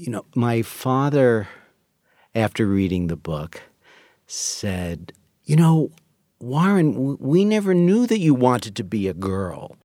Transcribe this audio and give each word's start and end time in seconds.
You 0.00 0.10
know, 0.12 0.24
my 0.34 0.62
father, 0.62 1.46
after 2.34 2.66
reading 2.66 3.08
the 3.08 3.16
book, 3.16 3.60
said, 4.26 5.12
You 5.44 5.56
know, 5.56 5.90
Warren, 6.40 7.18
we 7.18 7.44
never 7.44 7.74
knew 7.74 8.06
that 8.06 8.18
you 8.18 8.32
wanted 8.32 8.76
to 8.76 8.82
be 8.82 9.08
a 9.08 9.12
girl. 9.12 9.76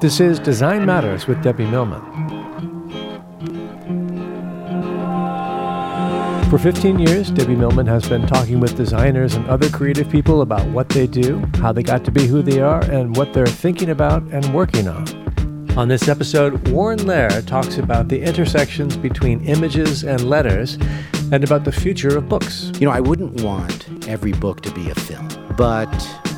This 0.00 0.18
is 0.18 0.40
Design 0.40 0.84
Matters 0.84 1.28
with 1.28 1.40
Debbie 1.40 1.66
Millman. 1.66 2.02
For 6.50 6.58
15 6.58 6.98
years, 6.98 7.30
Debbie 7.30 7.54
Millman 7.54 7.86
has 7.86 8.08
been 8.08 8.26
talking 8.26 8.58
with 8.58 8.76
designers 8.76 9.36
and 9.36 9.46
other 9.46 9.70
creative 9.70 10.10
people 10.10 10.42
about 10.42 10.66
what 10.70 10.88
they 10.88 11.06
do, 11.06 11.46
how 11.60 11.70
they 11.70 11.84
got 11.84 12.04
to 12.06 12.10
be 12.10 12.26
who 12.26 12.42
they 12.42 12.58
are, 12.58 12.82
and 12.90 13.14
what 13.14 13.32
they're 13.32 13.46
thinking 13.46 13.90
about 13.90 14.24
and 14.32 14.52
working 14.52 14.88
on. 14.88 15.27
On 15.78 15.86
this 15.86 16.08
episode, 16.08 16.66
Warren 16.70 16.98
Lehrer 16.98 17.46
talks 17.46 17.78
about 17.78 18.08
the 18.08 18.20
intersections 18.20 18.96
between 18.96 19.46
images 19.46 20.02
and 20.02 20.28
letters 20.28 20.76
and 21.30 21.44
about 21.44 21.62
the 21.62 21.70
future 21.70 22.18
of 22.18 22.28
books. 22.28 22.72
You 22.80 22.88
know, 22.88 22.90
I 22.90 22.98
wouldn't 22.98 23.42
want 23.42 24.08
every 24.08 24.32
book 24.32 24.60
to 24.62 24.72
be 24.72 24.90
a 24.90 24.94
film, 24.96 25.28
but 25.56 25.88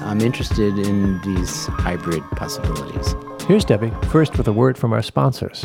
I'm 0.02 0.20
interested 0.20 0.79
in 0.79 1.23
these 1.23 1.65
hybrid 1.68 2.23
possibilities. 2.32 3.15
Here's 3.48 3.65
Debbie, 3.65 3.91
first 4.10 4.37
with 4.37 4.46
a 4.46 4.52
word 4.52 4.77
from 4.77 4.92
our 4.92 5.01
sponsors. 5.01 5.65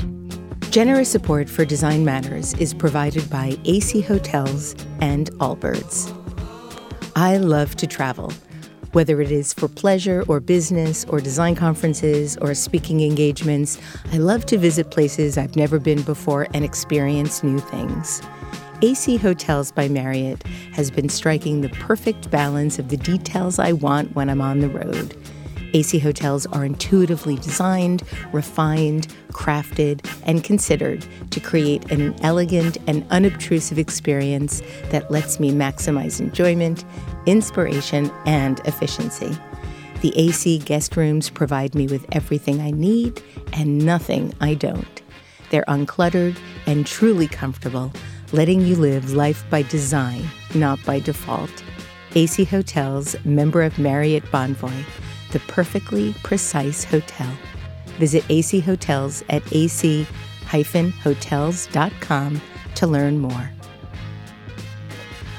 Generous 0.70 1.10
support 1.10 1.50
for 1.50 1.66
Design 1.66 2.06
Matters 2.06 2.54
is 2.54 2.74
provided 2.74 3.30
by 3.30 3.58
AC 3.66 4.00
Hotels 4.00 4.74
and 5.02 5.32
Allbirds. 5.40 6.14
I 7.18 7.36
love 7.36 7.76
to 7.76 7.88
travel, 7.88 8.32
whether 8.96 9.20
it 9.20 9.30
is 9.30 9.54
for 9.54 9.68
pleasure 9.68 10.24
or 10.30 10.40
business 10.40 11.04
or 11.10 11.20
design 11.20 11.54
conferences 11.54 12.38
or 12.38 12.54
speaking 12.54 13.02
engagements. 13.02 13.78
I 14.14 14.18
love 14.20 14.46
to 14.46 14.58
visit 14.58 14.90
places 14.90 15.38
I've 15.38 15.58
never 15.58 15.80
been 15.80 16.02
before 16.04 16.48
and 16.54 16.64
experience 16.64 17.44
new 17.44 17.60
things. 17.60 18.22
AC 18.82 19.18
Hotels 19.18 19.74
by 19.74 19.90
Marriott 19.90 20.42
has 20.72 20.90
been 20.92 21.10
striking 21.10 21.60
the 21.60 21.70
perfect 21.70 22.32
balance 22.32 22.80
of 22.80 22.88
the 22.88 22.96
details 22.96 23.60
I 23.60 23.74
want 23.74 24.16
when 24.16 24.30
I'm 24.30 24.40
on 24.40 24.60
the 24.60 24.70
road. 24.70 25.14
AC 25.76 26.00
hotels 26.00 26.46
are 26.48 26.64
intuitively 26.64 27.36
designed, 27.36 28.02
refined, 28.32 29.14
crafted, 29.34 30.10
and 30.26 30.42
considered 30.42 31.06
to 31.32 31.42
create 31.42 31.92
an 31.92 32.16
elegant 32.24 32.78
and 32.88 33.06
unobtrusive 33.10 33.78
experience 33.78 34.62
that 34.90 35.12
lets 35.12 35.38
me 35.38 35.52
maximize 35.52 36.22
enjoyment, 36.22 36.86
inspiration, 37.26 38.10
and 38.26 38.62
efficiency. 38.62 39.38
The 40.00 40.18
AC 40.18 40.60
guest 40.60 40.96
rooms 40.96 41.30
provide 41.30 41.76
me 41.76 41.88
with 41.88 42.06
everything 42.14 42.62
I 42.62 42.72
need 42.72 43.22
and 43.52 43.86
nothing 43.86 44.34
I 44.40 44.54
don't. 44.54 45.02
They're 45.50 45.66
uncluttered 45.68 46.38
and 46.68 46.88
truly 46.88 47.28
comfortable, 47.28 47.92
letting 48.32 48.62
you 48.62 48.78
live 48.78 49.12
life 49.12 49.44
by 49.50 49.64
design, 49.64 50.24
not 50.54 50.80
by 50.86 51.02
default. 51.02 51.66
AC 52.14 52.46
Hotels, 52.46 53.18
member 53.26 53.62
of 53.62 53.78
Marriott 53.78 54.24
Bonvoy 54.32 54.86
the 55.32 55.40
perfectly 55.42 56.14
precise 56.24 56.84
hotel. 56.84 57.32
Visit 57.98 58.24
AC 58.30 58.60
Hotels 58.60 59.24
at 59.30 59.42
ac-hotels.com 59.54 60.02
to 62.76 62.88
learn 62.88 63.20
more. 63.20 63.52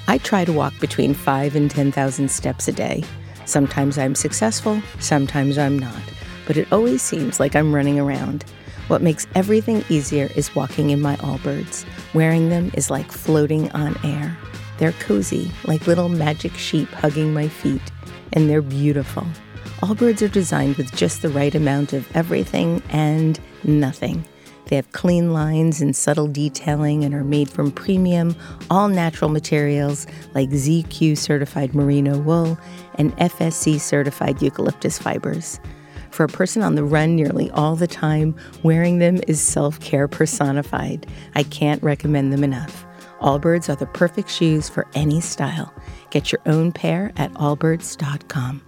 I 0.09 0.19
try 0.19 0.45
to 0.45 0.53
walk 0.53 0.78
between 0.81 1.15
5 1.15 1.56
and 1.56 1.70
10,000 1.70 2.31
steps 2.31 2.69
a 2.69 2.73
day. 2.73 3.03
Sometimes 3.45 3.98
I'm 3.98 4.15
successful, 4.15 4.81
sometimes 5.01 5.59
I'm 5.59 5.78
not, 5.78 6.03
but 6.47 6.56
it 6.56 6.73
always 6.73 7.03
seems 7.03 7.39
like 7.41 7.55
I'm 7.56 7.75
running 7.75 7.98
around. 7.98 8.45
What 8.89 9.03
makes 9.03 9.27
everything 9.34 9.84
easier 9.89 10.31
is 10.37 10.55
walking 10.55 10.91
in 10.91 11.00
my 11.00 11.17
Allbirds. 11.17 11.84
Wearing 12.15 12.50
them 12.50 12.71
is 12.75 12.89
like 12.89 13.11
floating 13.11 13.71
on 13.73 13.98
air. 14.05 14.39
They're 14.78 14.93
cozy, 14.93 15.50
like 15.65 15.89
little 15.89 16.09
magic 16.09 16.55
sheep 16.55 16.89
hugging 16.91 17.34
my 17.34 17.49
feet, 17.49 17.83
and 18.33 18.49
they're 18.49 18.62
beautiful. 18.62 19.27
Allbirds 19.81 20.22
are 20.22 20.28
designed 20.28 20.76
with 20.76 20.97
just 20.97 21.20
the 21.20 21.28
right 21.28 21.54
amount 21.54 21.92
of 21.92 22.10
everything 22.16 22.82
and 22.88 23.38
nothing. 23.62 24.26
They 24.66 24.76
have 24.76 24.91
clean 24.92 25.32
lines 25.32 25.82
and 25.82 25.94
subtle 25.94 26.26
detailing 26.26 27.04
and 27.04 27.14
are 27.14 27.22
made 27.22 27.50
from 27.50 27.70
premium, 27.70 28.34
all 28.70 28.88
natural 28.88 29.31
materials 29.31 30.06
like 30.34 30.48
ZQ 30.48 31.16
certified 31.19 31.75
merino 31.75 32.19
wool 32.19 32.59
and 32.94 33.16
FSC 33.19 33.78
certified 33.78 34.41
eucalyptus 34.41 34.98
fibers. 34.98 35.60
For 36.10 36.25
a 36.25 36.28
person 36.28 36.62
on 36.62 36.75
the 36.75 36.84
run 36.84 37.15
nearly 37.15 37.50
all 37.50 37.76
the 37.76 37.86
time, 37.86 38.34
wearing 38.62 38.98
them 38.98 39.20
is 39.28 39.41
self 39.41 39.78
care 39.81 40.09
personified. 40.09 41.06
I 41.34 41.42
can't 41.42 41.82
recommend 41.82 42.32
them 42.32 42.42
enough. 42.42 42.86
Allbirds 43.20 43.69
are 43.69 43.76
the 43.76 43.86
perfect 43.86 44.31
shoes 44.31 44.69
for 44.69 44.86
any 44.94 45.20
style. 45.20 45.72
Get 46.10 46.32
your 46.32 46.41
own 46.47 46.72
pair 46.72 47.12
at 47.16 47.32
allbirds.com. 47.34 48.66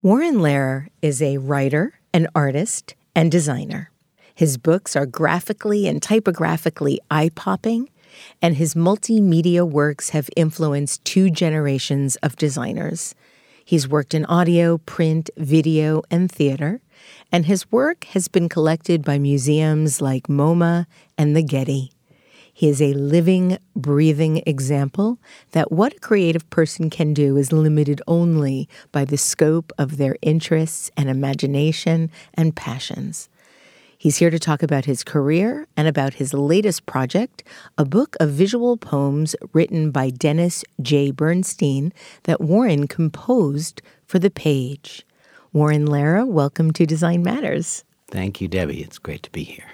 Warren 0.00 0.36
Lehrer 0.36 0.86
is 1.02 1.20
a 1.20 1.38
writer, 1.38 1.98
an 2.14 2.28
artist, 2.32 2.94
and 3.16 3.32
designer. 3.32 3.90
His 4.32 4.56
books 4.56 4.94
are 4.94 5.06
graphically 5.06 5.88
and 5.88 6.00
typographically 6.00 7.00
eye 7.10 7.32
popping, 7.34 7.90
and 8.40 8.54
his 8.54 8.74
multimedia 8.74 9.68
works 9.68 10.10
have 10.10 10.30
influenced 10.36 11.04
two 11.04 11.30
generations 11.30 12.14
of 12.22 12.36
designers. 12.36 13.16
He's 13.64 13.88
worked 13.88 14.14
in 14.14 14.24
audio, 14.26 14.78
print, 14.78 15.30
video, 15.36 16.02
and 16.12 16.30
theater, 16.30 16.80
and 17.32 17.46
his 17.46 17.70
work 17.72 18.04
has 18.04 18.28
been 18.28 18.48
collected 18.48 19.04
by 19.04 19.18
museums 19.18 20.00
like 20.00 20.28
MoMA 20.28 20.86
and 21.18 21.34
the 21.34 21.42
Getty. 21.42 21.90
He 22.58 22.68
is 22.68 22.82
a 22.82 22.92
living, 22.92 23.58
breathing 23.76 24.42
example 24.44 25.20
that 25.52 25.70
what 25.70 25.94
a 25.94 26.00
creative 26.00 26.50
person 26.50 26.90
can 26.90 27.14
do 27.14 27.36
is 27.36 27.52
limited 27.52 28.02
only 28.08 28.68
by 28.90 29.04
the 29.04 29.16
scope 29.16 29.72
of 29.78 29.96
their 29.96 30.16
interests 30.22 30.90
and 30.96 31.08
imagination 31.08 32.10
and 32.34 32.56
passions. 32.56 33.28
He's 33.96 34.16
here 34.16 34.30
to 34.30 34.40
talk 34.40 34.64
about 34.64 34.86
his 34.86 35.04
career 35.04 35.68
and 35.76 35.86
about 35.86 36.14
his 36.14 36.34
latest 36.34 36.84
project, 36.84 37.44
a 37.78 37.84
book 37.84 38.16
of 38.18 38.30
visual 38.30 38.76
poems 38.76 39.36
written 39.52 39.92
by 39.92 40.10
Dennis 40.10 40.64
J. 40.82 41.12
Bernstein 41.12 41.92
that 42.24 42.40
Warren 42.40 42.88
composed 42.88 43.82
for 44.04 44.18
the 44.18 44.30
page. 44.30 45.06
Warren 45.52 45.86
Lehrer, 45.86 46.26
welcome 46.26 46.72
to 46.72 46.86
Design 46.86 47.22
Matters. 47.22 47.84
Thank 48.10 48.40
you, 48.40 48.48
Debbie. 48.48 48.82
It's 48.82 48.98
great 48.98 49.22
to 49.24 49.30
be 49.30 49.44
here. 49.44 49.66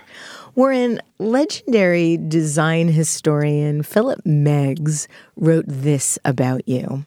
Warren, 0.54 1.00
legendary 1.18 2.16
design 2.16 2.88
historian 2.88 3.82
Philip 3.82 4.24
Meggs 4.24 5.08
wrote 5.36 5.64
this 5.68 6.18
about 6.24 6.68
you. 6.68 7.04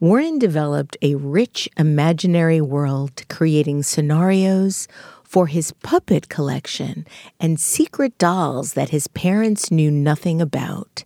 Warren 0.00 0.38
developed 0.38 0.96
a 1.02 1.16
rich 1.16 1.68
imaginary 1.76 2.60
world, 2.60 3.24
creating 3.28 3.82
scenarios 3.82 4.86
for 5.24 5.48
his 5.48 5.72
puppet 5.82 6.28
collection 6.28 7.06
and 7.38 7.60
secret 7.60 8.16
dolls 8.16 8.72
that 8.74 8.90
his 8.90 9.08
parents 9.08 9.70
knew 9.70 9.90
nothing 9.90 10.40
about. 10.40 11.04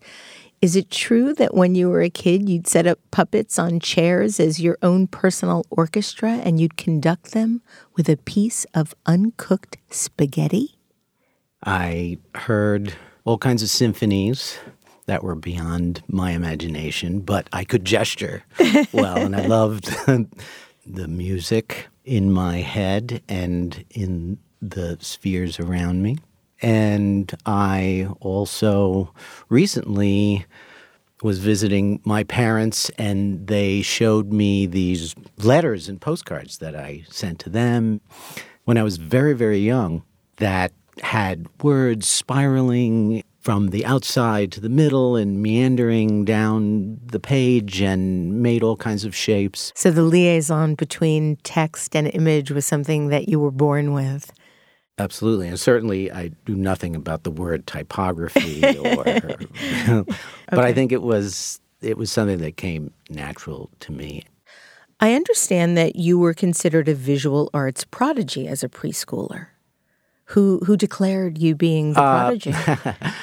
Is 0.63 0.77
it 0.77 0.93
true 0.93 1.35
that 1.35 1.55
when 1.55 1.75
you 1.75 1.91
were 1.91 2.03
a 2.03 2.09
kid, 2.09 2.49
you'd 2.49 2.69
set 2.69 2.87
up 2.87 3.01
puppets 3.11 3.59
on 3.59 3.81
chairs 3.81 4.39
as 4.39 4.61
your 4.61 4.79
own 4.81 5.09
personal 5.09 5.67
orchestra 5.71 6.35
and 6.35 6.61
you'd 6.61 6.77
conduct 6.77 7.33
them 7.33 7.63
with 7.97 8.09
a 8.09 8.17
piece 8.17 8.65
of 8.73 8.95
uncooked 9.05 9.79
spaghetti? 9.91 10.79
I 11.67 12.19
heard 12.37 12.95
all 13.25 13.39
kinds 13.39 13.65
of 13.65 13.71
symphonies 13.71 14.57
that 15.07 15.25
were 15.25 15.35
beyond 15.35 16.05
my 16.07 16.31
imagination, 16.31 17.23
but 17.23 17.49
I 17.53 17.65
could 17.65 17.85
gesture 17.85 18.45
well, 18.93 19.17
and 19.17 19.35
I 19.35 19.47
loved 19.47 19.87
the 20.87 21.09
music 21.09 21.89
in 22.05 22.31
my 22.31 22.59
head 22.59 23.21
and 23.29 23.85
in 23.91 24.39
the 24.61 24.97
spheres 25.01 25.59
around 25.59 26.05
me. 26.05 26.19
And 26.63 27.33
I 27.45 28.09
also 28.21 29.13
recently 29.49 30.47
was 31.23 31.39
visiting 31.39 32.01
my 32.05 32.25
parents, 32.25 32.91
and 32.99 33.47
they 33.47 33.83
showed 33.83 34.33
me 34.33 34.67
these 34.67 35.15
letters 35.39 35.89
and 35.89 36.01
postcards 36.01 36.59
that 36.59 36.75
I 36.75 37.05
sent 37.11 37.39
to 37.41 37.51
them 37.51 38.01
when 38.65 38.79
I 38.79 38.83
was 38.83 38.97
very, 38.97 39.33
very 39.33 39.59
young 39.59 40.05
that 40.37 40.73
had 41.03 41.47
words 41.63 42.07
spiraling 42.09 43.25
from 43.41 43.69
the 43.71 43.85
outside 43.85 44.53
to 44.53 44.61
the 44.61 44.69
middle 44.69 45.17
and 45.17 45.43
meandering 45.43 46.25
down 46.25 47.01
the 47.05 47.19
page 47.19 47.81
and 47.81 48.41
made 48.41 48.63
all 48.63 48.77
kinds 48.77 49.05
of 49.05 49.17
shapes. 49.17 49.73
So 49.75 49.91
the 49.91 50.03
liaison 50.03 50.77
between 50.77 51.37
text 51.43 51.97
and 51.97 52.09
image 52.15 52.53
was 52.53 52.65
something 52.65 53.09
that 53.09 53.29
you 53.29 53.41
were 53.41 53.51
born 53.51 53.93
with. 53.95 54.33
Absolutely. 55.03 55.49
And 55.49 55.59
certainly 55.59 56.13
I 56.13 56.29
do 56.45 56.55
nothing 56.55 56.95
about 56.95 57.25
the 57.25 57.31
word 57.33 57.67
typography 57.67 58.65
or 58.79 59.05
but 59.05 60.07
okay. 60.53 60.63
I 60.63 60.73
think 60.73 60.93
it 60.93 61.03
was 61.03 61.61
it 61.81 61.99
was 61.99 62.13
something 62.13 62.39
that 62.39 62.57
came 62.57 62.93
natural 63.11 63.69
to 63.81 63.91
me. 63.91 64.23
I 65.01 65.15
understand 65.15 65.77
that 65.77 65.97
you 65.97 66.21
were 66.21 66.35
considered 66.35 66.89
a 66.89 66.95
visual 66.95 67.51
arts 67.53 67.85
prodigy 67.85 68.47
as 68.47 68.63
a 68.63 68.69
preschooler. 68.69 69.49
Who 70.27 70.61
who 70.61 70.77
declared 70.77 71.37
you 71.37 71.57
being 71.57 71.95
the 71.95 72.01
uh, 72.01 72.21
prodigy? 72.21 72.55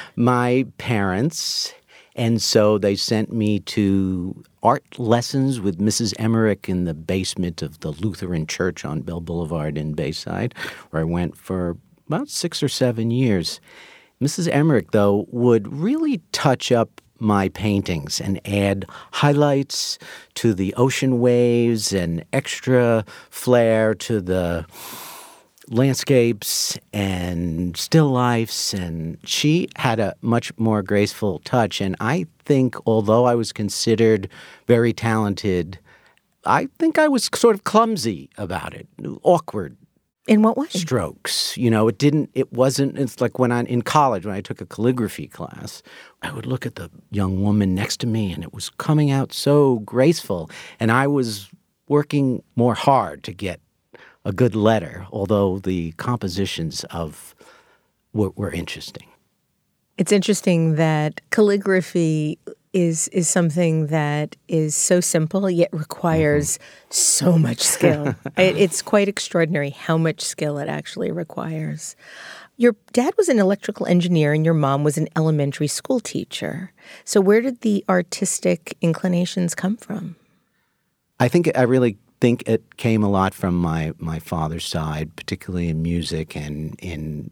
my 0.17 0.67
parents, 0.77 1.73
and 2.19 2.42
so 2.42 2.77
they 2.77 2.98
sent 2.98 3.31
me 3.31 3.62
to 3.62 4.44
art 4.62 5.00
lessons 5.00 5.62
with 5.62 5.80
Mrs. 5.80 6.13
Emmerich 6.19 6.68
in 6.68 6.83
the 6.83 6.94
basement 6.94 7.62
of 7.62 7.80
the 7.80 7.92
Lutheran 7.92 8.45
Church 8.45 8.83
on 8.83 9.04
Bell 9.04 9.21
Boulevard 9.21 9.77
in 9.77 9.94
Bayside, 9.94 10.54
where 10.89 11.01
I 11.01 11.06
went 11.06 11.38
for 11.38 11.77
about 12.07 12.27
six 12.27 12.62
or 12.62 12.68
seven 12.68 13.10
years. 13.10 13.62
Mrs. 14.21 14.50
Emmerich, 14.51 14.92
though, 14.92 15.27
would 15.30 15.71
really 15.71 16.21
touch 16.33 16.74
up 16.74 17.00
my 17.19 17.48
paintings 17.48 18.19
and 18.19 18.45
add 18.45 18.86
highlights 19.13 19.98
to 20.33 20.54
the 20.54 20.74
ocean 20.75 21.22
waves 21.22 21.94
and 21.94 22.25
extra 22.33 23.06
flair 23.30 23.95
to 23.95 24.19
the 24.19 24.65
landscapes 25.69 26.77
and 26.94 27.77
still 27.77 28.10
lifes 28.10 28.74
and 28.74 29.18
she 29.24 29.68
had 29.75 30.00
a 30.00 30.16
much 30.21 30.51
more 30.57 30.81
graceful 30.81 31.39
touch 31.39 31.80
and 31.80 31.95
i 32.00 32.25
think 32.44 32.75
although 32.88 33.25
i 33.25 33.36
was 33.36 33.51
considered 33.51 34.27
very 34.68 34.92
talented 34.92 35.77
i 36.45 36.68
think 36.80 36.98
i 36.98 37.07
was 37.07 37.30
sort 37.36 37.56
of 37.56 37.63
clumsy 37.63 38.30
about 38.38 38.74
it 38.74 38.88
awkward 39.24 39.77
in 40.30 40.44
what 40.44 40.57
way? 40.57 40.68
Strokes. 40.69 41.57
You 41.57 41.72
know, 41.72 41.88
it 41.88 41.98
didn't, 41.98 42.30
it 42.36 42.54
wasn't, 42.54 43.00
it's 43.00 43.19
like 43.19 43.39
when 43.39 43.51
I, 43.51 43.63
in 43.63 43.81
college, 43.81 44.27
when 44.27 44.36
I 44.36 44.42
took 44.42 44.62
a 44.62 44.65
calligraphy 44.65 45.27
class, 45.27 45.81
I 46.22 46.31
would 46.31 46.45
look 46.45 46.68
at 46.68 46.75
the 46.75 46.92
young 47.10 47.42
woman 47.42 47.74
next 47.74 48.00
to 48.01 48.07
me 48.07 48.31
and 48.31 48.44
it 48.44 48.54
was 48.54 48.69
coming 48.69 49.10
out 49.10 49.33
so 49.33 49.80
graceful. 49.80 50.50
And 50.80 50.92
I 50.92 51.07
was 51.07 51.50
working 51.88 52.44
more 52.56 52.75
hard 52.75 53.24
to 53.24 53.33
get 53.33 53.60
a 54.25 54.31
good 54.31 54.56
letter, 54.56 55.07
although 55.12 55.60
the 55.60 55.92
compositions 55.94 56.83
of 56.86 57.36
were, 58.13 58.31
were 58.36 58.51
interesting. 58.51 59.07
It's 59.98 60.12
interesting 60.12 60.75
that 60.75 61.21
calligraphy 61.31 62.39
is 62.71 63.07
is 63.07 63.27
something 63.27 63.88
that 63.88 64.36
is 64.48 64.75
so 64.75 65.01
simple 65.01 65.50
yet 65.50 65.69
requires 65.71 66.57
mm-hmm. 66.57 66.92
so 66.92 67.38
much 67.38 67.60
skill. 67.60 68.10
it, 68.38 68.57
it's 68.57 68.81
quite 68.81 69.07
extraordinary 69.07 69.71
how 69.71 69.98
much 69.98 70.22
skill 70.22 70.57
it 70.60 70.69
actually 70.69 71.12
requires. 71.12 71.95
Your 72.57 72.75
dad 72.92 73.13
was 73.18 73.30
an 73.30 73.39
electrical 73.39 73.86
engineer 73.88 74.33
and 74.33 74.45
your 74.45 74.54
mom 74.54 74.83
was 74.83 74.98
an 74.98 75.07
elementary 75.15 75.68
school 75.68 76.00
teacher. 76.00 76.72
So 77.06 77.22
where 77.22 77.42
did 77.42 77.62
the 77.62 77.83
artistic 77.88 78.77
inclinations 78.81 79.56
come 79.56 79.77
from? 79.77 80.18
I 81.19 81.30
think 81.30 81.50
I 81.57 81.63
really 81.63 81.98
think 82.21 82.48
it 82.48 82.77
came 82.77 83.04
a 83.04 83.10
lot 83.10 83.33
from 83.33 83.56
my 83.56 83.94
my 83.98 84.19
father's 84.19 84.66
side, 84.66 85.16
particularly 85.16 85.69
in 85.69 85.81
music 85.81 86.36
and 86.36 86.75
in 86.80 87.31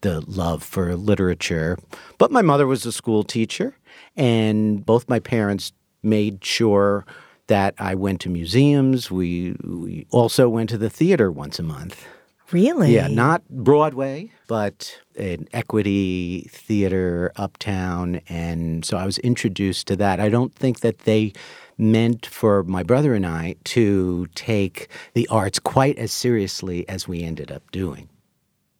the 0.00 0.20
love 0.26 0.62
for 0.62 0.94
literature. 0.96 1.78
But 2.18 2.30
my 2.30 2.42
mother 2.42 2.66
was 2.66 2.86
a 2.86 2.92
school 2.92 3.24
teacher, 3.24 3.76
and 4.16 4.84
both 4.84 5.08
my 5.08 5.18
parents 5.18 5.72
made 6.02 6.44
sure 6.44 7.04
that 7.48 7.74
I 7.78 7.94
went 7.94 8.20
to 8.22 8.28
museums. 8.28 9.10
We, 9.10 9.56
we 9.64 10.06
also 10.10 10.48
went 10.48 10.70
to 10.70 10.78
the 10.78 10.90
theater 10.90 11.32
once 11.32 11.58
a 11.58 11.62
month. 11.62 12.06
Really? 12.50 12.94
Yeah, 12.94 13.08
not 13.08 13.46
Broadway, 13.50 14.32
but 14.46 14.98
an 15.18 15.48
equity 15.52 16.48
theater 16.50 17.32
uptown. 17.36 18.20
And 18.28 18.84
so 18.84 18.96
I 18.96 19.04
was 19.04 19.18
introduced 19.18 19.86
to 19.88 19.96
that. 19.96 20.18
I 20.18 20.30
don't 20.30 20.54
think 20.54 20.80
that 20.80 21.00
they 21.00 21.32
meant 21.78 22.26
for 22.26 22.64
my 22.64 22.82
brother 22.82 23.14
and 23.14 23.24
I 23.24 23.54
to 23.64 24.26
take 24.34 24.88
the 25.14 25.26
arts 25.28 25.58
quite 25.58 25.96
as 25.98 26.12
seriously 26.12 26.88
as 26.88 27.06
we 27.06 27.22
ended 27.22 27.50
up 27.50 27.70
doing. 27.70 28.08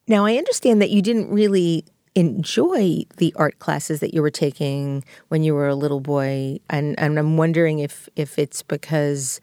Now, 0.09 0.25
I 0.25 0.37
understand 0.37 0.83
that 0.83 0.91
you 0.91 1.01
didn't 1.01 1.31
really 1.31 1.85
enjoy 2.15 3.05
the 3.19 3.33
art 3.37 3.59
classes 3.61 4.01
that 4.01 4.13
you 4.13 4.23
were 4.23 4.31
taking 4.31 5.05
when 5.29 5.45
you 5.45 5.55
were 5.55 5.69
a 5.69 5.75
little 5.75 6.01
boy, 6.01 6.59
and, 6.69 6.99
and 6.99 7.19
I'm 7.19 7.37
wondering 7.37 7.79
if 7.79 8.09
if 8.17 8.39
it's 8.39 8.63
because 8.63 9.41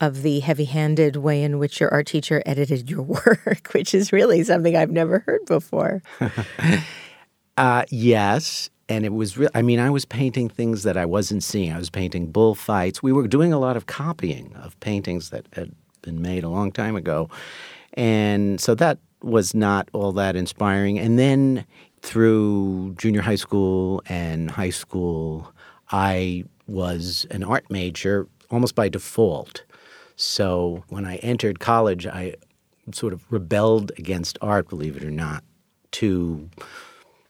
of 0.00 0.22
the 0.22 0.40
heavy-handed 0.40 1.16
way 1.16 1.42
in 1.42 1.58
which 1.58 1.80
your 1.80 1.92
art 1.92 2.06
teacher 2.06 2.42
edited 2.46 2.90
your 2.90 3.02
work, 3.26 3.68
which 3.72 3.94
is 3.94 4.12
really 4.12 4.42
something 4.42 4.76
I've 4.76 4.90
never 4.90 5.20
heard 5.20 5.44
before. 5.46 6.02
uh, 7.56 7.84
yes, 7.90 8.70
and 8.88 9.04
it 9.04 9.12
was 9.12 9.36
real. 9.38 9.50
I 9.54 9.62
mean, 9.62 9.78
I 9.78 9.90
was 9.90 10.04
painting 10.04 10.48
things 10.48 10.82
that 10.82 10.96
I 10.96 11.04
wasn't 11.06 11.42
seeing. 11.42 11.72
I 11.72 11.78
was 11.78 11.90
painting 11.90 12.30
bullfights. 12.30 13.02
We 13.02 13.12
were 13.12 13.26
doing 13.28 13.52
a 13.52 13.58
lot 13.58 13.76
of 13.76 13.86
copying 13.86 14.54
of 14.56 14.78
paintings 14.80 15.30
that 15.30 15.46
had 15.52 15.72
been 16.02 16.20
made 16.20 16.44
a 16.44 16.48
long 16.48 16.70
time 16.72 16.96
ago, 16.96 17.28
and 17.94 18.60
so 18.60 18.74
that 18.74 18.98
was 19.22 19.54
not 19.54 19.88
all 19.92 20.12
that 20.12 20.36
inspiring. 20.36 20.98
And 20.98 21.18
then 21.18 21.64
through 22.02 22.94
junior 22.98 23.22
high 23.22 23.36
school 23.36 24.02
and 24.06 24.50
high 24.50 24.70
school, 24.70 25.52
I 25.90 26.44
was 26.66 27.26
an 27.30 27.42
art 27.42 27.64
major 27.70 28.28
almost 28.50 28.74
by 28.74 28.88
default. 28.88 29.64
So 30.16 30.84
when 30.88 31.04
I 31.06 31.16
entered 31.16 31.58
college, 31.60 32.06
I 32.06 32.34
sort 32.92 33.12
of 33.12 33.24
rebelled 33.32 33.92
against 33.98 34.38
art, 34.42 34.68
believe 34.68 34.96
it 34.96 35.04
or 35.04 35.10
not, 35.10 35.42
to 35.92 36.50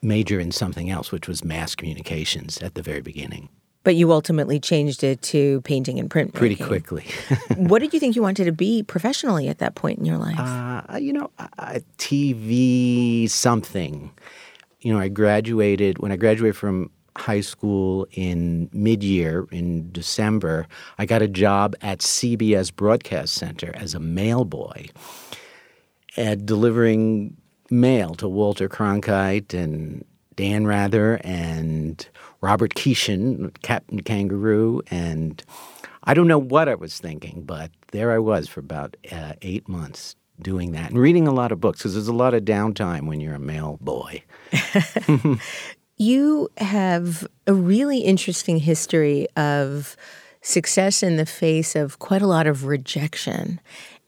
major 0.04 0.38
in 0.38 0.52
something 0.52 0.90
else, 0.90 1.10
which 1.10 1.26
was 1.26 1.44
mass 1.44 1.74
communications 1.74 2.58
at 2.58 2.74
the 2.74 2.82
very 2.82 3.00
beginning. 3.00 3.48
But 3.84 3.96
you 3.96 4.12
ultimately 4.12 4.58
changed 4.58 5.04
it 5.04 5.20
to 5.22 5.60
painting 5.60 6.00
and 6.00 6.10
print. 6.10 6.32
Pretty 6.32 6.56
quickly. 6.56 7.04
what 7.56 7.80
did 7.80 7.92
you 7.92 8.00
think 8.00 8.16
you 8.16 8.22
wanted 8.22 8.46
to 8.46 8.52
be 8.52 8.82
professionally 8.82 9.48
at 9.48 9.58
that 9.58 9.74
point 9.74 9.98
in 9.98 10.06
your 10.06 10.16
life? 10.16 10.38
Uh, 10.38 10.96
you 10.96 11.12
know, 11.12 11.30
uh, 11.38 11.80
TV 11.98 13.28
something. 13.28 14.10
You 14.80 14.92
know, 14.92 14.98
I 14.98 15.08
graduated 15.08 15.98
when 15.98 16.12
I 16.12 16.16
graduated 16.16 16.56
from 16.56 16.90
high 17.16 17.42
school 17.42 18.06
in 18.12 18.70
mid-year 18.72 19.46
in 19.50 19.92
December. 19.92 20.66
I 20.98 21.04
got 21.06 21.20
a 21.22 21.28
job 21.28 21.76
at 21.82 21.98
CBS 21.98 22.74
Broadcast 22.74 23.34
Center 23.34 23.70
as 23.74 23.94
a 23.94 24.00
mail 24.00 24.44
boy, 24.44 24.88
at 26.16 26.46
delivering 26.46 27.36
mail 27.70 28.14
to 28.16 28.28
Walter 28.28 28.69
Cronkite 28.69 29.55
and 29.55 30.05
Dan 30.37 30.66
Rather 30.66 31.20
and 31.25 32.06
Robert 32.40 32.75
Keeshan, 32.75 33.55
Captain 33.62 34.00
Kangaroo, 34.00 34.82
and 34.90 35.43
I 36.05 36.14
don't 36.14 36.28
know 36.28 36.38
what 36.38 36.69
I 36.69 36.75
was 36.75 36.99
thinking, 36.99 37.44
but 37.44 37.70
there 37.93 38.12
I 38.12 38.19
was 38.19 38.49
for 38.49 38.61
about 38.61 38.96
uh, 39.11 39.32
eight 39.43 39.69
months 39.69 40.16
doing 40.40 40.72
that 40.72 40.90
and 40.90 40.99
reading 40.99 41.28
a 41.28 41.32
lot 41.32 41.52
of 41.52 41.61
books 41.61 41.78
because 41.78 41.94
there's 41.94 42.08
a 42.08 42.12
lot 42.12 42.34
of 42.34 42.43
downtime 42.43 43.06
when 43.06 43.20
you're 43.20 43.34
a 43.34 43.38
mail 43.38 43.78
boy. 43.81 44.22
you 45.96 46.48
have 46.58 47.27
a 47.46 47.55
really 47.55 48.00
interesting 48.00 48.58
history 48.58 49.27
of 49.36 49.96
success 50.43 51.03
in 51.03 51.17
the 51.17 51.27
face 51.27 51.74
of 51.74 51.98
quite 51.98 52.20
a 52.20 52.27
lot 52.27 52.46
of 52.46 52.67
rejection. 52.67 53.60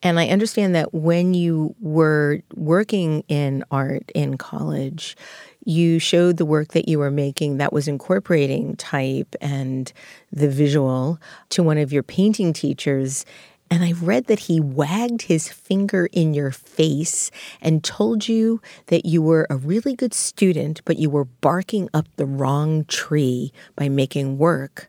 And 0.02 0.20
I 0.20 0.28
understand 0.28 0.74
that 0.74 0.92
when 0.94 1.34
you 1.34 1.74
were 1.80 2.40
working 2.54 3.24
in 3.28 3.64
art 3.70 4.10
in 4.14 4.36
college, 4.36 5.16
you 5.64 5.98
showed 5.98 6.36
the 6.36 6.46
work 6.46 6.68
that 6.68 6.88
you 6.88 6.98
were 6.98 7.10
making 7.10 7.56
that 7.56 7.72
was 7.72 7.88
incorporating 7.88 8.76
type 8.76 9.34
and 9.40 9.92
the 10.30 10.48
visual 10.48 11.18
to 11.50 11.62
one 11.62 11.78
of 11.78 11.92
your 11.92 12.02
painting 12.02 12.52
teachers. 12.52 13.24
And 13.68 13.82
I've 13.82 14.04
read 14.04 14.26
that 14.26 14.38
he 14.38 14.60
wagged 14.60 15.22
his 15.22 15.48
finger 15.48 16.08
in 16.12 16.34
your 16.34 16.52
face 16.52 17.32
and 17.60 17.82
told 17.82 18.28
you 18.28 18.60
that 18.86 19.06
you 19.06 19.22
were 19.22 19.46
a 19.50 19.56
really 19.56 19.96
good 19.96 20.14
student, 20.14 20.82
but 20.84 20.98
you 20.98 21.10
were 21.10 21.24
barking 21.24 21.88
up 21.92 22.06
the 22.14 22.26
wrong 22.26 22.84
tree 22.84 23.52
by 23.74 23.88
making 23.88 24.38
work 24.38 24.88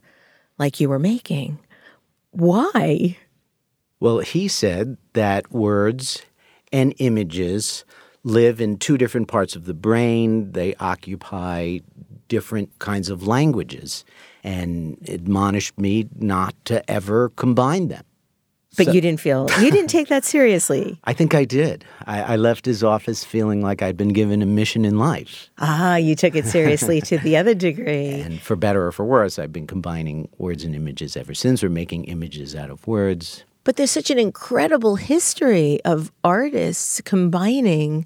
like 0.60 0.80
you 0.80 0.90
were 0.90 1.00
making. 1.00 1.58
Why? 2.32 3.18
Well, 4.00 4.20
he 4.20 4.48
said 4.48 4.98
that 5.14 5.52
words 5.52 6.24
and 6.72 6.94
images 7.00 7.84
live 8.24 8.62
in 8.62 8.78
two 8.78 8.98
different 8.98 9.28
parts 9.28 9.56
of 9.56 9.66
the 9.66 9.74
brain. 9.74 10.52
They 10.52 10.76
occupy 10.76 11.80
different 12.28 12.78
kinds 12.80 13.10
of 13.10 13.26
languages 13.26 14.06
and 14.44 14.98
admonished 15.08 15.78
me 15.80 16.08
not 16.16 16.54
to 16.66 16.90
ever 16.90 17.30
combine 17.30 17.88
them. 17.88 18.04
But 18.76 18.88
so, 18.88 18.92
you 18.92 19.02
didn't 19.02 19.20
feel, 19.20 19.50
you 19.60 19.72
didn't 19.72 19.90
take 19.90 20.08
that 20.10 20.24
seriously. 20.24 21.00
I 21.06 21.14
think 21.14 21.34
I 21.34 21.46
did. 21.46 21.84
I, 22.06 22.34
I, 22.34 22.36
left 22.36 22.64
his 22.66 22.84
office 22.84 23.24
feeling 23.24 23.64
like 23.64 23.82
I'd 23.82 23.98
been 23.98 24.14
given 24.14 24.44
a 24.44 24.46
mission 24.46 24.86
in 24.86 25.00
life. 25.00 25.50
Ah, 25.58 25.96
you 25.96 26.16
took 26.16 26.36
it 26.36 26.46
seriously 26.46 27.02
to 27.02 27.18
the 27.18 27.38
other 27.38 27.56
degree. 27.56 28.22
And 28.28 28.40
for 28.40 28.56
better 28.56 28.86
or 28.86 28.92
for 28.92 29.06
worse, 29.06 29.40
I've 29.40 29.52
been 29.54 29.66
combining 29.66 30.30
words 30.38 30.64
and 30.64 30.76
images 30.76 31.18
ever 31.18 31.34
since, 31.34 31.64
or 31.64 31.70
making 31.70 32.06
images 32.06 32.56
out 32.56 32.70
of 32.70 32.86
words. 32.86 33.46
But 33.68 33.76
there's 33.76 33.92
such 33.92 34.10
an 34.10 34.18
incredible 34.18 34.96
history 34.96 35.82
of 35.84 36.10
artists 36.24 37.02
combining 37.02 38.06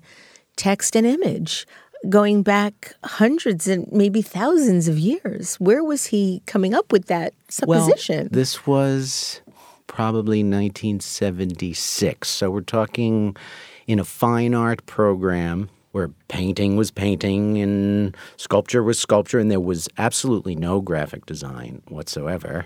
text 0.55 0.95
and 0.95 1.05
image 1.05 1.67
going 2.09 2.41
back 2.41 2.95
hundreds 3.03 3.67
and 3.67 3.87
maybe 3.91 4.23
thousands 4.23 4.87
of 4.87 4.97
years. 4.97 5.57
Where 5.57 5.83
was 5.83 6.07
he 6.07 6.41
coming 6.47 6.73
up 6.73 6.91
with 6.91 7.05
that 7.05 7.35
supposition? 7.47 8.21
Well, 8.21 8.29
this 8.31 8.65
was 8.65 9.41
probably 9.85 10.39
1976. 10.39 12.27
So 12.27 12.49
we're 12.49 12.61
talking 12.61 13.37
in 13.85 13.99
a 13.99 14.03
fine 14.03 14.55
art 14.55 14.83
program 14.87 15.69
where 15.91 16.07
painting 16.27 16.75
was 16.75 16.89
painting 16.89 17.59
and 17.59 18.17
sculpture 18.35 18.81
was 18.81 18.97
sculpture, 18.97 19.37
and 19.37 19.51
there 19.51 19.59
was 19.59 19.87
absolutely 19.99 20.55
no 20.55 20.81
graphic 20.81 21.27
design 21.27 21.83
whatsoever. 21.87 22.65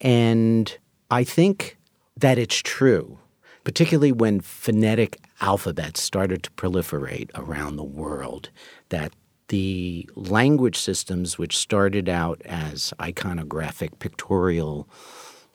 And 0.00 0.76
I 1.08 1.22
think 1.22 1.76
that 2.20 2.38
it's 2.38 2.56
true, 2.56 3.18
particularly 3.64 4.12
when 4.12 4.40
phonetic 4.40 5.18
alphabets 5.40 6.02
started 6.02 6.42
to 6.42 6.50
proliferate 6.52 7.30
around 7.34 7.76
the 7.76 7.84
world, 7.84 8.50
that 8.90 9.12
the 9.48 10.08
language 10.14 10.78
systems, 10.78 11.38
which 11.38 11.56
started 11.56 12.08
out 12.08 12.40
as 12.44 12.94
iconographic 13.00 13.98
pictorial 13.98 14.88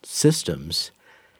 systems, 0.03 0.91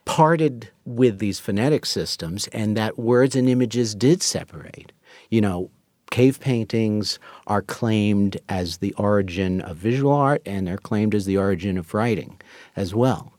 parted 0.05 0.69
with 0.85 1.19
these 1.19 1.39
phonetic 1.39 1.85
systems, 1.85 2.47
and 2.47 2.77
that 2.77 2.97
words 2.97 3.35
and 3.35 3.49
images 3.49 3.93
did 3.95 4.21
separate. 4.21 4.91
You 5.29 5.41
know, 5.41 5.71
cave 6.11 6.39
paintings 6.39 7.19
are 7.47 7.61
claimed 7.61 8.37
as 8.47 8.77
the 8.77 8.93
origin 8.93 9.59
of 9.61 9.77
visual 9.77 10.13
art, 10.13 10.41
and 10.45 10.67
they're 10.67 10.77
claimed 10.77 11.15
as 11.15 11.25
the 11.25 11.37
origin 11.37 11.77
of 11.77 11.93
writing 11.93 12.39
as 12.75 12.93
well. 12.93 13.34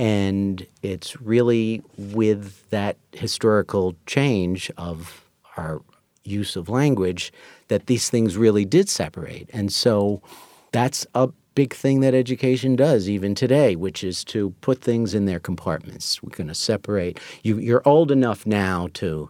And 0.00 0.66
it's 0.80 1.20
really 1.20 1.82
with 1.98 2.70
that 2.70 2.96
historical 3.12 3.94
change 4.06 4.70
of 4.78 5.26
our 5.58 5.82
use 6.24 6.56
of 6.56 6.70
language 6.70 7.30
that 7.68 7.84
these 7.84 8.08
things 8.08 8.38
really 8.38 8.64
did 8.64 8.88
separate. 8.88 9.50
And 9.52 9.70
so 9.70 10.22
that's 10.72 11.06
a 11.14 11.28
big 11.54 11.74
thing 11.74 12.00
that 12.00 12.14
education 12.14 12.76
does 12.76 13.10
even 13.10 13.34
today, 13.34 13.76
which 13.76 14.02
is 14.02 14.24
to 14.24 14.54
put 14.62 14.80
things 14.80 15.12
in 15.12 15.26
their 15.26 15.38
compartments. 15.38 16.22
We're 16.22 16.34
going 16.34 16.48
to 16.48 16.54
separate. 16.54 17.20
You, 17.42 17.58
you're 17.58 17.82
old 17.84 18.10
enough 18.10 18.46
now 18.46 18.88
to 18.94 19.28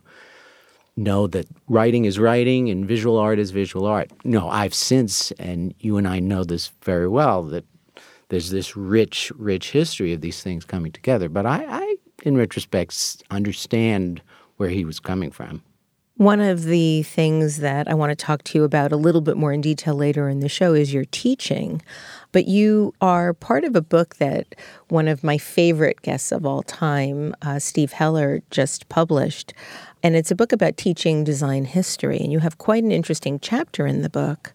know 0.97 1.27
that 1.27 1.49
writing 1.69 2.05
is 2.05 2.17
writing 2.17 2.71
and 2.71 2.87
visual 2.87 3.19
art 3.19 3.41
is 3.41 3.51
visual 3.51 3.87
art. 3.87 4.13
No, 4.23 4.49
I've 4.49 4.75
since, 4.75 5.33
and 5.33 5.75
you 5.81 5.97
and 5.97 6.07
I 6.07 6.21
know 6.21 6.45
this 6.45 6.71
very 6.85 7.09
well, 7.09 7.43
that 7.47 7.65
there's 8.31 8.51
this 8.51 8.77
rich, 8.77 9.31
rich 9.37 9.71
history 9.71 10.13
of 10.13 10.23
these 10.23 10.43
things 10.43 10.65
coming 10.65 10.91
together. 10.91 11.29
But 11.29 11.47
I, 11.47 11.65
I 11.69 11.97
in 12.23 12.37
retrospect, 12.37 13.23
understand 13.31 14.23
where 14.57 14.69
he 14.69 14.85
was 14.85 15.01
coming 15.01 15.31
from. 15.31 15.63
One 16.17 16.41
of 16.41 16.65
the 16.65 17.03
things 17.05 17.59
that 17.59 17.89
I 17.89 17.95
want 17.95 18.11
to 18.11 18.17
talk 18.17 18.43
to 18.45 18.59
you 18.59 18.65
about 18.65 18.93
a 18.93 18.97
little 18.97 19.23
bit 19.23 19.39
more 19.39 19.55
in 19.55 19.63
detail 19.63 19.95
later 19.95 20.29
in 20.29 20.41
the 20.41 20.51
show 20.51 20.75
is 20.75 20.93
your 20.93 21.07
teaching. 21.07 21.81
But 22.33 22.47
you 22.47 22.93
are 23.01 23.33
part 23.33 23.65
of 23.65 23.75
a 23.75 23.81
book 23.81 24.17
that 24.17 24.55
one 24.89 25.09
of 25.09 25.25
my 25.25 25.39
favorite 25.39 26.03
guests 26.03 26.31
of 26.31 26.45
all 26.45 26.63
time, 26.63 27.35
uh, 27.41 27.59
Steve 27.59 27.93
Heller, 27.93 28.43
just 28.51 28.91
published. 28.91 29.55
And 30.03 30.15
it's 30.15 30.31
a 30.31 30.35
book 30.35 30.53
about 30.53 30.77
teaching 30.77 31.25
design 31.25 31.65
history. 31.65 32.19
And 32.19 32.31
you 32.31 32.41
have 32.41 32.59
quite 32.59 32.85
an 32.85 32.93
interesting 32.93 33.41
chapter 33.41 33.87
in 33.87 34.03
the 34.03 34.11
book. 34.11 34.53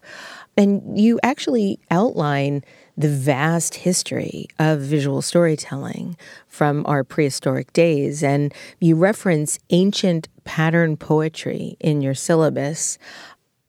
And 0.56 0.96
you 0.96 1.18
actually 1.24 1.80
outline 1.90 2.62
the 2.96 3.08
vast 3.08 3.74
history 3.74 4.46
of 4.58 4.80
visual 4.80 5.20
storytelling 5.20 6.16
from 6.48 6.84
our 6.86 7.04
prehistoric 7.04 7.72
days. 7.72 8.22
And 8.22 8.54
you 8.80 8.96
reference 8.96 9.58
ancient 9.70 10.28
pattern 10.44 10.96
poetry 10.96 11.76
in 11.80 12.00
your 12.00 12.14
syllabus. 12.14 12.98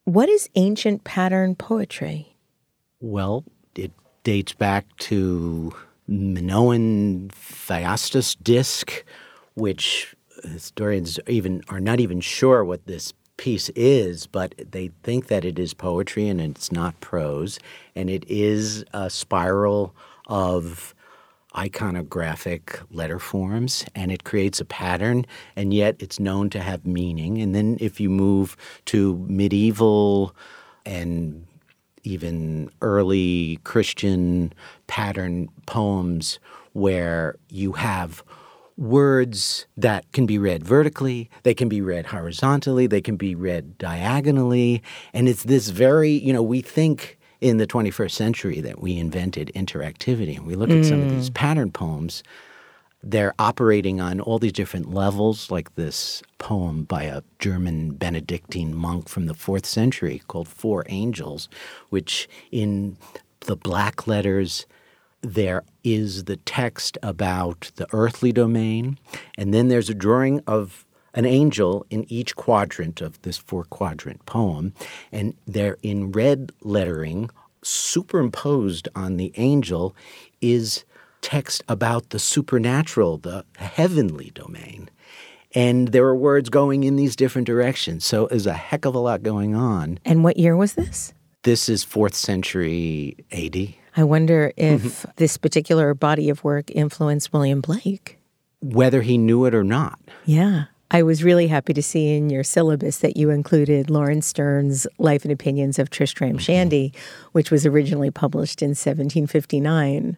What 0.05 0.29
is 0.29 0.49
ancient 0.55 1.03
pattern 1.03 1.55
poetry? 1.55 2.35
Well, 3.01 3.43
it 3.75 3.91
dates 4.23 4.53
back 4.53 4.85
to 4.97 5.73
Minoan 6.07 7.29
Phaistos 7.29 8.37
disc, 8.41 9.03
which 9.55 10.15
historians 10.43 11.19
even 11.27 11.63
are 11.67 11.79
not 11.81 11.99
even 11.99 12.21
sure 12.21 12.63
what 12.63 12.85
this 12.85 13.13
piece 13.37 13.69
is, 13.69 14.27
but 14.27 14.55
they 14.71 14.91
think 15.03 15.27
that 15.27 15.45
it 15.45 15.57
is 15.57 15.73
poetry 15.73 16.27
and 16.27 16.41
it's 16.41 16.71
not 16.71 16.99
prose. 16.99 17.59
And 17.95 18.09
it 18.09 18.25
is 18.29 18.83
a 18.93 19.09
spiral 19.09 19.95
of 20.27 20.93
iconographic 21.55 22.81
letter 22.91 23.17
forms 23.19 23.85
and 23.95 24.11
it 24.11 24.23
creates 24.23 24.59
a 24.59 24.65
pattern 24.65 25.25
and 25.55 25.73
yet 25.73 25.95
it's 25.99 26.19
known 26.19 26.49
to 26.51 26.59
have 26.59 26.85
meaning 26.85 27.41
and 27.41 27.55
then 27.55 27.77
if 27.79 27.99
you 27.99 28.09
move 28.09 28.55
to 28.85 29.25
medieval 29.27 30.35
and 30.85 31.47
even 32.03 32.69
early 32.81 33.59
christian 33.63 34.53
pattern 34.85 35.49
poems 35.65 36.37
where 36.73 37.35
you 37.49 37.71
have 37.71 38.23
words 38.77 39.65
that 39.75 40.09
can 40.11 40.25
be 40.25 40.37
read 40.37 40.63
vertically, 40.63 41.29
they 41.43 41.53
can 41.53 41.67
be 41.67 41.81
read 41.81 42.07
horizontally, 42.07 42.87
they 42.87 43.01
can 43.01 43.17
be 43.17 43.35
read 43.35 43.77
diagonally. 43.77 44.83
And 45.13 45.27
it's 45.27 45.43
this 45.43 45.69
very, 45.69 46.11
you 46.11 46.31
know, 46.31 46.43
we 46.43 46.61
think 46.61 47.17
in 47.41 47.57
the 47.57 47.67
21st 47.67 48.11
century 48.11 48.61
that 48.61 48.79
we 48.79 48.97
invented 48.97 49.51
interactivity. 49.55 50.37
And 50.37 50.45
we 50.45 50.55
look 50.55 50.69
at 50.69 50.85
some 50.85 51.01
of 51.01 51.09
these 51.09 51.29
mm. 51.29 51.33
pattern 51.33 51.71
poems, 51.71 52.23
they're 53.03 53.35
operating 53.37 54.01
on 54.01 54.19
all 54.19 54.39
these 54.39 54.53
different 54.53 54.91
levels, 54.91 55.51
like 55.51 55.75
this 55.75 56.23
poem 56.39 56.83
by 56.83 57.03
a 57.03 57.21
German 57.39 57.91
Benedictine 57.91 58.75
monk 58.75 59.07
from 59.07 59.27
the 59.27 59.33
fourth 59.33 59.65
century 59.65 60.21
called 60.27 60.47
Four 60.47 60.83
Angels, 60.89 61.47
which 61.89 62.27
in 62.51 62.97
the 63.41 63.55
black 63.55 64.07
letters 64.07 64.65
there 65.27 65.63
is 65.83 66.23
the 66.23 66.37
text 66.37 66.97
about 67.03 67.71
the 67.75 67.87
earthly 67.91 68.31
domain, 68.31 68.97
and 69.37 69.53
then 69.53 69.67
there's 69.67 69.89
a 69.89 69.93
drawing 69.93 70.41
of 70.47 70.85
an 71.13 71.25
angel 71.25 71.85
in 71.89 72.05
each 72.11 72.35
quadrant 72.35 73.01
of 73.01 73.21
this 73.23 73.37
four 73.37 73.65
quadrant 73.65 74.25
poem, 74.25 74.73
and 75.11 75.33
they're 75.45 75.77
in 75.83 76.11
red 76.11 76.51
lettering. 76.61 77.29
Superimposed 77.63 78.87
on 78.95 79.17
the 79.17 79.33
angel 79.35 79.95
is 80.39 80.85
text 81.21 81.63
about 81.67 82.11
the 82.11 82.19
supernatural, 82.19 83.17
the 83.17 83.43
heavenly 83.57 84.31
domain. 84.33 84.89
And 85.53 85.89
there 85.89 86.05
are 86.05 86.15
words 86.15 86.49
going 86.49 86.83
in 86.83 86.95
these 86.95 87.15
different 87.15 87.47
directions. 87.47 88.05
So 88.05 88.27
there's 88.27 88.45
a 88.45 88.53
heck 88.53 88.85
of 88.85 88.95
a 88.95 88.99
lot 88.99 89.23
going 89.23 89.55
on. 89.55 89.99
And 90.05 90.23
what 90.23 90.37
year 90.37 90.55
was 90.55 90.75
this? 90.75 91.13
This 91.43 91.67
is 91.67 91.83
fourth 91.83 92.13
century 92.13 93.17
AD. 93.31 93.73
I 93.97 94.03
wonder 94.03 94.53
if 94.55 94.81
mm-hmm. 94.83 95.11
this 95.15 95.37
particular 95.37 95.93
body 95.95 96.29
of 96.29 96.43
work 96.43 96.69
influenced 96.69 97.33
William 97.33 97.61
Blake. 97.61 98.19
Whether 98.61 99.01
he 99.01 99.17
knew 99.17 99.45
it 99.45 99.55
or 99.55 99.63
not. 99.63 99.99
Yeah. 100.25 100.65
I 100.91 101.03
was 101.03 101.23
really 101.23 101.47
happy 101.47 101.73
to 101.73 101.83
see 101.83 102.15
in 102.15 102.29
your 102.29 102.43
syllabus 102.43 102.99
that 102.99 103.17
you 103.17 103.29
included 103.29 103.89
Laurence 103.89 104.27
Sterne's 104.27 104.87
Life 104.99 105.25
and 105.25 105.31
Opinions 105.33 105.79
of 105.79 105.89
Tristram 105.89 106.29
mm-hmm. 106.29 106.37
Shandy, 106.37 106.93
which 107.33 107.51
was 107.51 107.65
originally 107.65 108.11
published 108.11 108.61
in 108.61 108.69
1759. 108.69 110.15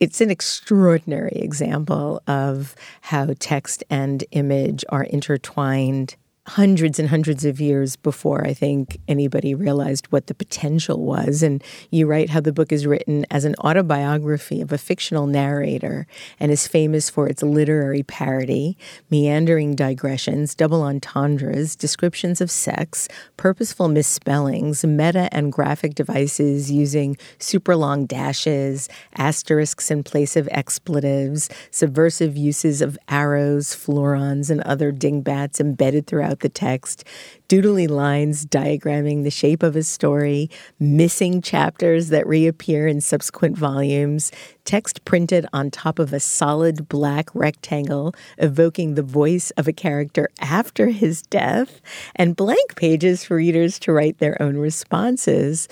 It's 0.00 0.20
an 0.20 0.30
extraordinary 0.30 1.36
example 1.36 2.20
of 2.26 2.74
how 3.00 3.32
text 3.38 3.84
and 3.88 4.24
image 4.32 4.84
are 4.88 5.04
intertwined 5.04 6.16
hundreds 6.46 6.98
and 6.98 7.08
hundreds 7.08 7.46
of 7.46 7.58
years 7.58 7.96
before 7.96 8.46
I 8.46 8.52
think 8.52 8.98
anybody 9.08 9.54
realized 9.54 10.06
what 10.12 10.26
the 10.26 10.34
potential 10.34 11.02
was. 11.02 11.42
And 11.42 11.64
you 11.90 12.06
write 12.06 12.28
how 12.28 12.40
the 12.40 12.52
book 12.52 12.70
is 12.70 12.86
written 12.86 13.24
as 13.30 13.46
an 13.46 13.54
autobiography 13.64 14.60
of 14.60 14.70
a 14.70 14.76
fictional 14.76 15.26
narrator 15.26 16.06
and 16.38 16.52
is 16.52 16.68
famous 16.68 17.08
for 17.08 17.26
its 17.26 17.42
literary 17.42 18.02
parody, 18.02 18.76
meandering 19.10 19.74
digressions, 19.74 20.54
double 20.54 20.82
entendres, 20.82 21.74
descriptions 21.74 22.42
of 22.42 22.50
sex, 22.50 23.08
purposeful 23.38 23.88
misspellings, 23.88 24.84
meta 24.84 25.30
and 25.32 25.50
graphic 25.50 25.94
devices 25.94 26.70
using 26.70 27.16
super 27.38 27.74
long 27.74 28.04
dashes, 28.04 28.90
asterisks 29.16 29.90
in 29.90 30.02
place 30.02 30.36
of 30.36 30.46
expletives, 30.50 31.48
subversive 31.70 32.36
uses 32.36 32.82
of 32.82 32.98
arrows, 33.08 33.74
fleurons, 33.74 34.50
and 34.50 34.60
other 34.62 34.92
dingbats 34.92 35.58
embedded 35.58 36.06
throughout 36.06 36.33
the 36.40 36.48
text, 36.48 37.04
doodly 37.48 37.88
lines 37.88 38.46
diagramming 38.46 39.22
the 39.22 39.30
shape 39.30 39.62
of 39.62 39.76
a 39.76 39.82
story, 39.82 40.50
missing 40.78 41.40
chapters 41.42 42.08
that 42.08 42.26
reappear 42.26 42.86
in 42.86 43.00
subsequent 43.00 43.56
volumes, 43.56 44.32
text 44.64 45.04
printed 45.04 45.46
on 45.52 45.70
top 45.70 45.98
of 45.98 46.12
a 46.12 46.20
solid 46.20 46.88
black 46.88 47.28
rectangle 47.34 48.14
evoking 48.38 48.94
the 48.94 49.02
voice 49.02 49.50
of 49.52 49.68
a 49.68 49.72
character 49.72 50.28
after 50.40 50.88
his 50.88 51.22
death, 51.22 51.80
and 52.16 52.36
blank 52.36 52.76
pages 52.76 53.24
for 53.24 53.36
readers 53.36 53.78
to 53.78 53.92
write 53.92 54.18
their 54.18 54.40
own 54.40 54.56
responses. 54.56 55.68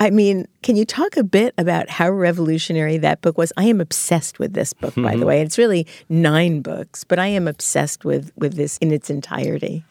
I 0.00 0.08
mean, 0.08 0.48
can 0.62 0.76
you 0.76 0.86
talk 0.86 1.18
a 1.18 1.22
bit 1.22 1.52
about 1.58 1.90
how 1.90 2.10
revolutionary 2.10 2.96
that 2.98 3.20
book 3.20 3.36
was? 3.36 3.52
I 3.58 3.64
am 3.64 3.82
obsessed 3.82 4.38
with 4.38 4.54
this 4.54 4.72
book, 4.72 4.94
by 4.94 5.10
the 5.10 5.18
mm-hmm. 5.18 5.26
way. 5.26 5.42
It's 5.42 5.58
really 5.58 5.86
nine 6.08 6.62
books, 6.62 7.04
but 7.04 7.18
I 7.18 7.26
am 7.26 7.46
obsessed 7.46 8.02
with 8.02 8.32
with 8.34 8.54
this 8.54 8.78
in 8.78 8.92
its 8.92 9.10
entirety. 9.10 9.84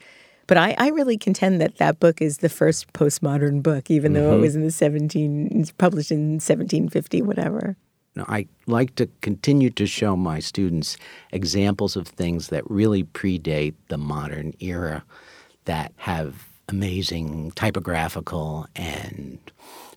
But 0.50 0.56
I, 0.56 0.74
I 0.78 0.88
really 0.88 1.16
contend 1.16 1.60
that 1.60 1.76
that 1.76 2.00
book 2.00 2.20
is 2.20 2.38
the 2.38 2.48
first 2.48 2.92
postmodern 2.92 3.62
book, 3.62 3.88
even 3.88 4.14
mm-hmm. 4.14 4.20
though 4.20 4.30
it 4.30 4.32
mm-hmm. 4.32 4.40
was 4.40 4.56
in 4.56 4.62
the 4.64 4.72
17, 4.72 5.64
published 5.78 6.10
in 6.10 6.40
1750, 6.40 7.22
whatever. 7.22 7.76
No, 8.16 8.24
I 8.26 8.48
like 8.66 8.96
to 8.96 9.08
continue 9.20 9.70
to 9.70 9.86
show 9.86 10.16
my 10.16 10.40
students 10.40 10.96
examples 11.30 11.94
of 11.94 12.08
things 12.08 12.48
that 12.48 12.68
really 12.68 13.04
predate 13.04 13.74
the 13.90 13.96
modern 13.96 14.52
era 14.58 15.04
that 15.66 15.92
have 15.98 16.48
amazing 16.68 17.52
typographical 17.52 18.66
and 18.74 19.38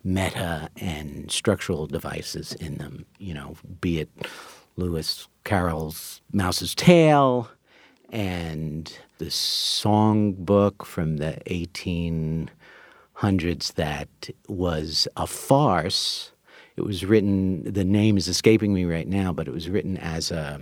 meta 0.04 0.70
and 0.78 1.32
structural 1.32 1.88
devices 1.88 2.54
in 2.54 2.78
them, 2.78 3.08
you 3.18 3.34
know, 3.34 3.56
be 3.82 4.02
it 4.02 4.10
Lewis 4.76 5.28
Carroll's 5.46 6.22
Mouse's 6.32 6.76
Tale 6.76 7.50
and 8.12 8.96
the 9.18 9.26
songbook 9.26 10.86
from 10.86 11.18
the 11.18 11.38
1800s 11.46 13.74
that 13.74 14.08
was 14.48 15.08
a 15.16 15.28
farce. 15.28 16.32
It 16.76 16.84
was 16.84 17.06
written, 17.06 17.72
the 17.72 17.84
name 17.84 18.18
is 18.18 18.28
escaping 18.28 18.74
me 18.74 18.86
right 18.86 19.08
now, 19.08 19.32
but 19.32 19.48
it 19.48 19.54
was 19.54 19.70
written 19.70 19.98
as 19.98 20.32
a 20.32 20.62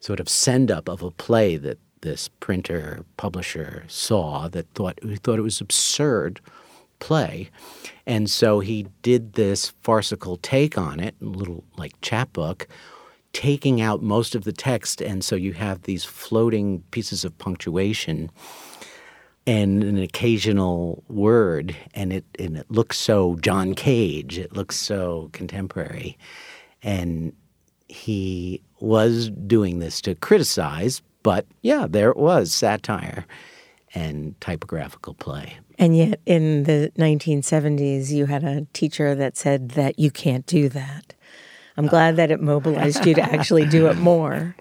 sort 0.00 0.20
of 0.20 0.28
send 0.28 0.70
up 0.70 0.88
of 0.88 1.02
a 1.02 1.10
play 1.10 1.56
that 1.56 1.78
this 2.02 2.28
printer 2.40 3.04
publisher 3.16 3.84
saw 3.88 4.48
that 4.48 4.66
thought 4.74 4.98
thought 5.22 5.38
it 5.38 5.42
was 5.42 5.60
absurd 5.60 6.40
play. 6.98 7.50
And 8.06 8.30
so 8.30 8.60
he 8.60 8.86
did 9.02 9.32
this 9.32 9.70
farcical 9.82 10.36
take 10.36 10.78
on 10.78 11.00
it, 11.00 11.16
a 11.20 11.24
little 11.24 11.64
like 11.76 12.00
chapbook, 12.00 12.68
taking 13.36 13.82
out 13.82 14.02
most 14.02 14.34
of 14.34 14.44
the 14.44 14.52
text. 14.52 15.02
And 15.02 15.22
so 15.22 15.36
you 15.36 15.52
have 15.52 15.82
these 15.82 16.06
floating 16.06 16.80
pieces 16.90 17.22
of 17.22 17.36
punctuation 17.36 18.30
and 19.46 19.84
an 19.84 19.98
occasional 19.98 21.04
word. 21.08 21.76
And 21.92 22.14
it, 22.14 22.24
and 22.38 22.56
it 22.56 22.70
looks 22.70 22.96
so 22.96 23.36
John 23.42 23.74
Cage, 23.74 24.38
it 24.38 24.54
looks 24.54 24.76
so 24.76 25.28
contemporary. 25.34 26.16
And 26.82 27.34
he 27.88 28.62
was 28.80 29.28
doing 29.28 29.80
this 29.80 30.00
to 30.00 30.14
criticize, 30.14 31.02
but 31.22 31.44
yeah, 31.60 31.86
there 31.86 32.08
it 32.08 32.16
was 32.16 32.54
satire 32.54 33.26
and 33.94 34.40
typographical 34.40 35.12
play. 35.12 35.58
And 35.78 35.94
yet, 35.94 36.20
in 36.24 36.64
the 36.64 36.90
1970s, 36.96 38.10
you 38.10 38.26
had 38.26 38.44
a 38.44 38.66
teacher 38.72 39.14
that 39.14 39.36
said 39.36 39.72
that 39.72 39.98
you 39.98 40.10
can't 40.10 40.46
do 40.46 40.70
that. 40.70 41.12
I'm 41.76 41.86
glad 41.86 42.16
that 42.16 42.30
it 42.30 42.40
mobilized 42.40 43.04
you 43.04 43.14
to 43.14 43.22
actually 43.34 43.66
do 43.66 43.88
it 43.88 43.96
more. 43.96 44.56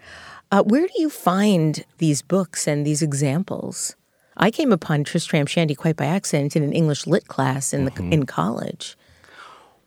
Uh, 0.51 0.63
where 0.63 0.87
do 0.87 0.93
you 0.97 1.09
find 1.09 1.83
these 1.97 2.21
books 2.21 2.67
and 2.67 2.85
these 2.85 3.01
examples? 3.01 3.95
I 4.37 4.51
came 4.51 4.71
upon 4.71 5.03
Tristram 5.03 5.45
Shandy 5.45 5.75
quite 5.75 5.95
by 5.95 6.05
accident 6.05 6.55
in 6.55 6.63
an 6.63 6.73
English 6.73 7.07
lit 7.07 7.27
class 7.27 7.73
in 7.73 7.85
the 7.85 7.91
mm-hmm. 7.91 8.11
in 8.11 8.25
college. 8.25 8.97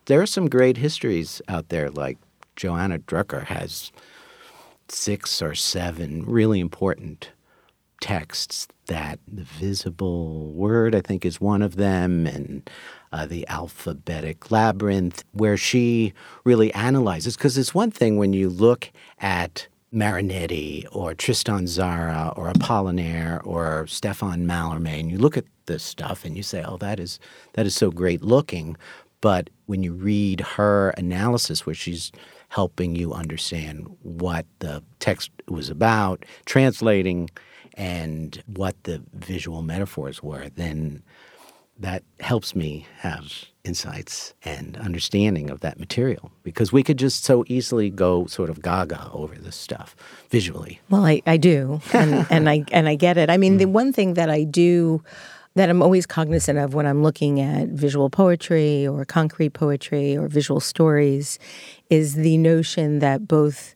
There 0.05 0.21
are 0.21 0.25
some 0.25 0.49
great 0.49 0.77
histories 0.77 1.41
out 1.47 1.69
there, 1.69 1.91
like 1.91 2.17
Johanna 2.55 2.99
Drucker 2.99 3.45
has 3.45 3.91
six 4.87 5.41
or 5.41 5.53
seven 5.53 6.25
really 6.25 6.59
important 6.59 7.31
texts 8.01 8.67
that 8.87 9.19
the 9.27 9.43
visible 9.43 10.51
word, 10.51 10.95
I 10.95 11.01
think, 11.01 11.25
is 11.25 11.39
one 11.39 11.61
of 11.61 11.75
them, 11.75 12.25
and 12.25 12.67
uh, 13.11 13.25
the 13.25 13.47
alphabetic 13.47 14.51
labyrinth, 14.51 15.23
where 15.31 15.57
she 15.57 16.13
really 16.43 16.73
analyzes. 16.73 17.35
Because 17.35 17.57
it's 17.57 17.73
one 17.73 17.91
thing 17.91 18.17
when 18.17 18.33
you 18.33 18.49
look 18.49 18.91
at 19.19 19.67
Marinetti 19.93 20.85
or 20.91 21.15
Tristan 21.15 21.65
Tzara 21.65 22.37
or 22.37 22.51
Apollinaire 22.51 23.45
or 23.45 23.87
Stefan 23.87 24.45
Mallarmé, 24.45 24.99
and 24.99 25.11
you 25.11 25.17
look 25.17 25.37
at 25.37 25.45
this 25.65 25.83
stuff 25.83 26.25
and 26.25 26.37
you 26.37 26.43
say, 26.43 26.63
"Oh, 26.63 26.77
that 26.77 26.99
is 26.99 27.19
that 27.53 27.65
is 27.65 27.75
so 27.75 27.89
great 27.91 28.21
looking," 28.23 28.77
but 29.21 29.49
when 29.65 29.83
you 29.83 29.93
read 29.93 30.41
her 30.41 30.89
analysis, 30.91 31.65
where 31.65 31.75
she's 31.75 32.11
helping 32.49 32.95
you 32.95 33.13
understand 33.13 33.87
what 34.01 34.45
the 34.59 34.83
text 34.99 35.31
was 35.47 35.69
about, 35.69 36.25
translating 36.45 37.29
and 37.75 38.43
what 38.47 38.75
the 38.83 39.01
visual 39.13 39.61
metaphors 39.61 40.21
were, 40.23 40.49
then 40.49 41.01
that 41.79 42.03
helps 42.19 42.55
me 42.55 42.85
have 42.97 43.45
insights 43.63 44.33
and 44.43 44.77
understanding 44.77 45.49
of 45.49 45.61
that 45.61 45.79
material 45.79 46.31
because 46.43 46.73
we 46.73 46.83
could 46.83 46.97
just 46.97 47.23
so 47.23 47.43
easily 47.47 47.89
go 47.89 48.25
sort 48.25 48.49
of 48.49 48.61
gaga 48.61 49.09
over 49.13 49.35
this 49.35 49.55
stuff 49.55 49.95
visually. 50.29 50.81
Well, 50.89 51.05
I, 51.05 51.21
I 51.25 51.37
do, 51.37 51.81
and, 51.93 52.27
and 52.31 52.49
I 52.49 52.65
and 52.71 52.89
I 52.89 52.95
get 52.95 53.17
it. 53.17 53.29
I 53.29 53.37
mean, 53.37 53.55
mm. 53.55 53.59
the 53.59 53.65
one 53.65 53.93
thing 53.93 54.15
that 54.15 54.29
I 54.29 54.43
do 54.43 55.03
that 55.55 55.69
I'm 55.69 55.81
always 55.81 56.05
cognizant 56.05 56.59
of 56.59 56.73
when 56.73 56.85
I'm 56.85 57.01
looking 57.03 57.39
at 57.41 57.69
visual 57.69 58.09
poetry 58.09 58.87
or 58.87 59.03
concrete 59.05 59.51
poetry 59.53 60.15
or 60.15 60.27
visual 60.27 60.59
stories 60.59 61.39
is 61.89 62.15
the 62.15 62.37
notion 62.37 62.99
that 62.99 63.27
both 63.27 63.75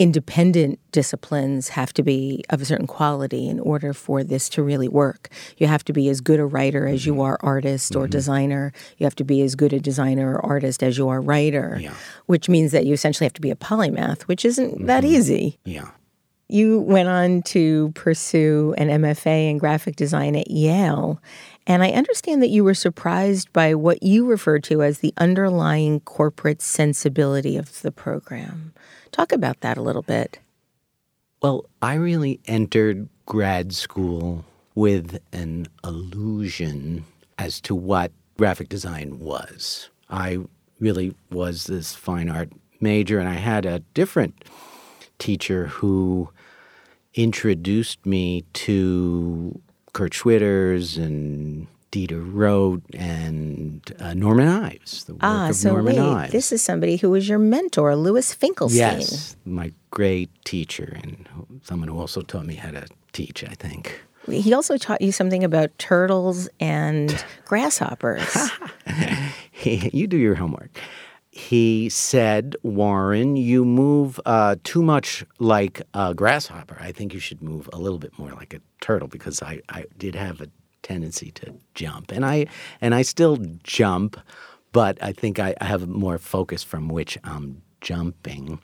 independent 0.00 0.80
disciplines 0.92 1.68
have 1.68 1.92
to 1.92 2.02
be 2.02 2.42
of 2.48 2.62
a 2.62 2.64
certain 2.64 2.86
quality 2.86 3.46
in 3.46 3.60
order 3.60 3.92
for 3.92 4.24
this 4.24 4.48
to 4.48 4.62
really 4.62 4.88
work. 4.88 5.28
You 5.58 5.66
have 5.66 5.84
to 5.84 5.92
be 5.92 6.08
as 6.08 6.22
good 6.22 6.40
a 6.40 6.46
writer 6.46 6.88
as 6.88 7.04
you 7.04 7.12
mm-hmm. 7.12 7.20
are 7.20 7.38
artist 7.42 7.94
or 7.94 8.04
mm-hmm. 8.04 8.10
designer. 8.10 8.72
You 8.96 9.04
have 9.04 9.14
to 9.16 9.24
be 9.24 9.42
as 9.42 9.54
good 9.54 9.74
a 9.74 9.78
designer 9.78 10.36
or 10.36 10.44
artist 10.44 10.82
as 10.82 10.96
you 10.96 11.10
are 11.10 11.20
writer, 11.20 11.78
yeah. 11.78 11.92
which 12.24 12.48
means 12.48 12.72
that 12.72 12.86
you 12.86 12.94
essentially 12.94 13.26
have 13.26 13.34
to 13.34 13.42
be 13.42 13.50
a 13.50 13.56
polymath, 13.56 14.22
which 14.22 14.46
isn't 14.46 14.74
mm-hmm. 14.74 14.86
that 14.86 15.04
easy. 15.04 15.58
Yeah. 15.66 15.90
You 16.48 16.80
went 16.80 17.08
on 17.10 17.42
to 17.42 17.92
pursue 17.94 18.74
an 18.78 18.88
MFA 18.88 19.50
in 19.50 19.58
graphic 19.58 19.96
design 19.96 20.34
at 20.34 20.50
Yale. 20.50 21.20
And 21.66 21.82
I 21.82 21.90
understand 21.90 22.42
that 22.42 22.48
you 22.48 22.64
were 22.64 22.74
surprised 22.74 23.52
by 23.52 23.74
what 23.74 24.02
you 24.02 24.26
referred 24.26 24.64
to 24.64 24.82
as 24.82 24.98
the 24.98 25.12
underlying 25.18 26.00
corporate 26.00 26.62
sensibility 26.62 27.58
of 27.58 27.82
the 27.82 27.92
program. 27.92 28.72
Talk 29.12 29.32
about 29.32 29.60
that 29.60 29.76
a 29.76 29.82
little 29.82 30.02
bit. 30.02 30.38
Well, 31.42 31.64
I 31.80 31.94
really 31.94 32.40
entered 32.46 33.08
grad 33.26 33.72
school 33.72 34.44
with 34.74 35.18
an 35.32 35.66
illusion 35.84 37.04
as 37.38 37.60
to 37.62 37.74
what 37.74 38.12
graphic 38.36 38.68
design 38.68 39.18
was. 39.18 39.88
I 40.08 40.38
really 40.78 41.14
was 41.30 41.64
this 41.64 41.94
fine 41.94 42.28
art 42.28 42.50
major, 42.80 43.18
and 43.18 43.28
I 43.28 43.34
had 43.34 43.66
a 43.66 43.80
different 43.94 44.44
teacher 45.18 45.66
who 45.66 46.30
introduced 47.14 48.04
me 48.06 48.44
to 48.52 49.60
Kurt 49.92 50.12
Schwitters 50.12 50.96
and 50.96 51.66
Dieter 51.92 52.22
Roth 52.24 52.82
and 52.94 53.82
uh, 53.98 54.14
Norman 54.14 54.46
Ives, 54.46 55.04
the 55.04 55.14
work 55.14 55.20
ah, 55.22 55.48
of 55.48 55.56
so 55.56 55.72
Norman 55.72 55.96
wait, 55.96 56.02
Ives. 56.02 56.32
This 56.32 56.52
is 56.52 56.62
somebody 56.62 56.96
who 56.96 57.10
was 57.10 57.28
your 57.28 57.38
mentor, 57.38 57.96
Louis 57.96 58.32
Finkelstein. 58.32 58.78
Yes, 58.78 59.36
my 59.44 59.72
great 59.90 60.30
teacher 60.44 60.96
and 61.02 61.28
someone 61.62 61.88
who 61.88 61.98
also 61.98 62.22
taught 62.22 62.46
me 62.46 62.54
how 62.54 62.70
to 62.70 62.86
teach, 63.12 63.42
I 63.44 63.54
think. 63.54 64.00
He 64.28 64.52
also 64.52 64.76
taught 64.76 65.00
you 65.00 65.12
something 65.12 65.42
about 65.42 65.76
turtles 65.78 66.48
and 66.60 67.24
grasshoppers. 67.44 68.50
you 69.64 70.06
do 70.06 70.16
your 70.16 70.36
homework. 70.36 70.78
He 71.32 71.88
said, 71.88 72.56
Warren, 72.62 73.36
you 73.36 73.64
move 73.64 74.20
uh, 74.26 74.56
too 74.62 74.82
much 74.82 75.24
like 75.38 75.80
a 75.94 76.12
grasshopper. 76.14 76.76
I 76.80 76.92
think 76.92 77.14
you 77.14 77.20
should 77.20 77.40
move 77.40 77.68
a 77.72 77.78
little 77.78 77.98
bit 77.98 78.18
more 78.18 78.30
like 78.30 78.52
a 78.52 78.60
turtle 78.80 79.08
because 79.08 79.40
I, 79.42 79.60
I 79.68 79.86
did 79.96 80.14
have 80.16 80.40
a 80.40 80.48
tendency 80.82 81.30
to 81.32 81.54
jump, 81.74 82.12
and 82.12 82.24
I 82.24 82.46
and 82.80 82.94
I 82.94 83.02
still 83.02 83.38
jump, 83.62 84.18
but 84.72 85.02
I 85.02 85.12
think 85.12 85.38
I, 85.38 85.54
I 85.60 85.64
have 85.64 85.88
more 85.88 86.18
focus 86.18 86.62
from 86.62 86.88
which 86.88 87.18
I'm 87.24 87.62
jumping. 87.80 88.60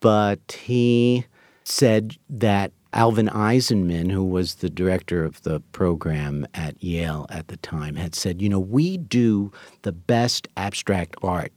But 0.00 0.60
he 0.64 1.26
said 1.64 2.16
that 2.28 2.72
Alvin 2.92 3.28
Eisenman, 3.28 4.12
who 4.12 4.24
was 4.24 4.56
the 4.56 4.70
director 4.70 5.24
of 5.24 5.42
the 5.42 5.60
program 5.72 6.46
at 6.54 6.82
Yale 6.82 7.26
at 7.30 7.48
the 7.48 7.56
time, 7.56 7.96
had 7.96 8.14
said, 8.14 8.42
you 8.42 8.48
know, 8.48 8.60
we 8.60 8.98
do 8.98 9.50
the 9.82 9.92
best 9.92 10.46
abstract 10.56 11.16
art 11.22 11.52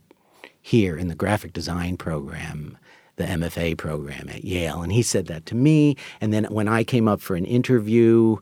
here 0.61 0.97
in 0.97 1.09
the 1.09 1.15
graphic 1.15 1.53
design 1.53 1.97
program 1.97 2.77
the 3.17 3.25
MFA 3.25 3.77
program 3.77 4.29
at 4.29 4.43
Yale. 4.43 4.81
And 4.81 4.91
he 4.91 5.01
said 5.01 5.25
that 5.25 5.45
to 5.47 5.55
me. 5.55 5.95
And 6.21 6.31
then 6.31 6.45
when 6.45 6.67
I 6.67 6.83
came 6.83 7.07
up 7.07 7.19
for 7.19 7.35
an 7.35 7.45
interview, 7.45 8.37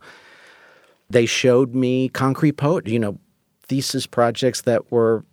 they 1.10 1.26
showed 1.26 1.76
me 1.76 2.10
concrete 2.10 2.54
poetry, 2.54 2.94
you 2.94 3.00
know, 3.00 3.20
thesis 3.64 4.06
projects 4.06 4.62
that 4.62 4.92
were 4.92 5.26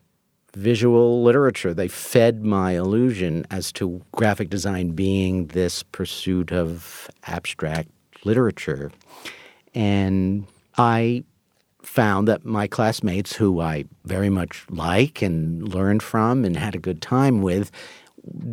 visual 0.55 1.23
literature. 1.23 1.73
They 1.73 1.89
fed 1.89 2.45
my 2.45 2.73
illusion 2.73 3.47
as 3.51 3.73
to 3.73 4.03
graphic 4.13 4.51
design 4.51 4.91
being 4.91 5.47
this 5.49 5.83
pursuit 5.83 6.53
of 6.53 7.11
abstract 7.27 7.89
literature. 8.25 8.93
And 9.75 10.47
I 10.77 11.25
found 11.83 12.29
that 12.29 12.45
my 12.45 12.67
classmates, 12.67 13.35
who 13.35 13.61
I 13.61 13.85
very 14.05 14.31
much 14.31 14.65
like 14.71 15.23
and 15.23 15.75
learned 15.75 16.03
from 16.03 16.45
and 16.45 16.57
had 16.57 16.75
a 16.75 16.79
good 16.79 17.03
time 17.03 17.43
with, 17.43 17.71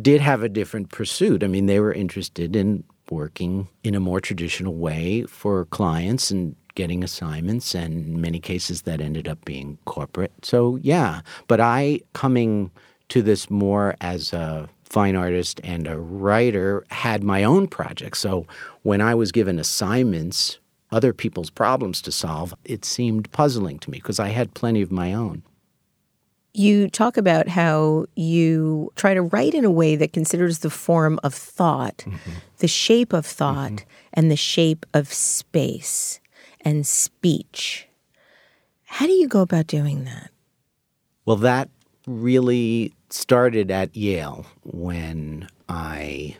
did 0.02 0.20
have 0.20 0.42
a 0.42 0.48
different 0.48 0.90
pursuit. 0.90 1.44
I 1.44 1.46
mean, 1.46 1.66
they 1.66 1.80
were 1.80 1.92
interested 1.92 2.56
in 2.56 2.84
working 3.10 3.68
in 3.84 3.94
a 3.94 4.00
more 4.00 4.20
traditional 4.20 4.74
way 4.74 5.22
for 5.24 5.64
clients 5.66 6.30
and 6.30 6.56
getting 6.80 7.04
assignments, 7.04 7.74
and 7.74 7.92
in 8.06 8.20
many 8.22 8.40
cases 8.40 8.82
that 8.82 9.02
ended 9.02 9.28
up 9.28 9.44
being 9.44 9.76
corporate. 9.84 10.32
So, 10.42 10.76
yeah, 10.80 11.20
but 11.46 11.60
I 11.60 12.00
coming 12.14 12.70
to 13.10 13.20
this 13.20 13.50
more 13.50 13.96
as 14.00 14.32
a 14.32 14.66
fine 14.84 15.14
artist 15.14 15.60
and 15.62 15.86
a 15.86 15.98
writer, 15.98 16.84
had 16.90 17.22
my 17.22 17.44
own 17.44 17.68
projects. 17.68 18.18
So 18.18 18.46
when 18.82 19.02
I 19.02 19.14
was 19.14 19.30
given 19.30 19.58
assignments, 19.58 20.58
other 20.90 21.12
people's 21.12 21.50
problems 21.50 22.00
to 22.02 22.10
solve, 22.12 22.54
it 22.64 22.86
seemed 22.86 23.30
puzzling 23.30 23.78
to 23.80 23.90
me 23.90 23.98
because 23.98 24.18
I 24.18 24.28
had 24.28 24.54
plenty 24.54 24.80
of 24.80 24.90
my 24.90 25.12
own. 25.12 25.42
You 26.54 26.88
talk 26.88 27.18
about 27.18 27.46
how 27.46 28.06
you 28.16 28.90
try 28.96 29.12
to 29.12 29.22
write 29.22 29.54
in 29.54 29.66
a 29.66 29.70
way 29.70 29.96
that 29.96 30.14
considers 30.14 30.60
the 30.60 30.70
form 30.70 31.20
of 31.22 31.34
thought, 31.34 31.98
mm-hmm. 31.98 32.30
the 32.58 32.68
shape 32.68 33.12
of 33.12 33.26
thought, 33.26 33.72
mm-hmm. 33.72 34.14
and 34.14 34.30
the 34.30 34.36
shape 34.36 34.86
of 34.94 35.12
space 35.12 36.19
and 36.62 36.86
speech. 36.86 37.88
How 38.84 39.06
do 39.06 39.12
you 39.12 39.28
go 39.28 39.40
about 39.40 39.66
doing 39.66 40.04
that? 40.04 40.30
Well, 41.24 41.36
that 41.36 41.68
really 42.06 42.92
started 43.10 43.70
at 43.70 43.96
Yale 43.96 44.46
when 44.64 45.48
I 45.68 46.36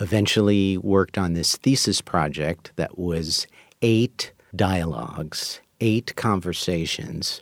eventually 0.00 0.76
worked 0.78 1.18
on 1.18 1.34
this 1.34 1.56
thesis 1.56 2.00
project 2.00 2.72
that 2.76 2.98
was 2.98 3.46
eight 3.82 4.32
dialogues, 4.56 5.60
eight 5.80 6.14
conversations. 6.16 7.40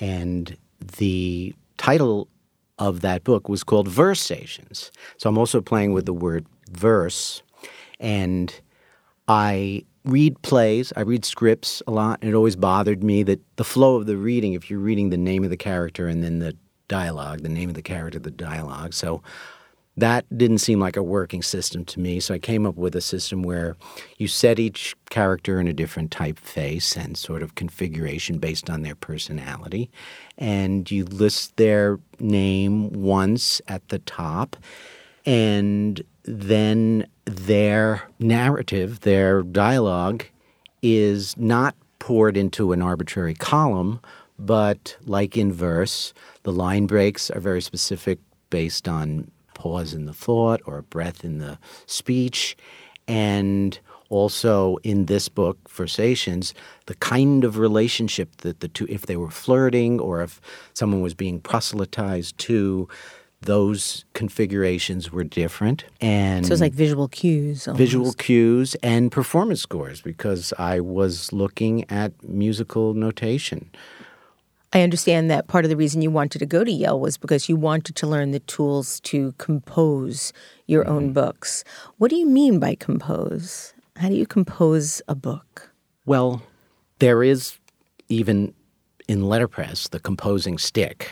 And 0.00 0.56
the 0.98 1.54
title 1.76 2.28
of 2.78 3.00
that 3.00 3.24
book 3.24 3.48
was 3.48 3.64
called 3.64 3.88
Versations. 3.88 4.90
So 5.16 5.28
I'm 5.28 5.38
also 5.38 5.60
playing 5.60 5.92
with 5.92 6.06
the 6.06 6.12
word 6.12 6.46
verse. 6.70 7.42
And 7.98 8.58
I 9.28 9.84
read 10.04 10.40
plays, 10.42 10.92
I 10.96 11.00
read 11.00 11.24
scripts 11.24 11.82
a 11.86 11.90
lot, 11.90 12.20
and 12.22 12.30
it 12.30 12.34
always 12.34 12.56
bothered 12.56 13.02
me 13.02 13.22
that 13.24 13.40
the 13.56 13.64
flow 13.64 13.96
of 13.96 14.06
the 14.06 14.16
reading, 14.16 14.52
if 14.52 14.70
you're 14.70 14.78
reading 14.78 15.10
the 15.10 15.16
name 15.16 15.42
of 15.44 15.50
the 15.50 15.56
character 15.56 16.06
and 16.06 16.22
then 16.22 16.38
the 16.38 16.56
dialogue, 16.88 17.42
the 17.42 17.48
name 17.48 17.68
of 17.68 17.74
the 17.74 17.82
character, 17.82 18.18
the 18.18 18.30
dialogue. 18.30 18.94
So 18.94 19.22
that 19.96 20.26
didn't 20.36 20.58
seem 20.58 20.78
like 20.78 20.96
a 20.96 21.02
working 21.02 21.42
system 21.42 21.84
to 21.86 22.00
me. 22.00 22.20
So 22.20 22.34
I 22.34 22.38
came 22.38 22.66
up 22.66 22.76
with 22.76 22.94
a 22.94 23.00
system 23.00 23.42
where 23.42 23.76
you 24.18 24.28
set 24.28 24.58
each 24.58 24.94
character 25.08 25.58
in 25.58 25.66
a 25.66 25.72
different 25.72 26.10
typeface 26.10 26.96
and 26.96 27.16
sort 27.16 27.42
of 27.42 27.54
configuration 27.54 28.38
based 28.38 28.68
on 28.68 28.82
their 28.82 28.94
personality. 28.94 29.90
And 30.36 30.88
you 30.90 31.04
list 31.04 31.56
their 31.56 31.98
name 32.20 32.90
once 32.90 33.62
at 33.68 33.88
the 33.88 33.98
top. 34.00 34.56
And 35.26 36.02
then 36.22 37.06
their 37.24 38.08
narrative, 38.18 39.00
their 39.00 39.42
dialogue, 39.42 40.24
is 40.82 41.36
not 41.36 41.74
poured 41.98 42.36
into 42.36 42.72
an 42.72 42.80
arbitrary 42.80 43.34
column, 43.34 44.00
but 44.38 44.96
like 45.04 45.36
in 45.36 45.52
verse, 45.52 46.14
the 46.44 46.52
line 46.52 46.86
breaks 46.86 47.30
are 47.30 47.40
very 47.40 47.60
specific 47.60 48.20
based 48.50 48.86
on 48.86 49.30
pause 49.54 49.92
in 49.92 50.04
the 50.04 50.12
thought 50.12 50.60
or 50.66 50.78
a 50.78 50.82
breath 50.82 51.24
in 51.24 51.38
the 51.38 51.58
speech. 51.86 52.56
And 53.08 53.78
also 54.08 54.76
in 54.84 55.06
this 55.06 55.28
book, 55.28 55.58
Versations, 55.68 56.54
the 56.86 56.94
kind 56.96 57.44
of 57.44 57.58
relationship 57.58 58.36
that 58.38 58.60
the 58.60 58.68
two, 58.68 58.86
if 58.88 59.06
they 59.06 59.16
were 59.16 59.30
flirting 59.30 59.98
or 59.98 60.22
if 60.22 60.40
someone 60.74 61.00
was 61.00 61.14
being 61.14 61.40
proselytized 61.40 62.38
to, 62.38 62.88
those 63.42 64.04
configurations 64.14 65.12
were 65.12 65.22
different 65.22 65.84
and 66.00 66.46
so 66.46 66.52
it's 66.52 66.60
like 66.60 66.72
visual 66.72 67.06
cues 67.08 67.68
almost. 67.68 67.78
visual 67.78 68.12
cues 68.14 68.74
and 68.76 69.12
performance 69.12 69.60
scores 69.60 70.00
because 70.00 70.52
i 70.58 70.80
was 70.80 71.32
looking 71.32 71.88
at 71.90 72.12
musical 72.28 72.94
notation 72.94 73.70
I 74.72 74.82
understand 74.82 75.30
that 75.30 75.46
part 75.46 75.64
of 75.64 75.70
the 75.70 75.76
reason 75.76 76.02
you 76.02 76.10
wanted 76.10 76.38
to 76.40 76.44
go 76.44 76.64
to 76.64 76.70
Yale 76.70 77.00
was 77.00 77.16
because 77.16 77.48
you 77.48 77.56
wanted 77.56 77.96
to 77.96 78.06
learn 78.06 78.32
the 78.32 78.40
tools 78.40 79.00
to 79.00 79.32
compose 79.38 80.34
your 80.66 80.84
mm-hmm. 80.84 80.92
own 80.92 81.12
books. 81.14 81.64
What 81.96 82.10
do 82.10 82.16
you 82.16 82.26
mean 82.26 82.58
by 82.58 82.74
compose? 82.74 83.72
How 83.96 84.08
do 84.08 84.14
you 84.14 84.26
compose 84.26 85.00
a 85.08 85.14
book? 85.14 85.70
Well, 86.04 86.42
there 86.98 87.22
is 87.22 87.56
even 88.08 88.54
in 89.08 89.24
letterpress 89.24 89.88
the 89.88 90.00
composing 90.00 90.58
stick. 90.58 91.10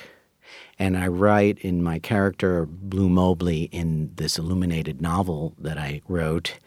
And 0.79 0.97
I 0.97 1.07
write 1.07 1.59
in 1.59 1.83
my 1.83 1.99
character, 1.99 2.67
Blue 2.67 3.09
Mobley, 3.09 3.65
in 3.65 4.11
this 4.17 4.39
illuminated 4.39 5.01
novel 5.01 5.55
that 5.59 5.79
I 5.79 6.03
wrote, 6.09 6.59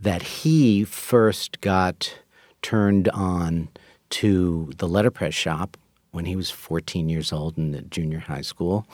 that 0.00 0.22
he 0.22 0.84
first 0.84 1.60
got 1.60 2.18
turned 2.62 3.08
on 3.08 3.68
to 4.10 4.70
the 4.76 4.88
letterpress 4.88 5.34
shop 5.34 5.76
when 6.10 6.24
he 6.24 6.36
was 6.36 6.50
14 6.50 7.08
years 7.08 7.32
old 7.32 7.56
in 7.58 7.72
the 7.72 7.82
junior 7.82 8.20
high 8.20 8.42
school. 8.42 8.86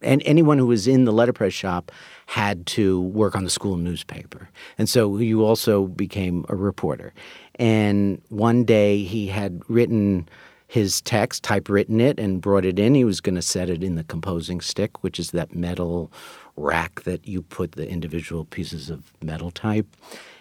And 0.00 0.22
anyone 0.24 0.58
who 0.58 0.66
was 0.66 0.86
in 0.86 1.04
the 1.04 1.12
letterpress 1.12 1.52
shop 1.52 1.90
had 2.26 2.66
to 2.66 3.00
work 3.00 3.34
on 3.34 3.44
the 3.44 3.50
school 3.50 3.76
newspaper. 3.76 4.48
And 4.76 4.88
so 4.88 5.18
you 5.18 5.44
also 5.44 5.86
became 5.86 6.44
a 6.48 6.54
reporter. 6.54 7.12
And 7.56 8.22
one 8.28 8.64
day 8.64 9.02
he 9.02 9.26
had 9.26 9.62
written 9.68 10.28
his 10.68 11.00
text, 11.00 11.42
typewritten 11.42 12.00
it, 12.00 12.20
and 12.20 12.42
brought 12.42 12.66
it 12.66 12.78
in. 12.78 12.94
He 12.94 13.04
was 13.04 13.20
going 13.22 13.34
to 13.34 13.42
set 13.42 13.70
it 13.70 13.82
in 13.82 13.94
the 13.94 14.04
composing 14.04 14.60
stick, 14.60 15.02
which 15.02 15.18
is 15.18 15.30
that 15.30 15.54
metal 15.54 16.12
rack 16.56 17.02
that 17.02 17.26
you 17.26 17.40
put 17.42 17.72
the 17.72 17.88
individual 17.88 18.44
pieces 18.44 18.90
of 18.90 19.12
metal 19.22 19.50
type. 19.50 19.86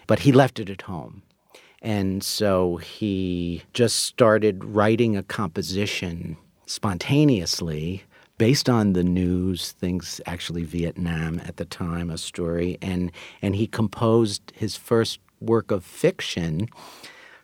But 0.06 0.20
he 0.20 0.34
left 0.34 0.60
it 0.60 0.70
at 0.70 0.84
home. 0.84 1.24
And 1.82 2.22
so 2.24 2.78
he 2.78 3.64
just 3.74 4.04
started 4.04 4.66
writing 4.66 5.16
a 5.16 5.24
composition 5.24 6.36
spontaneously 6.66 8.04
based 8.38 8.70
on 8.70 8.94
the 8.94 9.04
news, 9.04 9.72
things 9.74 10.20
actually 10.26 10.64
Vietnam 10.64 11.40
at 11.46 11.56
the 11.58 11.66
time, 11.66 12.10
a 12.10 12.18
story, 12.18 12.78
and 12.82 13.12
and 13.42 13.56
he 13.56 13.66
composed 13.66 14.52
his 14.56 14.76
first 14.76 15.20
work 15.40 15.72
of 15.72 15.86
fiction 15.86 16.68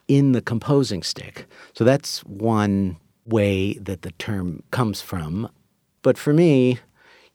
in 0.07 0.31
the 0.33 0.41
composing 0.41 1.03
stick. 1.03 1.45
So 1.73 1.83
that's 1.83 2.19
one 2.25 2.97
way 3.25 3.73
that 3.75 4.01
the 4.01 4.11
term 4.13 4.63
comes 4.71 5.01
from. 5.01 5.49
But 6.01 6.17
for 6.17 6.33
me, 6.33 6.79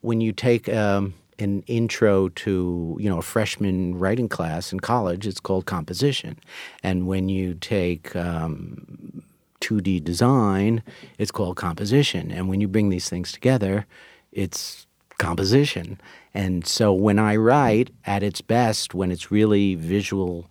when 0.00 0.20
you 0.20 0.33
take 0.33 0.68
um, 0.68 1.14
an 1.38 1.62
intro 1.66 2.28
to 2.28 2.96
you 3.00 3.09
know 3.09 3.18
a 3.18 3.22
freshman 3.22 3.96
writing 3.98 4.28
class 4.28 4.72
in 4.72 4.81
college. 4.81 5.26
It's 5.26 5.40
called 5.40 5.66
composition, 5.66 6.38
and 6.83 7.07
when 7.07 7.28
you 7.28 7.54
take 7.54 8.14
um, 8.16 9.22
2D 9.61 10.02
design, 10.02 10.83
it's 11.18 11.31
called 11.31 11.57
composition. 11.57 12.31
And 12.31 12.48
when 12.48 12.61
you 12.61 12.68
bring 12.68 12.88
these 12.90 13.09
things 13.09 13.33
together, 13.33 13.87
it's 14.33 14.87
composition. 15.18 16.00
And 16.35 16.66
so 16.66 16.92
when 16.92 17.18
I 17.18 17.37
write 17.37 17.90
at 18.04 18.22
its 18.22 18.40
best, 18.40 18.94
when 18.94 19.11
it's 19.11 19.31
really 19.31 19.74
visual 19.74 20.46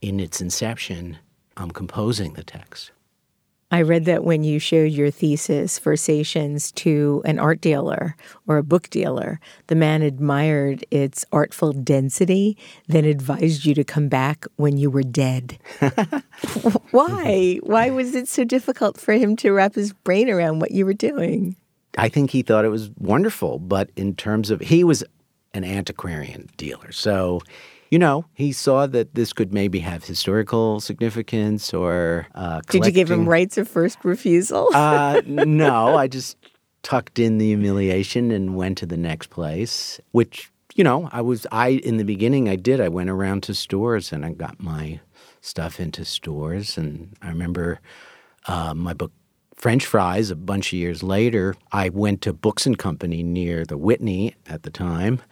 in 0.00 0.20
its 0.20 0.40
inception, 0.40 1.18
I'm 1.56 1.70
composing 1.70 2.34
the 2.34 2.44
text. 2.44 2.92
I 3.70 3.82
read 3.82 4.04
that 4.04 4.22
when 4.22 4.44
you 4.44 4.60
showed 4.60 4.92
your 4.92 5.10
thesis, 5.10 5.80
Versations, 5.80 6.70
to 6.72 7.20
an 7.24 7.40
art 7.40 7.60
dealer 7.60 8.14
or 8.46 8.58
a 8.58 8.62
book 8.62 8.88
dealer, 8.90 9.40
the 9.66 9.74
man 9.74 10.02
admired 10.02 10.84
its 10.92 11.24
artful 11.32 11.72
density, 11.72 12.56
then 12.86 13.04
advised 13.04 13.64
you 13.64 13.74
to 13.74 13.82
come 13.82 14.08
back 14.08 14.46
when 14.54 14.78
you 14.78 14.88
were 14.88 15.02
dead. 15.02 15.58
Why? 16.92 17.58
Why 17.64 17.90
was 17.90 18.14
it 18.14 18.28
so 18.28 18.44
difficult 18.44 19.00
for 19.00 19.14
him 19.14 19.34
to 19.36 19.50
wrap 19.50 19.74
his 19.74 19.92
brain 19.92 20.30
around 20.30 20.60
what 20.60 20.70
you 20.70 20.86
were 20.86 20.94
doing? 20.94 21.56
I 21.98 22.08
think 22.08 22.30
he 22.30 22.42
thought 22.42 22.64
it 22.64 22.68
was 22.68 22.90
wonderful, 22.98 23.58
but 23.58 23.90
in 23.96 24.14
terms 24.14 24.50
of, 24.50 24.60
he 24.60 24.84
was 24.84 25.02
an 25.54 25.64
antiquarian 25.64 26.50
dealer. 26.56 26.92
So 26.92 27.40
you 27.96 28.00
know, 28.00 28.26
he 28.34 28.52
saw 28.52 28.86
that 28.86 29.14
this 29.14 29.32
could 29.32 29.54
maybe 29.54 29.78
have 29.78 30.04
historical 30.04 30.80
significance 30.80 31.72
or. 31.72 32.26
Uh, 32.34 32.60
Did 32.68 32.84
you 32.84 32.92
give 32.92 33.10
him 33.10 33.26
rights 33.26 33.56
of 33.56 33.66
first 33.66 34.04
refusal? 34.04 34.68
uh, 34.74 35.22
no, 35.26 35.96
I 35.96 36.06
just 36.06 36.36
tucked 36.82 37.18
in 37.18 37.38
the 37.38 37.46
humiliation 37.46 38.30
and 38.32 38.54
went 38.54 38.76
to 38.78 38.84
the 38.84 38.98
next 38.98 39.30
place, 39.30 39.98
which 40.12 40.50
you 40.74 40.84
know, 40.84 41.08
I 41.10 41.22
was 41.22 41.46
I 41.50 41.68
in 41.68 41.96
the 41.96 42.04
beginning 42.04 42.50
I 42.50 42.56
did. 42.56 42.82
I 42.82 42.90
went 42.90 43.08
around 43.08 43.44
to 43.44 43.54
stores 43.54 44.12
and 44.12 44.26
I 44.26 44.32
got 44.32 44.60
my 44.60 45.00
stuff 45.40 45.80
into 45.80 46.04
stores, 46.04 46.76
and 46.76 47.16
I 47.22 47.28
remember 47.28 47.80
uh, 48.46 48.74
my 48.74 48.92
book 48.92 49.12
French 49.54 49.86
fries. 49.86 50.30
A 50.30 50.36
bunch 50.36 50.74
of 50.74 50.78
years 50.78 51.02
later, 51.02 51.54
I 51.72 51.88
went 51.88 52.20
to 52.22 52.34
Books 52.34 52.66
and 52.66 52.76
Company 52.76 53.22
near 53.22 53.64
the 53.64 53.78
Whitney 53.78 54.36
at 54.46 54.64
the 54.64 54.70
time, 54.70 55.22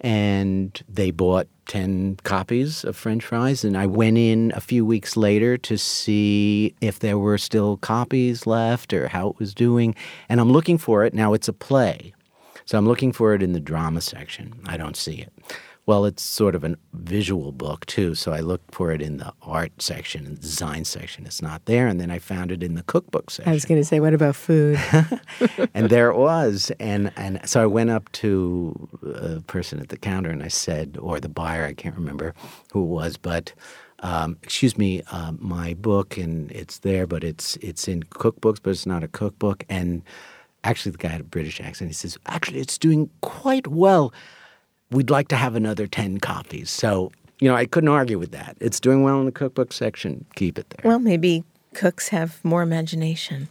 and 0.00 0.82
they 0.88 1.10
bought 1.10 1.48
10 1.66 2.16
copies 2.24 2.84
of 2.84 2.96
French 2.96 3.24
fries. 3.24 3.64
And 3.64 3.76
I 3.76 3.86
went 3.86 4.18
in 4.18 4.52
a 4.56 4.60
few 4.60 4.84
weeks 4.84 5.16
later 5.16 5.56
to 5.58 5.78
see 5.78 6.74
if 6.80 6.98
there 6.98 7.18
were 7.18 7.38
still 7.38 7.76
copies 7.76 8.46
left 8.46 8.92
or 8.92 9.08
how 9.08 9.30
it 9.30 9.38
was 9.38 9.54
doing. 9.54 9.94
And 10.28 10.40
I'm 10.40 10.50
looking 10.50 10.78
for 10.78 11.04
it. 11.04 11.14
Now 11.14 11.32
it's 11.32 11.48
a 11.48 11.52
play. 11.52 12.12
So 12.64 12.78
I'm 12.78 12.86
looking 12.86 13.12
for 13.12 13.34
it 13.34 13.42
in 13.42 13.52
the 13.52 13.60
drama 13.60 14.00
section. 14.00 14.54
I 14.66 14.76
don't 14.76 14.96
see 14.96 15.16
it. 15.16 15.32
Well, 15.90 16.04
it's 16.04 16.22
sort 16.22 16.54
of 16.54 16.62
a 16.62 16.76
visual 16.92 17.50
book 17.50 17.84
too, 17.86 18.14
so 18.14 18.30
I 18.30 18.38
looked 18.38 18.72
for 18.72 18.92
it 18.92 19.02
in 19.02 19.16
the 19.16 19.32
art 19.42 19.82
section 19.82 20.24
and 20.24 20.40
design 20.40 20.84
section. 20.84 21.26
It's 21.26 21.42
not 21.42 21.64
there, 21.64 21.88
and 21.88 22.00
then 22.00 22.12
I 22.12 22.20
found 22.20 22.52
it 22.52 22.62
in 22.62 22.76
the 22.76 22.84
cookbook 22.84 23.28
section. 23.28 23.50
I 23.50 23.54
was 23.54 23.64
going 23.64 23.80
to 23.80 23.84
say, 23.84 23.98
what 23.98 24.14
about 24.14 24.36
food? 24.36 24.78
and 25.74 25.90
there 25.90 26.08
it 26.08 26.16
was, 26.16 26.70
and 26.78 27.10
and 27.16 27.40
so 27.44 27.60
I 27.60 27.66
went 27.66 27.90
up 27.90 28.08
to 28.12 28.88
a 29.02 29.40
person 29.40 29.80
at 29.80 29.88
the 29.88 29.96
counter 29.96 30.30
and 30.30 30.44
I 30.44 30.46
said, 30.46 30.96
or 31.00 31.18
the 31.18 31.28
buyer, 31.28 31.64
I 31.64 31.72
can't 31.72 31.96
remember 31.96 32.34
who 32.72 32.84
it 32.84 32.86
was, 32.86 33.16
but. 33.16 33.52
Um, 34.02 34.38
excuse 34.42 34.78
me, 34.78 35.02
uh, 35.12 35.32
my 35.38 35.74
book, 35.74 36.16
and 36.16 36.50
it's 36.52 36.78
there, 36.78 37.06
but 37.06 37.22
it's 37.22 37.56
it's 37.56 37.86
in 37.86 38.04
cookbooks, 38.04 38.58
but 38.62 38.70
it's 38.70 38.86
not 38.86 39.04
a 39.04 39.08
cookbook. 39.08 39.64
And 39.68 40.02
actually, 40.64 40.92
the 40.92 40.98
guy 40.98 41.08
had 41.08 41.20
a 41.20 41.24
British 41.24 41.60
accent. 41.60 41.90
He 41.90 41.94
says, 41.94 42.16
"Actually, 42.24 42.60
it's 42.60 42.78
doing 42.78 43.10
quite 43.20 43.66
well 43.66 44.10
we'd 44.90 45.10
like 45.10 45.28
to 45.28 45.36
have 45.36 45.54
another 45.54 45.86
10 45.86 46.18
copies. 46.18 46.70
So, 46.70 47.12
you 47.40 47.48
know, 47.48 47.56
I 47.56 47.66
couldn't 47.66 47.88
argue 47.88 48.18
with 48.18 48.32
that. 48.32 48.56
It's 48.60 48.80
doing 48.80 49.02
well 49.02 49.18
in 49.20 49.26
the 49.26 49.32
cookbook 49.32 49.72
section. 49.72 50.24
Keep 50.36 50.58
it 50.58 50.70
there. 50.70 50.88
Well, 50.88 50.98
maybe 50.98 51.44
cooks 51.74 52.08
have 52.08 52.44
more 52.44 52.62
imagination. 52.62 53.48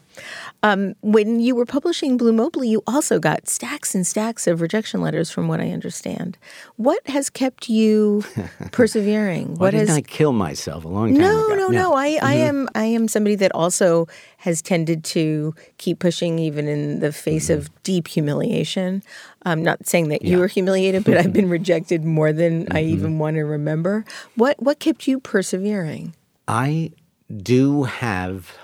Um, 0.63 0.95
when 1.01 1.39
you 1.39 1.55
were 1.55 1.65
publishing 1.65 2.17
Blue 2.17 2.33
Mobley, 2.33 2.67
you 2.67 2.83
also 2.85 3.19
got 3.19 3.47
stacks 3.47 3.95
and 3.95 4.05
stacks 4.05 4.47
of 4.47 4.59
rejection 4.59 5.01
letters, 5.01 5.31
from 5.31 5.47
what 5.47 5.61
I 5.61 5.71
understand. 5.71 6.37
What 6.75 7.07
has 7.07 7.29
kept 7.29 7.69
you 7.69 8.23
persevering? 8.71 9.55
Why 9.55 9.65
what 9.65 9.71
didn't 9.71 9.87
has 9.87 9.97
I 9.97 10.01
kill 10.01 10.33
myself 10.33 10.83
a 10.83 10.89
long 10.89 11.13
time 11.13 11.21
no, 11.21 11.45
ago? 11.45 11.55
no, 11.55 11.67
no. 11.67 11.69
no. 11.69 11.93
I, 11.93 12.05
I 12.05 12.09
mm-hmm. 12.09 12.27
am 12.27 12.69
I 12.75 12.83
am 12.85 13.07
somebody 13.07 13.35
that 13.35 13.53
also 13.53 14.07
has 14.37 14.61
tended 14.61 15.03
to 15.05 15.55
keep 15.77 15.99
pushing, 15.99 16.39
even 16.39 16.67
in 16.67 16.99
the 16.99 17.13
face 17.13 17.45
mm-hmm. 17.49 17.59
of 17.59 17.83
deep 17.83 18.07
humiliation. 18.07 19.01
I'm 19.43 19.63
not 19.63 19.87
saying 19.87 20.09
that 20.09 20.23
you 20.23 20.39
were 20.39 20.47
humiliated, 20.47 21.05
but 21.05 21.17
I've 21.17 21.33
been 21.39 21.49
rejected 21.49 22.03
more 22.03 22.33
than 22.33 22.67
I 22.71 22.81
mm-hmm. 22.81 22.93
even 22.93 23.19
want 23.19 23.37
to 23.37 23.43
remember. 23.43 24.03
What 24.35 24.61
what 24.61 24.79
kept 24.79 25.07
you 25.07 25.21
persevering? 25.21 26.13
I 26.47 26.91
do 27.37 27.83
have 27.83 28.57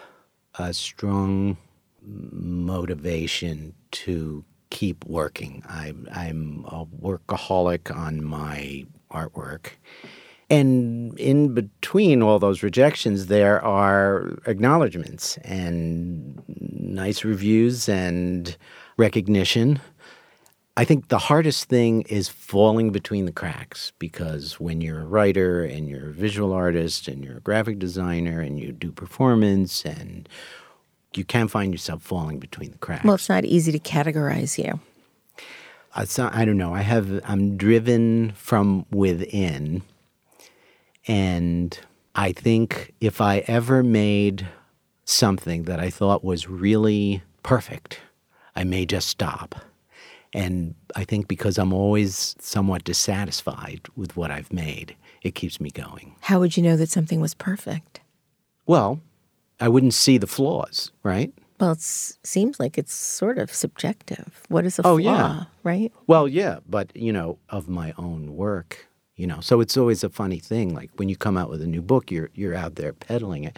a 0.58 0.73
strong 0.73 1.58
motivation 2.01 3.73
to 3.91 4.43
keep 4.69 5.06
working. 5.06 5.63
I, 5.67 5.93
I'm 6.12 6.65
a 6.67 6.86
workaholic 6.86 7.95
on 7.95 8.23
my 8.23 8.86
artwork. 9.12 9.71
And 10.49 11.17
in 11.19 11.54
between 11.54 12.21
all 12.21 12.38
those 12.38 12.62
rejections, 12.62 13.28
there 13.28 13.63
are 13.63 14.38
acknowledgments 14.45 15.38
and 15.38 16.41
nice 16.47 17.23
reviews 17.23 17.89
and 17.89 18.56
recognition. 18.97 19.80
I 20.77 20.83
think 20.83 21.07
the 21.07 21.17
hardest 21.19 21.69
thing 21.69 22.01
is 22.03 22.27
falling 22.27 22.91
between 22.91 23.25
the 23.25 23.31
cracks 23.31 23.93
because 23.97 24.59
when 24.59 24.81
you're 24.81 24.99
a 25.01 25.05
writer 25.05 25.63
and 25.63 25.88
you're 25.88 26.09
a 26.09 26.13
visual 26.13 26.51
artist 26.51 27.07
and 27.07 27.23
you're 27.23 27.38
a 27.38 27.41
graphic 27.41 27.79
designer 27.79 28.41
and 28.41 28.59
you 28.59 28.73
do 28.73 28.91
performance 28.91 29.85
and 29.85 30.27
you 31.13 31.23
can 31.23 31.47
find 31.47 31.73
yourself 31.73 32.01
falling 32.01 32.39
between 32.39 32.71
the 32.71 32.77
cracks. 32.77 33.05
Well, 33.05 33.15
it's 33.15 33.29
not 33.29 33.45
easy 33.45 33.71
to 33.71 33.79
categorize 33.79 34.61
you. 34.61 34.81
Uh, 35.97 36.01
it's 36.01 36.17
not- 36.17 36.35
I 36.35 36.43
don't 36.43 36.57
know. 36.57 36.73
I 36.73 36.81
have 36.81 37.21
I'm 37.23 37.55
driven 37.55 38.33
from 38.35 38.85
within, 38.91 39.81
and 41.07 41.79
I 42.15 42.33
think 42.33 42.93
if 42.99 43.21
I 43.21 43.39
ever 43.47 43.81
made 43.81 44.45
something 45.05 45.63
that 45.63 45.79
I 45.79 45.89
thought 45.89 46.21
was 46.21 46.49
really 46.49 47.23
perfect, 47.43 48.01
I 48.57 48.65
may 48.65 48.85
just 48.85 49.07
stop. 49.07 49.55
And 50.35 50.75
I 50.97 51.05
think 51.05 51.27
because 51.27 51.57
I'm 51.57 51.71
always 51.73 52.35
somewhat 52.39 52.83
dissatisfied 52.83 53.81
with 53.95 54.17
what 54.17 54.31
I've 54.31 54.51
made, 54.51 54.95
it 55.21 55.33
keeps 55.33 55.61
me 55.61 55.69
going. 55.71 56.15
How 56.21 56.39
would 56.39 56.57
you 56.57 56.63
know 56.63 56.75
that 56.77 56.89
something 56.89 57.21
was 57.21 57.33
perfect? 57.33 58.01
Well, 58.67 58.99
I 59.61 59.69
wouldn't 59.69 59.93
see 59.93 60.17
the 60.17 60.27
flaws, 60.27 60.91
right? 61.03 61.31
Well, 61.59 61.71
it 61.71 61.81
seems 61.81 62.59
like 62.59 62.77
it's 62.77 62.93
sort 62.93 63.37
of 63.37 63.53
subjective. 63.53 64.43
What 64.49 64.65
is 64.65 64.77
a 64.77 64.81
Oh, 64.85 64.97
flaw, 64.97 65.01
yeah. 65.01 65.43
right? 65.63 65.91
Well, 66.05 66.27
yeah, 66.27 66.59
but 66.67 66.93
you 66.95 67.13
know, 67.13 67.37
of 67.49 67.69
my 67.69 67.93
own 67.97 68.35
work, 68.35 68.87
you 69.15 69.25
know. 69.25 69.39
So 69.39 69.61
it's 69.61 69.77
always 69.77 70.03
a 70.03 70.09
funny 70.09 70.39
thing. 70.39 70.75
Like 70.75 70.89
when 70.97 71.07
you 71.07 71.15
come 71.15 71.37
out 71.37 71.49
with 71.49 71.61
a 71.61 71.67
new 71.67 71.81
book, 71.81 72.11
you're 72.11 72.29
you're 72.35 72.55
out 72.55 72.75
there 72.75 72.91
peddling 72.91 73.45
it, 73.45 73.57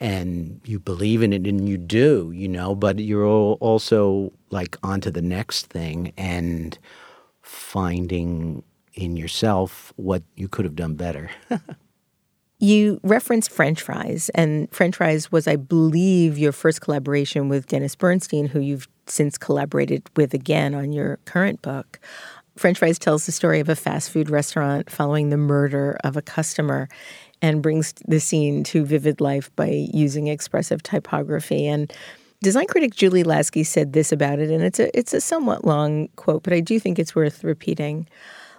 and 0.00 0.60
you 0.64 0.78
believe 0.78 1.22
in 1.22 1.32
it, 1.32 1.46
and 1.46 1.68
you 1.68 1.76
do, 1.76 2.32
you 2.34 2.48
know. 2.48 2.74
But 2.74 2.98
you're 2.98 3.26
al- 3.26 3.58
also 3.60 4.32
like 4.50 4.76
onto 4.82 5.10
the 5.10 5.22
next 5.22 5.66
thing 5.66 6.12
and 6.16 6.78
finding 7.42 8.62
in 8.94 9.16
yourself 9.16 9.92
what 9.96 10.22
you 10.34 10.48
could 10.48 10.64
have 10.64 10.76
done 10.76 10.94
better. 10.94 11.30
You 12.62 13.00
referenced 13.02 13.50
French 13.50 13.80
fries, 13.80 14.28
and 14.34 14.70
French 14.70 14.96
fries 14.96 15.32
was, 15.32 15.48
I 15.48 15.56
believe, 15.56 16.36
your 16.36 16.52
first 16.52 16.82
collaboration 16.82 17.48
with 17.48 17.66
Dennis 17.66 17.94
Bernstein, 17.94 18.48
who 18.48 18.60
you've 18.60 18.86
since 19.06 19.38
collaborated 19.38 20.02
with 20.14 20.34
again 20.34 20.74
on 20.74 20.92
your 20.92 21.16
current 21.24 21.62
book. 21.62 21.98
French 22.56 22.78
fries 22.78 22.98
tells 22.98 23.24
the 23.24 23.32
story 23.32 23.60
of 23.60 23.70
a 23.70 23.76
fast 23.76 24.10
food 24.10 24.28
restaurant 24.28 24.90
following 24.90 25.30
the 25.30 25.38
murder 25.38 25.98
of 26.04 26.18
a 26.18 26.22
customer 26.22 26.90
and 27.42 27.62
brings 27.62 27.94
the 28.06 28.20
scene 28.20 28.64
to 28.64 28.84
vivid 28.84 29.20
life 29.20 29.54
by 29.56 29.88
using 29.92 30.26
expressive 30.26 30.82
typography. 30.82 31.66
And 31.66 31.92
design 32.42 32.66
critic 32.66 32.94
Julie 32.94 33.24
Lasky 33.24 33.64
said 33.64 33.92
this 33.92 34.12
about 34.12 34.38
it, 34.38 34.50
and 34.50 34.62
it's 34.62 34.78
a 34.78 34.96
it's 34.98 35.14
a 35.14 35.20
somewhat 35.20 35.64
long 35.64 36.08
quote, 36.16 36.42
but 36.42 36.52
I 36.52 36.60
do 36.60 36.78
think 36.78 36.98
it's 36.98 37.14
worth 37.14 37.44
repeating. 37.44 38.06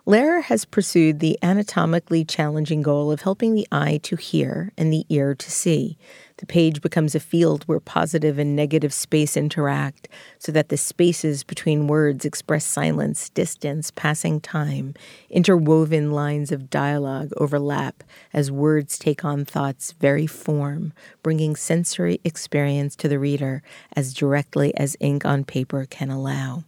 Lehrer 0.08 0.42
has 0.42 0.66
pursued 0.66 1.20
the 1.20 1.38
anatomically 1.44 2.26
challenging 2.26 2.82
goal 2.82 3.12
of 3.12 3.22
helping 3.22 3.54
the 3.54 3.68
eye 3.72 4.00
to 4.02 4.16
hear 4.16 4.72
and 4.76 4.92
the 4.92 5.06
ear 5.10 5.36
to 5.36 5.52
see. 5.52 5.96
The 6.38 6.48
page 6.48 6.82
becomes 6.82 7.14
a 7.14 7.20
field 7.20 7.66
where 7.66 7.80
positive 7.80 8.40
and 8.40 8.56
negative 8.56 8.94
space 8.94 9.38
interact, 9.38 10.08
so 10.40 10.52
that 10.54 10.70
the 10.70 10.78
spaces 10.78 11.44
between 11.44 11.86
words 11.86 12.26
express 12.26 12.66
silence, 12.66 13.30
distance, 13.30 13.92
passing 13.92 14.42
time. 14.42 14.96
Interwoven 15.30 16.12
lines 16.12 16.52
of 16.52 16.72
dialogue 16.72 17.32
overlap 17.38 18.04
as 18.34 18.50
words 18.50 18.98
take 18.98 19.24
on 19.24 19.46
thought's 19.46 19.92
very 19.92 20.26
form, 20.26 20.94
bringing 21.22 21.56
sensory 21.56 22.20
experience 22.24 22.96
to 22.96 23.08
the 23.08 23.20
reader 23.20 23.62
as 23.96 24.16
directly 24.16 24.76
as 24.76 24.98
ink 25.00 25.26
on 25.26 25.44
paper 25.44 25.86
can 25.86 26.10
allow 26.10 26.64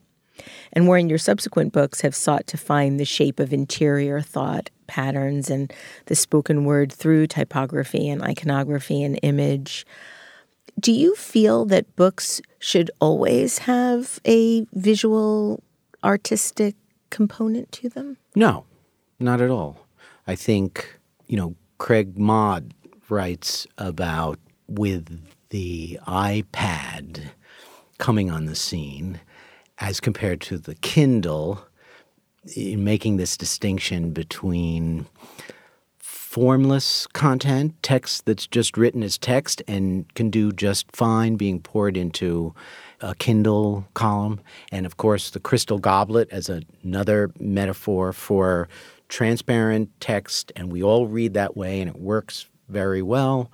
and 0.71 0.87
wherein 0.87 1.09
your 1.09 1.17
subsequent 1.17 1.73
books 1.73 2.01
have 2.01 2.15
sought 2.15 2.47
to 2.47 2.57
find 2.57 2.99
the 2.99 3.05
shape 3.05 3.39
of 3.39 3.53
interior 3.53 4.21
thought 4.21 4.69
patterns 4.87 5.49
and 5.49 5.71
the 6.05 6.15
spoken 6.15 6.65
word 6.65 6.91
through 6.91 7.27
typography 7.27 8.09
and 8.09 8.21
iconography 8.21 9.03
and 9.03 9.19
image. 9.23 9.85
Do 10.79 10.91
you 10.91 11.15
feel 11.15 11.65
that 11.65 11.95
books 11.95 12.41
should 12.59 12.89
always 12.99 13.59
have 13.59 14.19
a 14.25 14.65
visual 14.73 15.63
artistic 16.03 16.75
component 17.09 17.71
to 17.73 17.89
them? 17.89 18.17
No, 18.35 18.65
not 19.19 19.39
at 19.39 19.49
all. 19.49 19.85
I 20.27 20.35
think, 20.35 20.99
you 21.27 21.37
know, 21.37 21.55
Craig 21.77 22.17
Mod 22.17 22.73
writes 23.09 23.67
about 23.77 24.39
with 24.67 25.21
the 25.49 25.99
iPad 26.07 27.29
coming 27.97 28.31
on 28.31 28.45
the 28.45 28.55
scene 28.55 29.19
as 29.83 29.99
compared 29.99 30.39
to 30.39 30.57
the 30.57 30.75
Kindle, 30.75 31.61
in 32.55 32.85
making 32.85 33.17
this 33.17 33.35
distinction 33.35 34.11
between 34.11 35.05
formless 35.99 37.05
content, 37.07 37.75
text 37.83 38.25
that's 38.25 38.47
just 38.47 38.77
written 38.77 39.03
as 39.03 39.17
text 39.17 39.61
and 39.67 40.11
can 40.15 40.29
do 40.29 40.53
just 40.53 40.89
fine 40.95 41.35
being 41.35 41.59
poured 41.59 41.97
into 41.97 42.55
a 43.01 43.13
Kindle 43.15 43.85
column, 43.93 44.39
and 44.71 44.85
of 44.85 44.95
course 44.95 45.29
the 45.31 45.39
crystal 45.39 45.79
goblet 45.79 46.29
as 46.31 46.49
another 46.49 47.29
metaphor 47.37 48.13
for 48.13 48.69
transparent 49.09 49.89
text, 49.99 50.51
and 50.55 50.71
we 50.71 50.81
all 50.81 51.07
read 51.07 51.33
that 51.33 51.57
way, 51.57 51.81
and 51.81 51.89
it 51.89 51.99
works 51.99 52.47
very 52.69 53.01
well. 53.01 53.51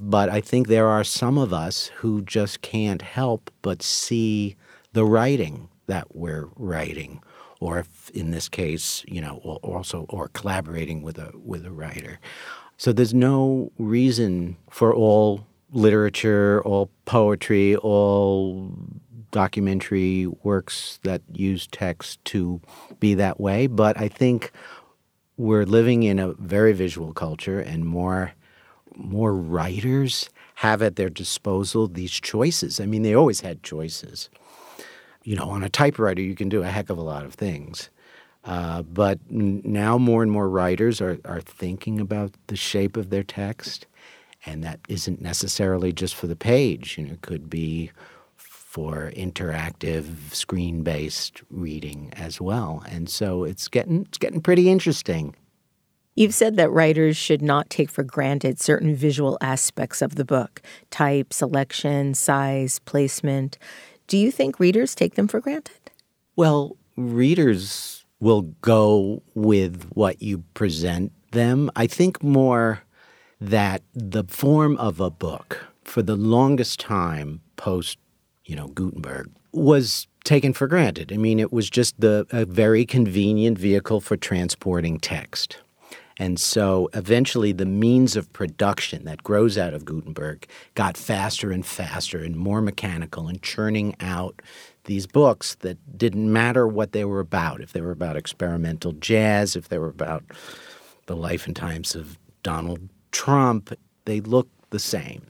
But 0.00 0.30
I 0.30 0.40
think 0.40 0.68
there 0.68 0.88
are 0.88 1.04
some 1.04 1.36
of 1.36 1.52
us 1.52 1.88
who 1.98 2.22
just 2.22 2.62
can't 2.62 3.02
help 3.02 3.50
but 3.60 3.82
see 3.82 4.56
the 4.96 5.04
writing 5.04 5.68
that 5.88 6.16
we're 6.16 6.48
writing, 6.56 7.22
or 7.60 7.80
if 7.80 8.08
in 8.10 8.30
this 8.30 8.48
case, 8.48 9.04
you 9.06 9.20
know, 9.20 9.36
also 9.62 10.06
or 10.08 10.28
collaborating 10.28 11.02
with 11.02 11.18
a 11.18 11.30
with 11.34 11.66
a 11.66 11.70
writer. 11.70 12.18
So 12.78 12.94
there's 12.94 13.12
no 13.12 13.72
reason 13.78 14.56
for 14.70 14.94
all 14.94 15.46
literature, 15.70 16.62
all 16.64 16.88
poetry, 17.04 17.76
all 17.76 18.72
documentary 19.32 20.26
works 20.42 20.98
that 21.02 21.20
use 21.30 21.66
text 21.66 22.24
to 22.32 22.62
be 22.98 23.12
that 23.14 23.38
way. 23.38 23.66
But 23.66 24.00
I 24.00 24.08
think 24.08 24.50
we're 25.36 25.66
living 25.66 26.04
in 26.04 26.18
a 26.18 26.32
very 26.32 26.72
visual 26.72 27.12
culture, 27.12 27.60
and 27.60 27.84
more 27.84 28.32
more 28.94 29.34
writers 29.34 30.30
have 30.64 30.80
at 30.80 30.96
their 30.96 31.10
disposal 31.10 31.86
these 31.86 32.12
choices. 32.12 32.80
I 32.80 32.86
mean, 32.86 33.02
they 33.02 33.14
always 33.14 33.42
had 33.42 33.62
choices. 33.62 34.30
You 35.26 35.34
know, 35.34 35.50
on 35.50 35.64
a 35.64 35.68
typewriter, 35.68 36.22
you 36.22 36.36
can 36.36 36.48
do 36.48 36.62
a 36.62 36.68
heck 36.68 36.88
of 36.88 36.98
a 36.98 37.02
lot 37.02 37.24
of 37.24 37.34
things. 37.34 37.90
Uh, 38.44 38.82
but 38.82 39.18
now 39.28 39.98
more 39.98 40.22
and 40.22 40.30
more 40.30 40.48
writers 40.48 41.00
are, 41.00 41.18
are 41.24 41.40
thinking 41.40 41.98
about 41.98 42.30
the 42.46 42.54
shape 42.54 42.96
of 42.96 43.10
their 43.10 43.24
text, 43.24 43.86
and 44.46 44.62
that 44.62 44.78
isn't 44.88 45.20
necessarily 45.20 45.92
just 45.92 46.14
for 46.14 46.28
the 46.28 46.36
page. 46.36 46.96
You 46.96 47.06
know, 47.06 47.14
it 47.14 47.22
could 47.22 47.50
be 47.50 47.90
for 48.36 49.10
interactive 49.16 50.32
screen-based 50.32 51.42
reading 51.50 52.12
as 52.14 52.40
well. 52.40 52.84
And 52.88 53.10
so 53.10 53.42
it's 53.42 53.66
getting 53.66 54.02
it's 54.02 54.18
getting 54.18 54.40
pretty 54.40 54.70
interesting. 54.70 55.34
You've 56.14 56.34
said 56.34 56.56
that 56.56 56.70
writers 56.70 57.16
should 57.16 57.42
not 57.42 57.68
take 57.68 57.90
for 57.90 58.04
granted 58.04 58.60
certain 58.60 58.94
visual 58.94 59.36
aspects 59.40 60.00
of 60.02 60.14
the 60.14 60.24
book 60.24 60.62
type, 60.90 61.32
selection, 61.32 62.14
size, 62.14 62.78
placement. 62.78 63.58
Do 64.06 64.16
you 64.16 64.30
think 64.30 64.60
readers 64.60 64.94
take 64.94 65.14
them 65.14 65.28
for 65.28 65.40
granted? 65.40 65.90
Well, 66.36 66.76
readers 66.96 68.04
will 68.20 68.42
go 68.62 69.22
with 69.34 69.88
what 69.90 70.22
you 70.22 70.38
present 70.54 71.12
them. 71.32 71.70
I 71.76 71.86
think 71.86 72.22
more 72.22 72.82
that 73.40 73.82
the 73.94 74.24
form 74.24 74.76
of 74.78 75.00
a 75.00 75.10
book 75.10 75.66
for 75.84 76.02
the 76.02 76.16
longest 76.16 76.80
time 76.80 77.40
post, 77.56 77.98
you 78.44 78.56
know, 78.56 78.68
Gutenberg 78.68 79.30
was 79.52 80.06
taken 80.24 80.52
for 80.52 80.66
granted. 80.66 81.12
I 81.12 81.16
mean, 81.16 81.38
it 81.38 81.52
was 81.52 81.70
just 81.70 82.00
the 82.00 82.26
a 82.30 82.44
very 82.44 82.84
convenient 82.84 83.58
vehicle 83.58 84.00
for 84.00 84.16
transporting 84.16 84.98
text. 84.98 85.58
And 86.18 86.40
so 86.40 86.88
eventually 86.94 87.52
the 87.52 87.66
means 87.66 88.16
of 88.16 88.32
production 88.32 89.04
that 89.04 89.22
grows 89.22 89.58
out 89.58 89.74
of 89.74 89.84
Gutenberg 89.84 90.46
got 90.74 90.96
faster 90.96 91.50
and 91.50 91.64
faster 91.64 92.18
and 92.18 92.36
more 92.36 92.62
mechanical 92.62 93.28
and 93.28 93.42
churning 93.42 93.94
out 94.00 94.40
these 94.84 95.06
books 95.06 95.56
that 95.56 95.98
didn't 95.98 96.32
matter 96.32 96.66
what 96.66 96.92
they 96.92 97.04
were 97.04 97.20
about. 97.20 97.60
If 97.60 97.72
they 97.72 97.80
were 97.80 97.90
about 97.90 98.16
experimental 98.16 98.92
jazz, 98.92 99.56
if 99.56 99.68
they 99.68 99.78
were 99.78 99.88
about 99.88 100.24
the 101.06 101.16
life 101.16 101.46
and 101.46 101.54
times 101.54 101.94
of 101.94 102.18
Donald 102.42 102.88
Trump, 103.12 103.76
they 104.04 104.20
looked 104.20 104.70
the 104.70 104.78
same. 104.78 105.22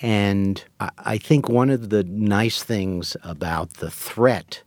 And 0.00 0.62
I 0.80 1.18
think 1.18 1.48
one 1.48 1.70
of 1.70 1.90
the 1.90 2.04
nice 2.04 2.62
things 2.62 3.16
about 3.22 3.74
the 3.74 3.90
threat 3.90 4.62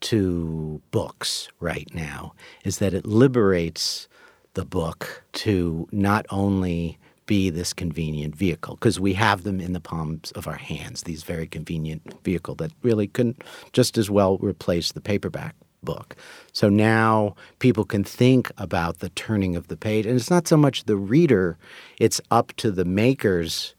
to 0.00 0.82
books 0.90 1.48
right 1.60 1.88
now 1.94 2.34
is 2.64 2.78
that 2.78 2.92
it 2.92 3.06
liberates 3.06 4.08
the 4.54 4.64
book 4.64 5.24
to 5.32 5.88
not 5.92 6.26
only 6.30 6.98
be 7.26 7.50
this 7.50 7.72
convenient 7.72 8.34
vehicle 8.34 8.74
because 8.74 8.98
we 8.98 9.14
have 9.14 9.44
them 9.44 9.60
in 9.60 9.72
the 9.72 9.80
palms 9.80 10.32
of 10.32 10.46
our 10.46 10.56
hands, 10.56 11.02
these 11.02 11.22
very 11.22 11.46
convenient 11.46 12.02
vehicle 12.24 12.54
that 12.56 12.72
really 12.82 13.06
can 13.06 13.36
just 13.72 13.96
as 13.96 14.10
well 14.10 14.38
replace 14.38 14.92
the 14.92 15.00
paperback 15.00 15.54
book. 15.82 16.16
So 16.52 16.68
now 16.68 17.34
people 17.58 17.84
can 17.84 18.04
think 18.04 18.50
about 18.58 18.98
the 18.98 19.08
turning 19.10 19.56
of 19.56 19.68
the 19.68 19.76
page. 19.76 20.06
And 20.06 20.16
it's 20.16 20.30
not 20.30 20.46
so 20.46 20.56
much 20.56 20.84
the 20.84 20.96
reader, 20.96 21.58
it's 21.98 22.20
up 22.30 22.52
to 22.58 22.70
the 22.70 22.84
makers 22.84 23.74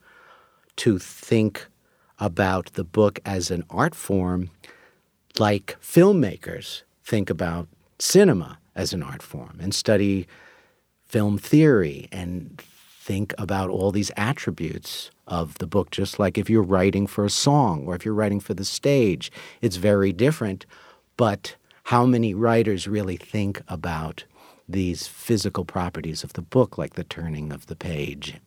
to 0.77 0.99
think 0.99 1.67
about 2.19 2.73
the 2.73 2.83
book 2.83 3.19
as 3.25 3.51
an 3.51 3.63
art 3.69 3.95
form 3.95 4.49
like 5.39 5.77
filmmakers 5.81 6.83
think 7.03 7.29
about 7.29 7.67
cinema 7.99 8.59
as 8.75 8.93
an 8.93 9.01
art 9.03 9.21
form 9.21 9.57
and 9.59 9.73
study 9.73 10.27
film 11.13 11.37
theory 11.37 12.09
and 12.11 12.59
think 12.59 13.35
about 13.37 13.69
all 13.69 13.91
these 13.91 14.09
attributes 14.17 15.11
of 15.27 15.55
the 15.59 15.67
book, 15.67 15.91
just 15.91 16.17
like 16.17 16.39
if 16.39 16.49
you're 16.49 16.63
writing 16.63 17.05
for 17.05 17.23
a 17.23 17.29
song 17.29 17.85
or 17.85 17.93
if 17.93 18.03
you're 18.03 18.15
writing 18.15 18.39
for 18.39 18.55
the 18.55 18.65
stage. 18.65 19.31
It's 19.61 19.75
very 19.75 20.11
different. 20.11 20.65
But 21.15 21.55
how 21.83 22.07
many 22.07 22.33
writers 22.33 22.87
really 22.87 23.17
think 23.17 23.61
about 23.67 24.23
these 24.67 25.05
physical 25.05 25.65
properties 25.65 26.23
of 26.23 26.33
the 26.33 26.41
book, 26.41 26.79
like 26.79 26.95
the 26.95 27.03
turning 27.03 27.51
of 27.51 27.67
the 27.67 27.75
page? 27.75 28.39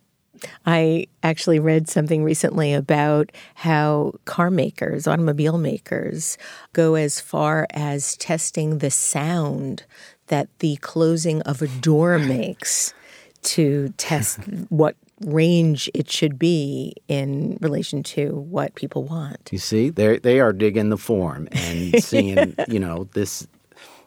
I 0.67 1.07
actually 1.23 1.61
read 1.61 1.89
something 1.89 2.25
recently 2.25 2.75
about 2.75 3.31
how 3.55 4.15
car 4.25 4.51
makers, 4.51 5.07
automobile 5.07 5.57
makers, 5.57 6.37
go 6.73 6.97
as 6.97 7.21
far 7.21 7.69
as 7.71 8.17
testing 8.17 8.79
the 8.79 8.91
sound 8.91 9.85
that 10.29 10.49
the 10.59 10.77
closing 10.77 11.43
of 11.43 11.63
a 11.63 11.69
door 11.69 12.19
makes 12.19 12.95
to 13.43 13.91
test 13.97 14.41
what 14.69 14.97
range 15.23 15.89
it 15.95 16.11
should 16.11 16.39
be 16.39 16.95
in 17.09 17.59
relation 17.61 18.03
to 18.03 18.35
what 18.35 18.75
people 18.75 19.05
want. 19.05 19.49
You 19.51 19.59
see, 19.59 19.91
they 19.91 20.19
they 20.19 20.41
are 20.41 20.53
digging 20.53 20.91
the 20.91 20.99
form 20.99 21.49
and 21.53 22.03
seeing, 22.03 22.55
you 22.69 22.81
know, 22.81 23.09
this. 23.15 23.47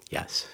Yes. 0.10 0.48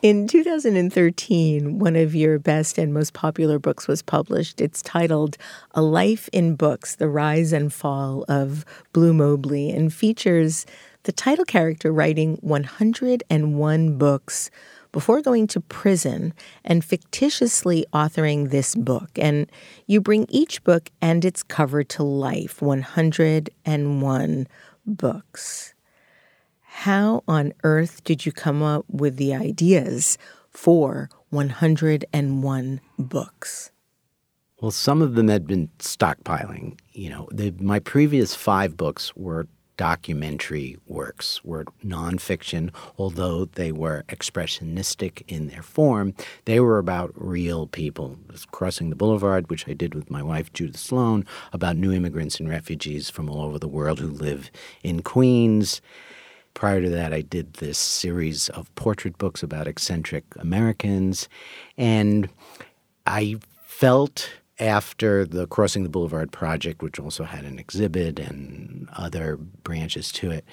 In 0.00 0.28
2013, 0.28 1.80
one 1.80 1.96
of 1.96 2.14
your 2.14 2.38
best 2.38 2.78
and 2.78 2.94
most 2.94 3.14
popular 3.14 3.58
books 3.58 3.88
was 3.88 4.00
published. 4.00 4.60
It's 4.60 4.80
titled 4.80 5.36
A 5.72 5.82
Life 5.82 6.28
in 6.32 6.54
Books 6.54 6.94
The 6.94 7.08
Rise 7.08 7.52
and 7.52 7.72
Fall 7.72 8.24
of 8.28 8.64
Bleu 8.92 9.12
Mobley 9.12 9.70
and 9.70 9.92
features 9.92 10.66
the 11.02 11.10
title 11.10 11.44
character 11.44 11.92
writing 11.92 12.38
101 12.42 13.98
books 13.98 14.50
before 14.92 15.20
going 15.22 15.46
to 15.48 15.60
prison 15.60 16.34
and 16.64 16.84
fictitiously 16.84 17.84
authoring 17.92 18.50
this 18.50 18.74
book. 18.74 19.10
And 19.16 19.50
you 19.86 20.00
bring 20.00 20.26
each 20.28 20.64
book 20.64 20.90
and 21.00 21.24
its 21.24 21.42
cover 21.42 21.84
to 21.84 22.02
life 22.02 22.62
101 22.62 24.48
books. 24.86 25.74
How 26.60 27.24
on 27.26 27.52
earth 27.64 28.04
did 28.04 28.24
you 28.24 28.32
come 28.32 28.62
up 28.62 28.84
with 28.88 29.16
the 29.16 29.34
ideas 29.34 30.16
for 30.50 31.10
101 31.30 32.80
books? 32.98 33.70
Well, 34.60 34.70
some 34.70 35.02
of 35.02 35.14
them 35.14 35.28
had 35.28 35.46
been 35.46 35.70
stockpiling. 35.78 36.78
You 36.92 37.10
know, 37.10 37.28
the, 37.32 37.52
my 37.60 37.78
previous 37.78 38.34
five 38.34 38.76
books 38.76 39.14
were 39.16 39.46
documentary 39.78 40.76
works 40.86 41.42
were 41.42 41.64
nonfiction, 41.82 42.70
although 42.98 43.46
they 43.46 43.72
were 43.72 44.04
expressionistic 44.08 45.22
in 45.26 45.46
their 45.48 45.62
form. 45.62 46.12
They 46.44 46.60
were 46.60 46.78
about 46.78 47.12
real 47.14 47.66
people. 47.66 48.18
Crossing 48.50 48.90
the 48.90 48.96
Boulevard, 48.96 49.48
which 49.48 49.66
I 49.66 49.72
did 49.72 49.94
with 49.94 50.10
my 50.10 50.22
wife, 50.22 50.52
Judith 50.52 50.76
Sloan, 50.76 51.24
about 51.54 51.78
new 51.78 51.92
immigrants 51.92 52.38
and 52.38 52.48
refugees 52.50 53.08
from 53.08 53.30
all 53.30 53.42
over 53.42 53.58
the 53.58 53.68
world 53.68 54.00
who 54.00 54.08
live 54.08 54.50
in 54.82 55.00
Queens. 55.00 55.80
Prior 56.54 56.82
to 56.82 56.90
that, 56.90 57.14
I 57.14 57.20
did 57.20 57.54
this 57.54 57.78
series 57.78 58.48
of 58.50 58.74
portrait 58.74 59.16
books 59.16 59.44
about 59.44 59.68
eccentric 59.68 60.24
Americans. 60.36 61.28
And 61.76 62.28
I 63.06 63.36
felt 63.62 64.28
after 64.60 65.24
the 65.24 65.46
Crossing 65.46 65.82
the 65.82 65.88
Boulevard 65.88 66.32
project, 66.32 66.82
which 66.82 66.98
also 66.98 67.24
had 67.24 67.44
an 67.44 67.58
exhibit 67.58 68.18
and 68.18 68.88
other 68.96 69.36
branches 69.36 70.10
to 70.12 70.30
it, 70.30 70.44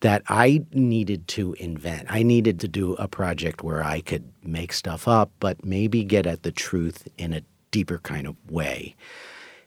that 0.00 0.22
I 0.28 0.64
needed 0.72 1.26
to 1.28 1.54
invent. 1.54 2.06
I 2.10 2.22
needed 2.22 2.60
to 2.60 2.68
do 2.68 2.94
a 2.94 3.08
project 3.08 3.62
where 3.62 3.82
I 3.82 4.00
could 4.00 4.30
make 4.42 4.72
stuff 4.72 5.08
up, 5.08 5.30
but 5.40 5.64
maybe 5.64 6.04
get 6.04 6.26
at 6.26 6.42
the 6.42 6.52
truth 6.52 7.08
in 7.16 7.32
a 7.32 7.42
deeper 7.70 7.98
kind 7.98 8.26
of 8.26 8.36
way. 8.50 8.94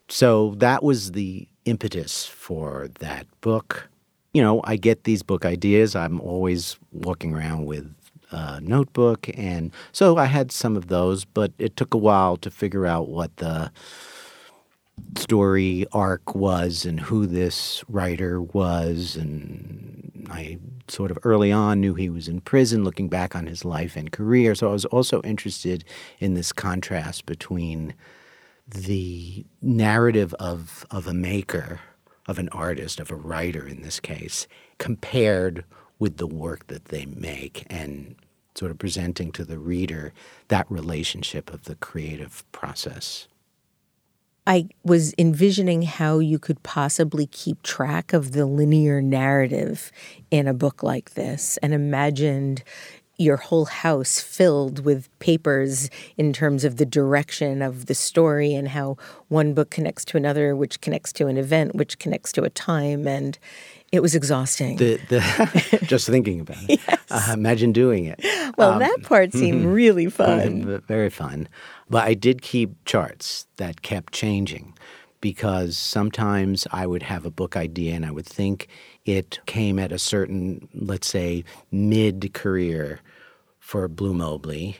So 0.07 0.55
that 0.57 0.83
was 0.83 1.11
the 1.11 1.47
impetus 1.65 2.25
for 2.25 2.89
that 2.99 3.27
book. 3.41 3.89
You 4.33 4.41
know, 4.41 4.61
I 4.63 4.75
get 4.75 5.03
these 5.03 5.23
book 5.23 5.45
ideas. 5.45 5.95
I'm 5.95 6.21
always 6.21 6.77
walking 6.91 7.33
around 7.33 7.65
with 7.65 7.91
uh, 8.31 8.59
notebook. 8.61 9.29
And 9.35 9.71
so 9.91 10.17
I 10.17 10.25
had 10.25 10.51
some 10.51 10.75
of 10.75 10.87
those, 10.87 11.25
but 11.25 11.51
it 11.57 11.75
took 11.75 11.93
a 11.93 11.97
while 11.97 12.37
to 12.37 12.51
figure 12.51 12.85
out 12.85 13.07
what 13.07 13.35
the 13.37 13.71
story 15.17 15.85
arc 15.91 16.35
was 16.35 16.85
and 16.85 16.99
who 16.99 17.25
this 17.25 17.83
writer 17.87 18.41
was. 18.41 19.15
And 19.15 20.27
I 20.29 20.59
sort 20.87 21.11
of 21.11 21.19
early 21.23 21.51
on 21.51 21.81
knew 21.81 21.93
he 21.93 22.09
was 22.09 22.27
in 22.27 22.41
prison, 22.41 22.83
looking 22.83 23.09
back 23.09 23.35
on 23.35 23.47
his 23.47 23.63
life 23.65 23.95
and 23.95 24.11
career. 24.11 24.55
So 24.55 24.69
I 24.69 24.73
was 24.73 24.85
also 24.85 25.21
interested 25.21 25.83
in 26.19 26.33
this 26.33 26.51
contrast 26.51 27.25
between 27.25 27.93
the 28.67 29.45
narrative 29.61 30.33
of, 30.35 30.85
of 30.91 31.07
a 31.07 31.13
maker, 31.13 31.79
of 32.27 32.37
an 32.37 32.49
artist, 32.49 32.99
of 32.99 33.09
a 33.09 33.15
writer 33.15 33.67
in 33.67 33.81
this 33.81 33.99
case, 33.99 34.47
compared 34.77 35.63
with 35.99 36.17
the 36.17 36.27
work 36.27 36.67
that 36.67 36.85
they 36.85 37.05
make 37.05 37.65
and 37.69 38.15
sort 38.55 38.71
of 38.71 38.79
presenting 38.79 39.31
to 39.31 39.45
the 39.45 39.59
reader 39.59 40.13
that 40.47 40.69
relationship 40.71 41.53
of 41.53 41.65
the 41.65 41.75
creative 41.75 42.49
process. 42.51 43.27
I 44.47 44.69
was 44.83 45.13
envisioning 45.17 45.83
how 45.83 46.17
you 46.19 46.39
could 46.39 46.63
possibly 46.63 47.27
keep 47.27 47.61
track 47.61 48.13
of 48.13 48.31
the 48.31 48.47
linear 48.47 49.01
narrative 49.01 49.91
in 50.31 50.47
a 50.47 50.53
book 50.53 50.81
like 50.81 51.13
this 51.13 51.57
and 51.57 51.73
imagined 51.73 52.63
your 53.19 53.37
whole 53.37 53.65
house 53.65 54.21
filled 54.21 54.85
with 54.85 55.07
papers 55.19 55.89
in 56.17 56.31
terms 56.31 56.63
of 56.63 56.77
the 56.77 56.85
direction 56.85 57.61
of 57.61 57.85
the 57.85 57.93
story 57.93 58.53
and 58.55 58.69
how 58.69 58.95
one 59.27 59.53
book 59.53 59.69
connects 59.69 60.05
to 60.05 60.17
another, 60.17 60.55
which 60.55 60.79
connects 60.79 61.11
to 61.11 61.27
an 61.27 61.37
event, 61.37 61.75
which 61.75 61.99
connects 61.99 62.31
to 62.31 62.43
a 62.43 62.49
time. 62.49 63.07
And 63.07 63.37
it 63.91 64.01
was 64.01 64.15
exhausting. 64.15 64.77
The, 64.77 64.99
the, 65.09 65.79
just 65.83 66.07
thinking 66.07 66.39
about 66.39 66.57
it. 66.67 66.79
yes. 66.87 66.99
uh, 67.09 67.33
imagine 67.33 67.71
doing 67.71 68.05
it. 68.05 68.19
Well, 68.57 68.73
um, 68.73 68.79
that 68.79 69.03
part 69.03 69.33
seemed 69.33 69.61
mm-hmm. 69.61 69.71
really 69.71 70.09
fun. 70.09 70.81
Very 70.87 71.09
fun. 71.09 71.49
But 71.89 72.07
I 72.07 72.13
did 72.13 72.41
keep 72.41 72.83
charts 72.85 73.47
that 73.57 73.81
kept 73.81 74.13
changing 74.13 74.77
because 75.21 75.77
sometimes 75.77 76.67
I 76.71 76.85
would 76.87 77.03
have 77.03 77.25
a 77.25 77.31
book 77.31 77.55
idea 77.55 77.95
and 77.95 78.05
I 78.05 78.11
would 78.11 78.25
think 78.25 78.67
it 79.05 79.39
came 79.45 79.79
at 79.79 79.91
a 79.91 79.99
certain, 79.99 80.69
let's 80.73 81.07
say, 81.07 81.43
mid 81.71 82.33
career 82.33 83.01
for 83.59 83.87
Bleu 83.87 84.13
Mobley. 84.13 84.77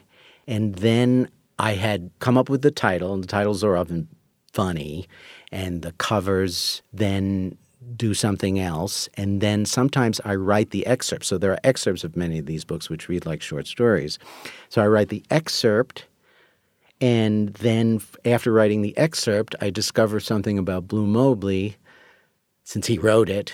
And 0.48 0.76
then 0.76 1.30
I 1.58 1.74
had 1.74 2.12
come 2.20 2.38
up 2.38 2.50
with 2.50 2.62
the 2.62 2.72
title, 2.72 3.14
and 3.14 3.24
the 3.24 3.28
titles 3.28 3.64
are 3.64 3.76
often 3.76 4.08
funny, 4.54 5.08
and 5.52 5.82
the 5.82 5.92
covers 5.94 6.82
then 6.94 7.58
do 7.96 8.14
something 8.14 8.60
else. 8.60 9.08
And 9.16 9.42
then 9.42 9.66
sometimes 9.66 10.20
I 10.26 10.36
write 10.36 10.72
the 10.72 10.86
excerpt. 10.86 11.26
So 11.26 11.38
there 11.38 11.52
are 11.52 11.60
excerpts 11.64 12.04
of 12.04 12.18
many 12.18 12.40
of 12.40 12.46
these 12.46 12.66
books 12.66 12.90
which 12.90 13.08
read 13.08 13.26
like 13.26 13.42
short 13.42 13.68
stories. 13.68 14.20
So 14.70 14.82
I 14.82 14.88
write 14.88 15.10
the 15.10 15.24
excerpt. 15.30 16.06
And 17.02 17.54
then 17.56 18.02
after 18.26 18.52
writing 18.52 18.82
the 18.82 18.98
excerpt, 18.98 19.56
I 19.62 19.70
discover 19.70 20.20
something 20.20 20.58
about 20.58 20.88
Bleu 20.88 21.06
Mobley, 21.06 21.78
since 22.64 22.88
he 22.88 22.98
wrote 22.98 23.30
it, 23.30 23.54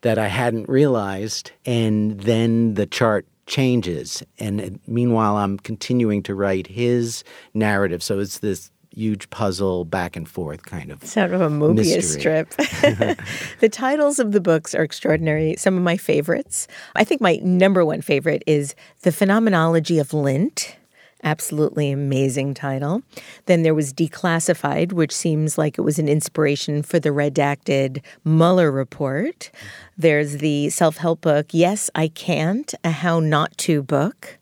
that 0.00 0.18
I 0.18 0.28
hadn't 0.28 0.68
realized. 0.68 1.52
And 1.66 2.20
then 2.20 2.74
the 2.74 2.86
chart 2.86 3.26
changes. 3.46 4.22
And 4.38 4.60
uh, 4.60 4.70
meanwhile, 4.86 5.36
I'm 5.36 5.58
continuing 5.58 6.22
to 6.24 6.34
write 6.34 6.66
his 6.66 7.24
narrative. 7.52 8.02
So 8.02 8.18
it's 8.18 8.38
this 8.38 8.70
huge 8.98 9.30
puzzle 9.30 9.84
back 9.84 10.16
and 10.16 10.28
forth 10.28 10.64
kind 10.64 10.90
of 10.90 11.04
sort 11.04 11.32
of 11.32 11.40
a 11.40 11.48
Mobius 11.48 12.18
strip. 12.18 12.48
the 13.60 13.68
titles 13.68 14.18
of 14.18 14.32
the 14.32 14.40
books 14.40 14.74
are 14.74 14.82
extraordinary. 14.82 15.54
Some 15.56 15.76
of 15.76 15.82
my 15.82 15.96
favorites. 15.96 16.66
I 16.96 17.04
think 17.04 17.20
my 17.20 17.36
number 17.36 17.84
one 17.84 18.02
favorite 18.02 18.42
is 18.46 18.74
The 19.02 19.12
Phenomenology 19.12 19.98
of 19.98 20.12
Lint. 20.12 20.76
Absolutely 21.24 21.90
amazing 21.90 22.54
title. 22.54 23.02
Then 23.46 23.62
there 23.62 23.74
was 23.74 23.92
Declassified, 23.92 24.92
which 24.92 25.14
seems 25.14 25.58
like 25.58 25.76
it 25.76 25.82
was 25.82 25.98
an 25.98 26.08
inspiration 26.08 26.82
for 26.82 27.00
the 27.00 27.08
redacted 27.08 28.02
Mueller 28.24 28.70
report. 28.70 29.50
There's 29.96 30.38
the 30.38 30.70
self 30.70 30.98
help 30.98 31.20
book, 31.22 31.46
Yes, 31.50 31.90
I 31.94 32.08
Can't, 32.08 32.72
a 32.84 32.90
How 32.90 33.18
Not 33.18 33.56
to 33.58 33.82
book. 33.82 34.37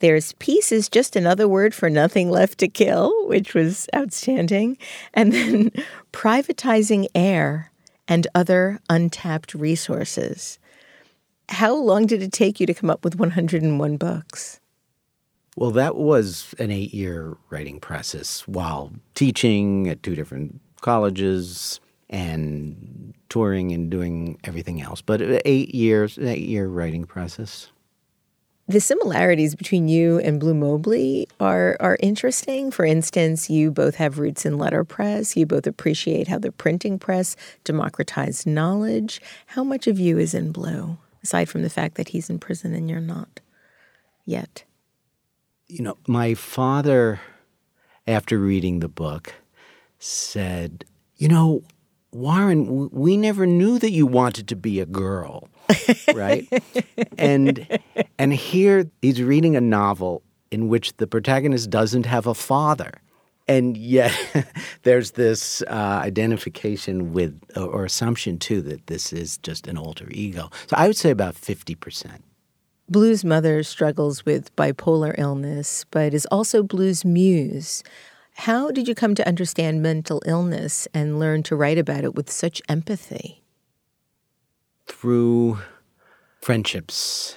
There's 0.00 0.32
Peace 0.34 0.70
is 0.70 0.88
just 0.88 1.16
another 1.16 1.48
word 1.48 1.74
for 1.74 1.90
nothing 1.90 2.30
left 2.30 2.58
to 2.58 2.68
kill, 2.68 3.12
which 3.26 3.54
was 3.54 3.88
outstanding. 3.94 4.78
And 5.14 5.32
then 5.32 5.70
Privatizing 6.12 7.06
Air 7.14 7.70
and 8.06 8.26
Other 8.34 8.80
Untapped 8.88 9.54
Resources. 9.54 10.58
How 11.48 11.74
long 11.74 12.06
did 12.06 12.22
it 12.22 12.32
take 12.32 12.60
you 12.60 12.66
to 12.66 12.74
come 12.74 12.90
up 12.90 13.04
with 13.04 13.16
101 13.16 13.96
books? 13.96 14.60
Well, 15.56 15.72
that 15.72 15.96
was 15.96 16.54
an 16.60 16.70
eight 16.70 16.94
year 16.94 17.36
writing 17.50 17.80
process 17.80 18.46
while 18.46 18.92
teaching 19.14 19.88
at 19.88 20.04
two 20.04 20.14
different 20.14 20.60
colleges 20.80 21.80
and 22.08 23.12
touring 23.28 23.72
and 23.72 23.90
doing 23.90 24.38
everything 24.44 24.80
else. 24.80 25.02
But 25.02 25.20
uh, 25.20 25.40
eight 25.44 25.74
years, 25.74 26.16
eight 26.18 26.46
year 26.46 26.68
writing 26.68 27.04
process. 27.04 27.70
The 28.68 28.80
similarities 28.80 29.54
between 29.54 29.88
you 29.88 30.18
and 30.18 30.38
Bleu 30.38 30.54
Mobley 30.54 31.26
are 31.40 31.76
are 31.80 31.96
interesting. 32.00 32.70
For 32.70 32.84
instance, 32.84 33.48
you 33.48 33.70
both 33.70 33.94
have 33.94 34.18
roots 34.18 34.44
in 34.44 34.58
letterpress. 34.58 35.36
You 35.36 35.46
both 35.46 35.66
appreciate 35.66 36.28
how 36.28 36.38
the 36.38 36.52
printing 36.52 36.98
press 36.98 37.34
democratized 37.64 38.46
knowledge. 38.46 39.22
How 39.46 39.64
much 39.64 39.86
of 39.86 39.98
you 39.98 40.18
is 40.18 40.34
in 40.34 40.52
Bleu, 40.52 40.98
aside 41.22 41.48
from 41.48 41.62
the 41.62 41.70
fact 41.70 41.94
that 41.94 42.10
he's 42.10 42.28
in 42.28 42.38
prison 42.38 42.74
and 42.74 42.90
you're 42.90 43.00
not 43.00 43.40
yet? 44.26 44.64
you 45.68 45.82
know, 45.82 45.98
my 46.06 46.34
father, 46.34 47.20
after 48.06 48.38
reading 48.38 48.80
the 48.80 48.88
book, 48.88 49.34
said, 49.98 50.84
You 51.16 51.28
know, 51.28 51.62
Warren, 52.10 52.88
we 52.90 53.16
never 53.16 53.46
knew 53.46 53.78
that 53.78 53.90
you 53.90 54.06
wanted 54.06 54.48
to 54.48 54.56
be 54.56 54.80
a 54.80 54.86
girl, 54.86 55.48
right? 56.14 56.46
and 57.18 57.80
and 58.18 58.32
here 58.32 58.90
he's 59.02 59.22
reading 59.22 59.56
a 59.56 59.60
novel 59.60 60.22
in 60.50 60.68
which 60.68 60.96
the 60.96 61.06
protagonist 61.06 61.70
doesn't 61.70 62.06
have 62.06 62.26
a 62.26 62.34
father. 62.34 62.92
And 63.46 63.76
yet, 63.78 64.12
there's 64.82 65.12
this 65.12 65.62
uh, 65.62 66.00
identification 66.02 67.12
with, 67.12 67.40
or 67.56 67.84
assumption 67.86 68.38
too, 68.38 68.60
that 68.62 68.86
this 68.88 69.12
is 69.12 69.38
just 69.38 69.66
an 69.66 69.78
alter 69.78 70.06
ego. 70.10 70.50
So 70.66 70.76
I 70.76 70.86
would 70.86 70.96
say 70.96 71.10
about 71.10 71.34
50%. 71.34 72.20
Bleu's 72.90 73.24
mother 73.24 73.62
struggles 73.62 74.24
with 74.24 74.54
bipolar 74.56 75.14
illness, 75.18 75.84
but 75.90 76.14
is 76.14 76.26
also 76.26 76.62
Bleu's 76.62 77.04
muse. 77.04 77.82
How 78.34 78.70
did 78.70 78.86
you 78.86 78.94
come 78.94 79.14
to 79.14 79.26
understand 79.26 79.82
mental 79.82 80.22
illness 80.24 80.86
and 80.94 81.18
learn 81.18 81.42
to 81.44 81.56
write 81.56 81.76
about 81.76 82.04
it 82.04 82.14
with 82.14 82.30
such 82.30 82.62
empathy? 82.68 83.42
Through 84.88 85.58
friendships 86.40 87.36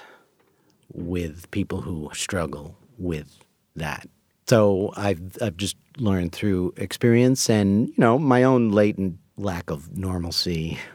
with 0.92 1.50
people 1.50 1.82
who 1.82 2.10
struggle 2.12 2.76
with 2.98 3.38
that. 3.76 4.08
So 4.48 4.92
I've 4.96 5.36
I've 5.40 5.56
just 5.56 5.76
learned 5.96 6.32
through 6.32 6.74
experience 6.76 7.48
and 7.48 7.88
you 7.88 7.94
know 7.98 8.18
my 8.18 8.42
own 8.42 8.70
latent 8.70 9.18
lack 9.36 9.70
of 9.70 9.96
normalcy. 9.96 10.78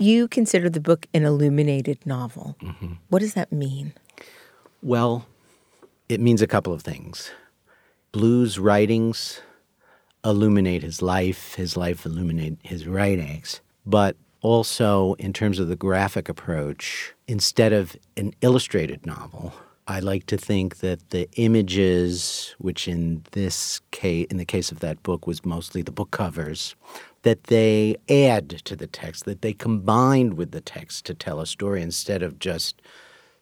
You 0.00 0.28
consider 0.28 0.70
the 0.70 0.80
book 0.80 1.06
an 1.12 1.24
illuminated 1.24 2.06
novel. 2.06 2.56
Mm-hmm. 2.62 2.94
What 3.10 3.18
does 3.18 3.34
that 3.34 3.52
mean? 3.52 3.92
Well, 4.82 5.26
it 6.08 6.20
means 6.20 6.40
a 6.40 6.46
couple 6.46 6.72
of 6.72 6.80
things. 6.80 7.30
Bleu's 8.10 8.58
writings 8.58 9.42
illuminate 10.24 10.82
his 10.82 11.02
life, 11.02 11.54
his 11.56 11.76
life 11.76 12.06
illuminate 12.06 12.56
his 12.62 12.86
writings, 12.86 13.60
but 13.84 14.16
also 14.42 15.14
in 15.14 15.32
terms 15.32 15.58
of 15.58 15.68
the 15.68 15.76
graphic 15.76 16.28
approach, 16.28 17.14
instead 17.28 17.72
of 17.72 17.96
an 18.16 18.34
illustrated 18.40 19.04
novel, 19.06 19.52
I 19.86 19.98
like 19.98 20.26
to 20.26 20.36
think 20.36 20.78
that 20.78 21.10
the 21.10 21.28
images, 21.32 22.54
which 22.58 22.86
in 22.86 23.24
this 23.32 23.80
case, 23.90 24.26
in 24.30 24.36
the 24.36 24.44
case 24.44 24.70
of 24.70 24.80
that 24.80 25.02
book, 25.02 25.26
was 25.26 25.44
mostly 25.44 25.82
the 25.82 25.90
book 25.90 26.12
covers, 26.12 26.76
that 27.22 27.44
they 27.44 27.96
add 28.08 28.50
to 28.66 28.76
the 28.76 28.86
text, 28.86 29.24
that 29.24 29.42
they 29.42 29.52
combine 29.52 30.36
with 30.36 30.52
the 30.52 30.60
text 30.60 31.06
to 31.06 31.14
tell 31.14 31.40
a 31.40 31.46
story 31.46 31.82
instead 31.82 32.22
of 32.22 32.38
just 32.38 32.80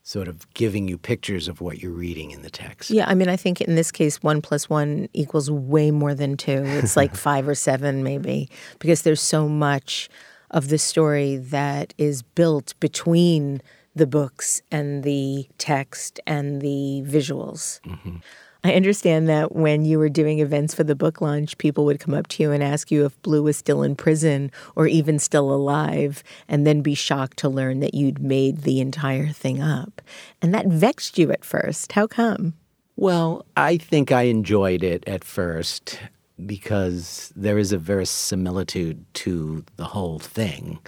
sort 0.02 0.26
of 0.26 0.52
giving 0.54 0.88
you 0.88 0.96
pictures 0.96 1.48
of 1.48 1.60
what 1.60 1.82
you're 1.82 1.92
reading 1.92 2.30
in 2.30 2.40
the 2.40 2.48
text. 2.48 2.90
Yeah, 2.90 3.06
I 3.06 3.14
mean, 3.14 3.28
I 3.28 3.36
think 3.36 3.60
in 3.60 3.74
this 3.74 3.92
case, 3.92 4.22
one 4.22 4.40
plus 4.40 4.70
one 4.70 5.10
equals 5.12 5.50
way 5.50 5.90
more 5.90 6.14
than 6.14 6.38
two. 6.38 6.62
It's 6.64 6.96
like 6.96 7.14
five 7.28 7.46
or 7.46 7.54
seven, 7.54 8.02
maybe, 8.02 8.48
because 8.78 9.02
there's 9.02 9.20
so 9.20 9.50
much 9.50 10.08
of 10.50 10.68
the 10.68 10.78
story 10.78 11.36
that 11.36 11.94
is 11.98 12.22
built 12.22 12.74
between 12.80 13.60
the 13.94 14.06
books 14.06 14.62
and 14.70 15.02
the 15.02 15.48
text 15.58 16.20
and 16.26 16.60
the 16.62 17.02
visuals. 17.06 17.80
Mm-hmm. 17.82 18.16
I 18.64 18.74
understand 18.74 19.28
that 19.28 19.54
when 19.54 19.84
you 19.84 19.98
were 19.98 20.08
doing 20.08 20.40
events 20.40 20.74
for 20.74 20.82
the 20.82 20.96
book 20.96 21.20
launch, 21.20 21.56
people 21.58 21.84
would 21.84 22.00
come 22.00 22.14
up 22.14 22.26
to 22.28 22.42
you 22.42 22.50
and 22.50 22.62
ask 22.62 22.90
you 22.90 23.04
if 23.04 23.20
Bleu 23.22 23.42
was 23.42 23.56
still 23.56 23.82
in 23.82 23.94
prison 23.94 24.50
or 24.74 24.86
even 24.88 25.18
still 25.18 25.52
alive, 25.52 26.24
and 26.48 26.66
then 26.66 26.82
be 26.82 26.94
shocked 26.94 27.38
to 27.38 27.48
learn 27.48 27.80
that 27.80 27.94
you'd 27.94 28.20
made 28.20 28.62
the 28.62 28.80
entire 28.80 29.28
thing 29.28 29.62
up. 29.62 30.02
And 30.42 30.52
that 30.54 30.66
vexed 30.66 31.18
you 31.18 31.30
at 31.30 31.44
first. 31.44 31.92
How 31.92 32.08
come? 32.08 32.54
Well, 32.96 33.46
I 33.56 33.76
think 33.76 34.10
I 34.10 34.22
enjoyed 34.22 34.82
it 34.82 35.04
at 35.06 35.22
first 35.22 36.00
because 36.46 37.32
there 37.36 37.58
is 37.58 37.72
a 37.72 37.78
verisimilitude 37.78 39.04
to 39.14 39.64
the 39.76 39.84
whole 39.84 40.18
thing 40.18 40.78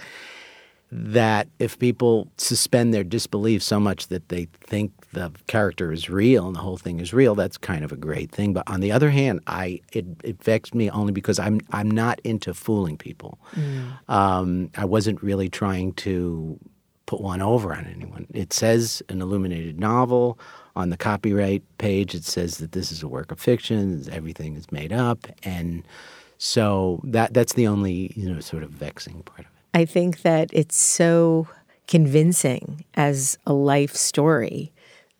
that 0.93 1.47
if 1.57 1.79
people 1.79 2.29
suspend 2.37 2.93
their 2.93 3.03
disbelief 3.03 3.63
so 3.63 3.79
much 3.79 4.09
that 4.09 4.27
they 4.27 4.47
think 4.59 4.91
the 5.11 5.31
character 5.47 5.93
is 5.93 6.09
real 6.09 6.47
and 6.47 6.55
the 6.55 6.59
whole 6.59 6.77
thing 6.77 6.99
is 6.99 7.13
real, 7.13 7.33
that's 7.33 7.57
kind 7.57 7.85
of 7.85 7.93
a 7.93 7.95
great 7.95 8.31
thing. 8.31 8.51
But 8.51 8.69
on 8.69 8.81
the 8.81 8.91
other 8.91 9.09
hand, 9.09 9.39
I 9.47 9.79
it, 9.93 10.05
it 10.23 10.43
vexed 10.43 10.75
me 10.75 10.89
only 10.89 11.13
because 11.13 11.39
I'm 11.39 11.61
I'm 11.71 11.89
not 11.89 12.19
into 12.25 12.53
fooling 12.53 12.97
people. 12.97 13.39
Mm. 13.53 14.09
Um, 14.09 14.69
I 14.75 14.83
wasn't 14.83 15.23
really 15.23 15.47
trying 15.47 15.93
to 15.93 16.59
put 17.05 17.21
one 17.21 17.41
over 17.41 17.73
on 17.73 17.85
anyone. 17.85 18.27
It 18.33 18.51
says 18.51 19.01
an 19.07 19.21
illuminated 19.21 19.79
novel 19.79 20.39
on 20.75 20.89
the 20.89 20.97
copyright 20.97 21.63
page. 21.77 22.15
It 22.15 22.23
says 22.23 22.57
that 22.57 22.71
this 22.71 22.91
is 22.91 23.03
a 23.03 23.07
work 23.07 23.31
of 23.31 23.39
fiction. 23.39 24.03
Everything 24.11 24.55
is 24.55 24.71
made 24.71 24.93
up, 24.93 25.27
and 25.43 25.83
so 26.37 27.01
that 27.03 27.33
that's 27.33 27.53
the 27.53 27.67
only 27.67 28.13
you 28.15 28.31
know 28.31 28.39
sort 28.39 28.63
of 28.63 28.71
vexing 28.71 29.23
part 29.23 29.41
of 29.41 29.45
it. 29.45 29.51
I 29.73 29.85
think 29.85 30.21
that 30.21 30.49
it's 30.51 30.77
so 30.77 31.47
convincing 31.87 32.85
as 32.95 33.37
a 33.45 33.53
life 33.53 33.95
story 33.95 34.71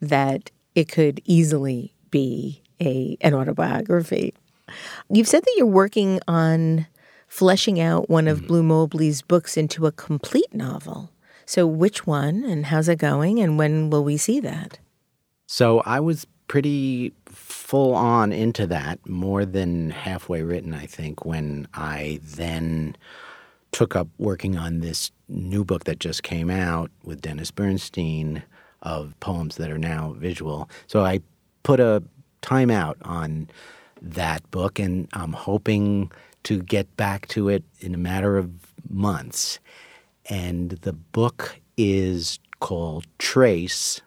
that 0.01 0.51
it 0.75 0.89
could 0.91 1.21
easily 1.25 1.93
be 2.11 2.61
a 2.81 3.17
an 3.21 3.33
autobiography. 3.33 4.33
You've 5.09 5.27
said 5.27 5.43
that 5.43 5.53
you're 5.57 5.65
working 5.65 6.19
on 6.27 6.87
fleshing 7.27 7.79
out 7.79 8.09
one 8.09 8.27
of 8.27 8.39
mm-hmm. 8.39 8.47
Bleu 8.47 8.63
Mobley's 8.63 9.21
books 9.21 9.57
into 9.57 9.85
a 9.85 9.91
complete 9.91 10.53
novel. 10.53 11.11
So, 11.45 11.67
which 11.67 12.07
one 12.07 12.43
and 12.43 12.67
how's 12.67 12.87
it 12.87 12.97
going, 12.97 13.39
and 13.39 13.57
when 13.57 13.89
will 13.89 14.03
we 14.03 14.17
see 14.17 14.39
that? 14.39 14.79
So, 15.53 15.81
I 15.81 15.99
was 15.99 16.25
pretty 16.47 17.11
full 17.25 17.93
on 17.93 18.31
into 18.31 18.65
that, 18.67 19.05
more 19.05 19.43
than 19.43 19.89
halfway 19.89 20.43
written, 20.43 20.73
I 20.73 20.85
think, 20.85 21.25
when 21.25 21.67
I 21.73 22.21
then 22.23 22.95
took 23.73 23.93
up 23.93 24.07
working 24.17 24.57
on 24.57 24.79
this 24.79 25.11
new 25.27 25.65
book 25.65 25.83
that 25.83 25.99
just 25.99 26.23
came 26.23 26.49
out 26.49 26.89
with 27.03 27.19
Dennis 27.19 27.51
Bernstein 27.51 28.43
of 28.81 29.13
poems 29.19 29.57
that 29.57 29.69
are 29.69 29.77
now 29.77 30.15
visual. 30.17 30.69
So 30.87 31.03
I 31.03 31.19
put 31.63 31.81
a 31.81 32.01
timeout 32.41 32.95
on 33.01 33.49
that 34.01 34.49
book, 34.51 34.79
and 34.79 35.09
I'm 35.11 35.33
hoping 35.33 36.13
to 36.43 36.61
get 36.61 36.95
back 36.95 37.27
to 37.27 37.49
it 37.49 37.65
in 37.81 37.93
a 37.93 37.97
matter 37.97 38.37
of 38.37 38.49
months. 38.89 39.59
And 40.29 40.69
the 40.69 40.93
book 40.93 41.59
is 41.75 42.39
called 42.61 43.05
Trace, 43.17 43.99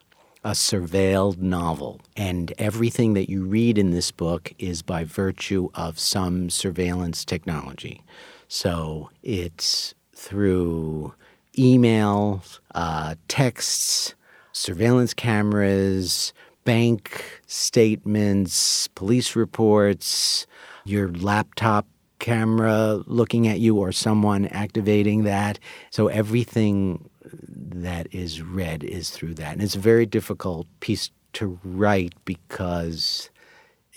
a 0.45 0.51
surveilled 0.51 1.39
novel. 1.39 2.01
And 2.17 2.53
everything 2.59 3.15
that 3.15 3.31
you 3.31 3.45
read 3.45 3.79
in 3.79 3.91
this 3.91 4.11
book 4.11 4.53
is 4.59 4.83
by 4.83 5.05
virtue 5.05 5.71
of 5.75 5.99
some 5.99 6.51
surveillance 6.51 7.25
technology. 7.25 8.03
So 8.47 9.11
it's 9.23 9.95
through 10.15 11.15
emails, 11.57 12.61
uh, 12.75 13.15
texts, 13.27 14.15
surveillance 14.53 15.15
cameras, 15.15 16.35
bank 16.65 17.41
statements, 17.47 18.89
police 18.89 19.35
reports, 19.35 20.47
your 20.85 21.11
laptop 21.11 21.87
camera 22.19 23.03
looking 23.07 23.49
at 23.49 23.61
you 23.61 23.77
or 23.77 23.93
someone 23.93 24.47
activating 24.47 25.25
that. 25.25 25.59
So 25.91 26.09
everything 26.09 27.09
that 27.43 28.07
is 28.13 28.43
read 28.43 28.85
is 28.85 29.11
through 29.11 29.35
that. 29.35 29.53
And 29.53 29.63
it's 29.63 29.77
a 29.77 29.81
very 29.81 30.07
difficult 30.07 30.67
piece 30.81 31.11
to 31.35 31.59
write 31.65 32.15
because 32.25 33.31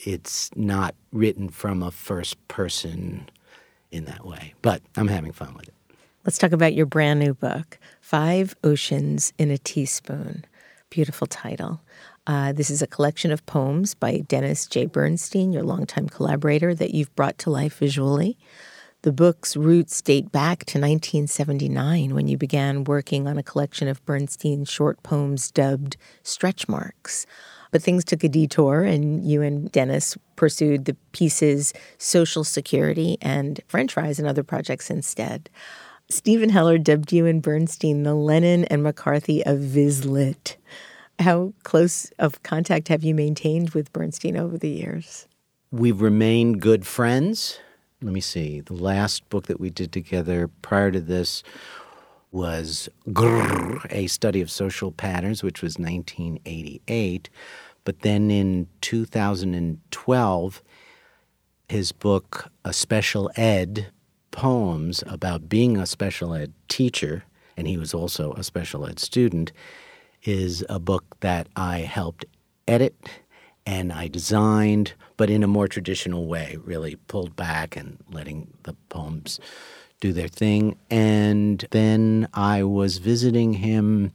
it's 0.05 0.49
not 0.55 0.95
written 1.11 1.49
from 1.49 1.81
a 1.81 1.91
first 1.91 2.35
person 2.47 3.29
in 3.91 4.05
that 4.05 4.25
way. 4.25 4.53
But 4.61 4.81
I'm 4.95 5.07
having 5.07 5.31
fun 5.31 5.53
with 5.53 5.67
it. 5.67 5.73
Let's 6.25 6.37
talk 6.37 6.51
about 6.51 6.73
your 6.73 6.85
brand 6.85 7.19
new 7.19 7.33
book, 7.33 7.79
Five 8.01 8.55
Oceans 8.63 9.31
in 9.37 9.49
a 9.49 9.57
Teaspoon. 9.57 10.45
Beautiful 10.89 11.27
title. 11.27 11.81
Uh, 12.27 12.51
this 12.51 12.69
is 12.69 12.81
a 12.81 12.87
collection 12.87 13.31
of 13.31 13.45
poems 13.45 13.93
by 13.93 14.17
Dennis 14.27 14.67
J. 14.67 14.85
Bernstein, 14.85 15.53
your 15.53 15.63
longtime 15.63 16.09
collaborator, 16.09 16.75
that 16.75 16.93
you've 16.93 17.15
brought 17.15 17.37
to 17.39 17.49
life 17.49 17.77
visually. 17.77 18.37
The 19.03 19.11
book's 19.11 19.55
roots 19.55 20.01
date 20.01 20.31
back 20.31 20.59
to 20.65 20.79
1979 20.79 22.15
when 22.15 22.27
you 22.27 22.35
began 22.35 22.83
working 22.83 23.27
on 23.27 23.37
a 23.37 23.43
collection 23.43 23.87
of 23.87 24.03
Bernstein's 24.05 24.69
short 24.69 25.01
poems 25.03 25.51
dubbed 25.51 25.97
Stretch 26.23 26.67
Marks. 26.67 27.27
But 27.71 27.83
things 27.83 28.03
took 28.03 28.23
a 28.23 28.29
detour, 28.29 28.83
and 28.83 29.23
you 29.23 29.41
and 29.41 29.71
Dennis 29.71 30.17
pursued 30.35 30.85
the 30.85 30.95
piece's 31.11 31.73
social 31.97 32.43
security 32.43 33.17
and 33.21 33.59
French 33.67 33.93
fries 33.93 34.17
and 34.17 34.27
other 34.27 34.43
projects 34.43 34.89
instead. 34.89 35.49
Steven 36.09 36.49
Heller 36.49 36.77
dubbed 36.77 37.11
you 37.11 37.25
and 37.25 37.41
Bernstein 37.41 38.03
the 38.03 38.15
Lennon 38.15 38.65
and 38.65 38.83
McCartney 38.83 39.43
of 39.45 39.59
Vizlit. 39.59 40.55
How 41.19 41.53
close 41.63 42.11
of 42.17 42.41
contact 42.43 42.87
have 42.87 43.03
you 43.03 43.13
maintained 43.13 43.71
with 43.71 43.93
Bernstein 43.93 44.37
over 44.37 44.57
the 44.57 44.69
years? 44.69 45.27
We've 45.69 46.01
remained 46.01 46.61
good 46.61 46.87
friends. 46.87 47.59
Let 48.01 48.13
me 48.13 48.21
see. 48.21 48.61
The 48.61 48.75
last 48.75 49.27
book 49.29 49.47
that 49.47 49.59
we 49.59 49.71
did 49.71 49.91
together 49.91 50.47
prior 50.61 50.91
to 50.91 51.01
this 51.01 51.41
was 52.31 52.89
Grrr, 53.07 53.87
A 53.89 54.05
Study 54.05 54.39
of 54.39 54.51
Social 54.51 54.91
Patterns, 54.91 55.41
which 55.41 55.63
was 55.63 55.79
1988. 55.79 57.29
But 57.83 58.01
then 58.01 58.29
in 58.29 58.67
2012, 58.81 60.63
his 61.69 61.91
book, 61.91 62.51
A 62.63 62.71
Special 62.71 63.31
Ed 63.35 63.87
Poems 64.29 65.03
about 65.07 65.49
being 65.49 65.77
a 65.77 65.87
special 65.87 66.35
ed 66.35 66.53
teacher, 66.67 67.23
and 67.55 67.67
he 67.67 67.77
was 67.77 67.95
also 67.95 68.33
a 68.33 68.43
special 68.43 68.85
ed 68.85 68.99
student, 68.99 69.51
is 70.23 70.63
a 70.69 70.77
book 70.77 71.17
that 71.21 71.47
I 71.55 71.79
helped 71.79 72.25
edit 72.67 72.95
and 73.65 73.91
I 73.91 74.07
designed, 74.07 74.93
but 75.17 75.29
in 75.29 75.43
a 75.43 75.47
more 75.47 75.67
traditional 75.67 76.27
way, 76.27 76.57
really 76.63 76.95
pulled 77.07 77.35
back 77.35 77.75
and 77.75 77.97
letting 78.11 78.53
the 78.63 78.73
poems 78.89 79.39
do 79.99 80.13
their 80.13 80.27
thing. 80.27 80.77
And 80.89 81.65
then 81.71 82.27
I 82.33 82.63
was 82.63 82.99
visiting 82.99 83.53
him 83.53 84.11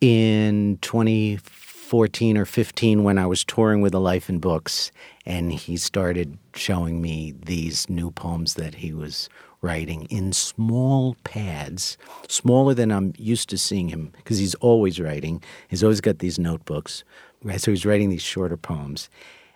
in 0.00 0.78
2014 0.80 2.36
or 2.38 2.44
15 2.44 3.04
when 3.04 3.18
I 3.18 3.26
was 3.26 3.44
touring 3.44 3.82
with 3.82 3.94
A 3.94 3.98
Life 3.98 4.28
in 4.28 4.38
Books, 4.38 4.90
and 5.26 5.52
he 5.52 5.76
started 5.76 6.38
showing 6.54 7.00
me 7.00 7.34
these 7.44 7.88
new 7.88 8.10
poems 8.10 8.54
that 8.54 8.76
he 8.76 8.92
was 8.92 9.28
writing 9.60 10.06
in 10.10 10.32
small 10.32 11.16
pads, 11.22 11.96
smaller 12.26 12.74
than 12.74 12.90
I'm 12.90 13.12
used 13.16 13.48
to 13.50 13.58
seeing 13.58 13.90
him, 13.90 14.12
because 14.16 14.38
he's 14.38 14.56
always 14.56 14.98
writing. 14.98 15.40
He's 15.68 15.84
always 15.84 16.00
got 16.00 16.18
these 16.18 16.38
notebooks. 16.38 17.04
Right? 17.44 17.60
So 17.60 17.70
he's 17.70 17.86
writing 17.86 18.08
these 18.10 18.22
shorter 18.22 18.56
poems. 18.56 19.08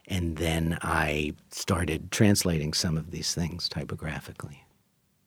And 0.09 0.37
then 0.37 0.79
I 0.83 1.33
started 1.51 2.11
translating 2.11 2.73
some 2.73 2.97
of 2.97 3.11
these 3.11 3.35
things 3.35 3.69
typographically. 3.69 4.65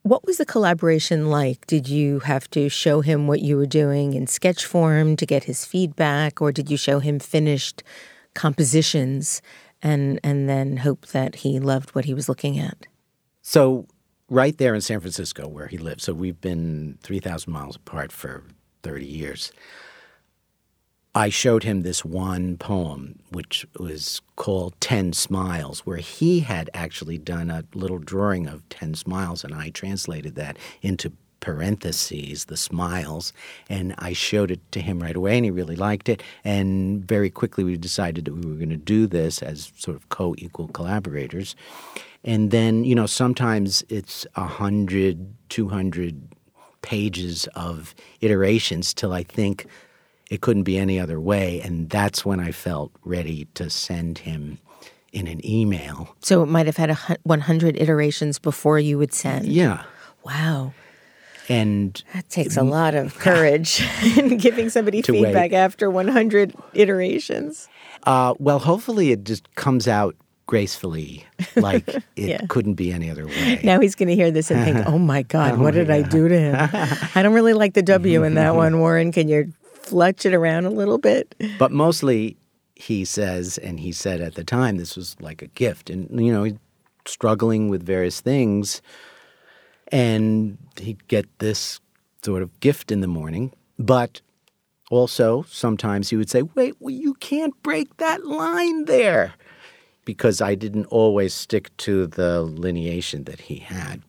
What 0.04 0.26
was 0.26 0.38
the 0.38 0.46
collaboration 0.46 1.30
like? 1.30 1.68
Did 1.68 1.90
you 1.90 2.20
have 2.20 2.50
to 2.52 2.70
show 2.70 3.02
him 3.02 3.28
what 3.28 3.42
you 3.42 3.58
were 3.58 3.66
doing 3.66 4.14
in 4.14 4.28
sketch 4.28 4.66
form 4.66 5.16
to 5.18 5.26
get 5.26 5.44
his 5.44 5.66
feedback, 5.66 6.42
or 6.42 6.52
did 6.52 6.72
you 6.72 6.78
show 6.78 7.00
him 7.00 7.20
finished 7.20 7.84
compositions 8.34 9.42
and 9.82 10.20
and 10.24 10.48
then 10.48 10.78
hope 10.78 11.08
that 11.08 11.36
he 11.36 11.60
loved 11.60 11.94
what 11.96 12.06
he 12.06 12.14
was 12.14 12.30
looking 12.30 12.58
at? 12.58 12.88
So 13.42 13.88
right 14.30 14.58
there 14.58 14.74
in 14.74 14.82
San 14.82 15.00
Francisco 15.00 15.48
where 15.48 15.68
he 15.68 15.78
lives. 15.78 16.04
So 16.04 16.14
we've 16.14 16.40
been 16.40 16.98
3,000 17.04 17.52
miles 17.52 17.76
apart 17.76 18.12
for 18.12 18.44
30 18.84 19.06
years. 19.06 19.52
I 21.16 21.30
showed 21.30 21.64
him 21.64 21.82
this 21.82 22.06
one 22.06 22.58
poem, 22.58 23.20
which 23.32 23.66
was 23.80 24.22
called 24.36 24.80
10 24.80 25.14
Smiles, 25.14 25.80
where 25.80 25.98
he 25.98 26.42
had 26.42 26.70
actually 26.74 27.18
done 27.18 27.50
a 27.50 27.64
little 27.74 27.98
drawing 27.98 28.48
of 28.48 28.68
10 28.70 28.94
smiles, 28.94 29.44
and 29.44 29.56
I 29.56 29.70
translated 29.72 30.36
that 30.36 30.58
into 30.82 31.12
parentheses, 31.40 32.46
the 32.46 32.58
smiles, 32.58 33.34
and 33.70 33.96
I 33.98 34.14
showed 34.14 34.52
it 34.52 34.60
to 34.72 34.82
him 34.82 35.00
right 35.00 35.16
away, 35.16 35.38
and 35.38 35.46
he 35.46 35.52
really 35.52 35.76
liked 35.76 36.10
it. 36.10 36.22
And 36.44 37.04
very 37.08 37.30
quickly, 37.30 37.64
we 37.64 37.76
decided 37.78 38.26
that 38.26 38.34
we 38.34 38.46
were 38.46 38.58
going 38.58 38.70
to 38.70 38.78
do 38.78 39.08
this 39.08 39.42
as 39.42 39.72
sort 39.78 39.98
of 39.98 40.10
co 40.10 40.36
equal 40.38 40.68
collaborators. 40.68 41.56
And 42.24 42.52
then, 42.52 42.84
you 42.84 42.94
know, 42.94 43.08
sometimes 43.08 43.84
it's 43.90 44.28
100, 44.36 45.34
200 45.50 46.22
pages 46.82 47.48
of 47.56 47.96
iterations 48.22 48.94
till 48.94 49.14
I 49.14 49.24
think 49.24 49.66
it 50.30 50.42
couldn't 50.42 50.64
be 50.64 50.78
any 50.78 51.00
other 51.00 51.20
way. 51.20 51.60
And 51.62 51.90
that's 51.90 52.24
when 52.26 52.40
I 52.40 52.52
felt 52.52 52.92
ready 53.04 53.46
to 53.56 53.70
send 53.70 54.20
him 54.20 54.60
in 55.12 55.28
an 55.28 55.44
email. 55.46 56.16
So 56.22 56.44
it 56.44 56.48
might 56.48 56.68
have 56.68 56.78
had 56.78 56.92
a 56.92 57.18
100 57.24 57.78
iterations 57.78 58.38
before 58.40 58.80
you 58.80 58.98
would 58.98 59.14
send. 59.14 59.48
Yeah. 59.48 59.84
Wow. 60.24 60.74
And 61.48 62.04
that 62.14 62.30
takes 62.30 62.58
a 62.58 62.62
lot 62.64 62.94
of 62.94 63.16
courage 63.20 63.84
in 64.18 64.38
giving 64.38 64.70
somebody 64.70 65.02
feedback 65.02 65.52
wait. 65.52 65.58
after 65.58 65.90
100 65.90 66.54
iterations. 66.76 67.68
Uh, 68.04 68.36
well, 68.38 68.60
hopefully 68.60 69.12
it 69.12 69.24
just 69.24 69.54
comes 69.56 69.88
out 69.88 70.16
gracefully, 70.46 71.26
like 71.56 71.88
it 72.16 72.30
Yeah. 72.30 72.42
couldn't 72.50 72.76
be 72.76 72.92
any 72.92 73.10
other 73.10 73.26
way. 73.26 73.60
Now 73.64 73.80
he's 73.80 73.96
going 73.96 74.10
to 74.10 74.16
hear 74.16 74.30
this 74.32 74.50
and 74.52 74.64
think, 74.64 74.88
"Oh 74.88 74.98
my 75.00 75.22
God, 75.24 75.60
what 75.60 75.74
did 75.74 75.90
I 75.92 76.02
do 76.04 76.28
to 76.28 76.40
him?" 76.40 76.56
I 77.16 77.22
don't 77.24 77.34
really 77.34 77.54
like 77.54 77.74
the 77.74 77.82
W 77.84 78.24
in 78.24 78.36
that 78.36 78.56
one, 78.56 78.80
Warren. 78.80 79.12
Can 79.12 79.28
you 79.28 79.54
fletch 79.82 80.26
it 80.26 80.34
around 80.34 80.66
a 80.66 80.70
little 80.70 80.98
bit? 80.98 81.36
But 81.58 81.72
mostly, 81.72 82.38
he 82.76 83.06
says, 83.06 83.58
and 83.58 83.80
he 83.80 83.92
said 83.92 84.22
at 84.22 84.36
the 84.36 84.44
time, 84.44 84.78
this 84.78 84.96
was 84.96 85.16
like 85.20 85.42
a 85.42 85.48
gift. 85.48 85.90
And, 85.90 86.10
you 86.24 86.32
know, 86.32 86.58
struggling 87.06 87.70
with 87.70 87.86
various 87.86 88.22
things. 88.22 88.82
And 89.92 90.58
he'd 90.80 91.08
get 91.08 91.26
this 91.40 91.80
sort 92.24 92.44
of 92.44 92.60
gift 92.60 92.92
in 92.92 93.02
the 93.02 93.08
morning. 93.08 93.52
But 93.78 94.22
also, 94.92 95.44
sometimes 95.48 96.10
he 96.10 96.16
would 96.16 96.30
say, 96.30 96.42
wait, 96.42 96.76
well, 96.80 96.94
you 96.94 97.14
can't 97.16 97.62
break 97.64 97.98
that 97.98 98.26
line 98.26 98.86
there. 98.86 99.34
Because 100.06 100.42
I 100.42 100.56
didn't 100.56 100.86
always 100.86 101.34
stick 101.34 101.76
to 101.78 102.08
the 102.08 102.44
lineation 102.46 103.26
that 103.26 103.42
he 103.42 103.58
had. 103.58 104.02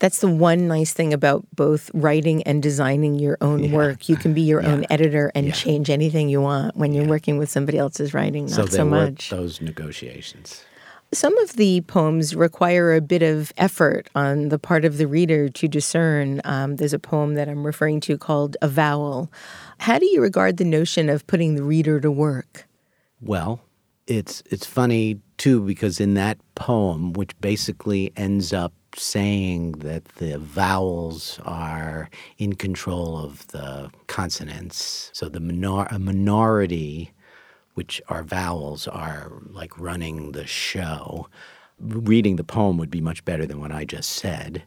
That's 0.00 0.20
the 0.20 0.28
one 0.28 0.68
nice 0.68 0.92
thing 0.92 1.12
about 1.12 1.44
both 1.56 1.90
writing 1.92 2.42
and 2.44 2.62
designing 2.62 3.16
your 3.18 3.36
own 3.40 3.64
Yeah. 3.64 3.72
work. 3.74 4.08
You 4.08 4.16
can 4.16 4.32
be 4.32 4.42
your 4.42 4.64
own 4.64 4.86
editor 4.90 5.32
and 5.34 5.48
Yeah. 5.48 5.52
change 5.52 5.90
anything 5.90 6.28
you 6.28 6.40
want 6.40 6.76
when 6.76 6.92
you're 6.92 7.08
working 7.08 7.36
with 7.36 7.50
somebody 7.50 7.78
else's 7.78 8.14
writing, 8.14 8.44
not 8.46 8.54
so 8.54 8.66
so, 8.66 8.84
much. 8.84 9.30
those 9.30 9.60
negotiations. 9.60 10.62
Some 11.10 11.36
of 11.38 11.54
the 11.54 11.80
poems 11.82 12.36
require 12.36 12.94
a 12.94 13.00
bit 13.00 13.22
of 13.22 13.52
effort 13.56 14.08
on 14.14 14.50
the 14.50 14.58
part 14.58 14.84
of 14.84 14.98
the 14.98 15.06
reader 15.06 15.48
to 15.48 15.66
discern. 15.66 16.42
Um, 16.44 16.76
there's 16.76 16.92
a 16.92 16.98
poem 16.98 17.34
that 17.34 17.48
I'm 17.48 17.64
referring 17.66 18.00
to 18.00 18.18
called 18.18 18.56
Avowal. 18.60 19.32
How 19.78 19.98
do 19.98 20.06
you 20.06 20.20
regard 20.20 20.58
the 20.58 20.64
notion 20.66 21.08
of 21.08 21.26
putting 21.26 21.54
the 21.54 21.62
reader 21.64 21.98
to 22.00 22.10
work? 22.10 22.68
Well, 23.22 23.62
it's 24.06 24.42
it's 24.50 24.66
funny 24.66 25.18
too 25.38 25.60
because 25.62 25.98
in 25.98 26.12
that 26.14 26.38
poem, 26.54 27.14
which 27.14 27.30
basically 27.40 28.12
ends 28.14 28.52
up 28.52 28.72
saying 28.96 29.72
that 29.72 30.04
the 30.16 30.38
vowels 30.38 31.38
are 31.44 32.10
in 32.38 32.54
control 32.54 33.18
of 33.18 33.46
the 33.48 33.90
consonants, 34.06 35.10
so 35.12 35.28
the 35.28 35.40
minor- 35.40 35.88
a 35.90 35.98
minority, 35.98 37.12
which 37.74 38.00
are 38.08 38.22
vowels, 38.22 38.88
are 38.88 39.32
like 39.50 39.78
running 39.78 40.32
the 40.32 40.46
show. 40.46 41.28
Reading 41.80 42.36
the 42.36 42.44
poem 42.44 42.76
would 42.78 42.90
be 42.90 43.00
much 43.00 43.24
better 43.24 43.46
than 43.46 43.60
what 43.60 43.70
I 43.70 43.84
just 43.84 44.10
said. 44.10 44.64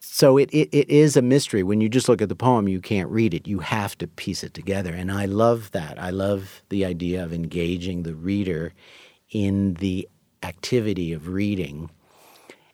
So 0.00 0.36
it, 0.36 0.50
it, 0.50 0.68
it 0.72 0.90
is 0.90 1.16
a 1.16 1.22
mystery. 1.22 1.62
When 1.62 1.80
you 1.80 1.88
just 1.88 2.08
look 2.08 2.20
at 2.20 2.28
the 2.28 2.34
poem, 2.34 2.68
you 2.68 2.80
can't 2.80 3.08
read 3.08 3.34
it. 3.34 3.46
You 3.46 3.60
have 3.60 3.96
to 3.98 4.06
piece 4.06 4.42
it 4.42 4.52
together. 4.52 4.92
And 4.92 5.12
I 5.12 5.26
love 5.26 5.70
that. 5.70 5.98
I 5.98 6.10
love 6.10 6.62
the 6.70 6.84
idea 6.84 7.22
of 7.22 7.32
engaging 7.32 8.02
the 8.02 8.14
reader 8.14 8.74
in 9.30 9.74
the 9.74 10.08
activity 10.42 11.12
of 11.12 11.28
reading. 11.28 11.90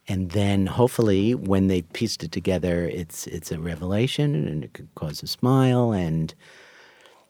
And 0.09 0.31
then 0.31 0.65
hopefully 0.65 1.35
when 1.35 1.67
they 1.67 1.83
pieced 1.83 2.23
it 2.23 2.31
together, 2.31 2.85
it's 2.87 3.27
it's 3.27 3.51
a 3.51 3.59
revelation 3.59 4.33
and 4.47 4.63
it 4.63 4.73
could 4.73 4.89
cause 4.95 5.21
a 5.23 5.27
smile 5.27 5.91
and 5.93 6.33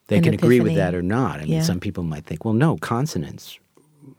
they 0.08 0.18
An 0.18 0.24
can 0.24 0.34
agree 0.34 0.60
with 0.62 0.76
that 0.76 0.96
or 0.96 1.04
not. 1.04 1.40
I 1.40 1.44
mean, 1.44 1.52
Yeah. 1.54 1.62
some 1.62 1.80
people 1.80 2.04
might 2.04 2.26
think, 2.26 2.44
well, 2.46 2.56
no, 2.56 2.78
consonants 2.78 3.60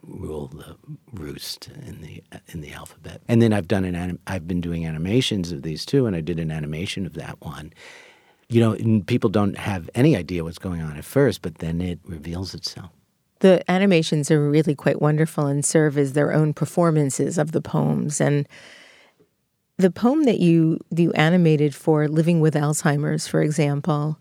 rule 0.03 0.47
the 0.47 0.77
roost 1.11 1.69
in 1.85 2.01
the 2.01 2.23
in 2.53 2.61
the 2.61 2.71
alphabet. 2.71 3.21
And 3.27 3.41
then 3.41 3.51
I've 3.51 3.67
done 3.67 3.83
an 3.83 3.95
anim- 3.95 4.19
I've 4.27 4.47
been 4.47 4.61
doing 4.61 4.85
animations 4.85 5.51
of 5.51 5.63
these 5.63 5.85
too, 5.85 6.05
and 6.05 6.15
I 6.15 6.21
did 6.21 6.39
an 6.39 6.51
animation 6.51 7.05
of 7.05 7.13
that 7.15 7.37
one. 7.41 7.73
You 8.47 8.59
know, 8.59 8.73
and 8.73 9.05
people 9.07 9.29
don't 9.29 9.57
have 9.57 9.89
any 9.95 10.15
idea 10.15 10.43
what's 10.43 10.59
going 10.59 10.81
on 10.81 10.97
at 10.97 11.05
first, 11.05 11.41
but 11.41 11.55
then 11.55 11.81
it 11.81 11.99
reveals 12.05 12.53
itself. 12.53 12.91
The 13.41 13.69
animations 13.69 14.31
are 14.31 14.49
really 14.49 14.75
quite 14.75 15.01
wonderful 15.01 15.45
and 15.45 15.63
serve 15.65 15.97
as 15.97 16.13
their 16.13 16.33
own 16.33 16.53
performances 16.53 17.37
of 17.37 17.51
the 17.51 17.61
poems. 17.61 18.21
And 18.21 18.47
the 19.77 19.91
poem 19.91 20.23
that 20.23 20.39
you 20.39 20.79
you 20.95 21.11
animated 21.13 21.75
for 21.75 22.07
Living 22.07 22.39
with 22.39 22.53
Alzheimer's, 22.53 23.27
for 23.27 23.41
example, 23.41 24.19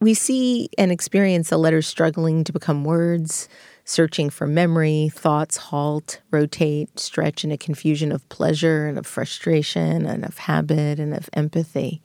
we 0.00 0.14
see 0.14 0.70
and 0.78 0.90
experience 0.90 1.52
a 1.52 1.58
letter 1.58 1.82
struggling 1.82 2.42
to 2.44 2.52
become 2.52 2.84
words, 2.84 3.48
searching 3.84 4.30
for 4.30 4.46
memory, 4.46 5.10
thoughts 5.12 5.56
halt, 5.56 6.20
rotate, 6.30 6.98
stretch 6.98 7.44
in 7.44 7.52
a 7.52 7.58
confusion 7.58 8.12
of 8.12 8.26
pleasure 8.28 8.86
and 8.86 8.98
of 8.98 9.06
frustration 9.06 10.06
and 10.06 10.24
of 10.24 10.38
habit 10.38 10.98
and 10.98 11.12
of 11.12 11.28
empathy. 11.34 12.02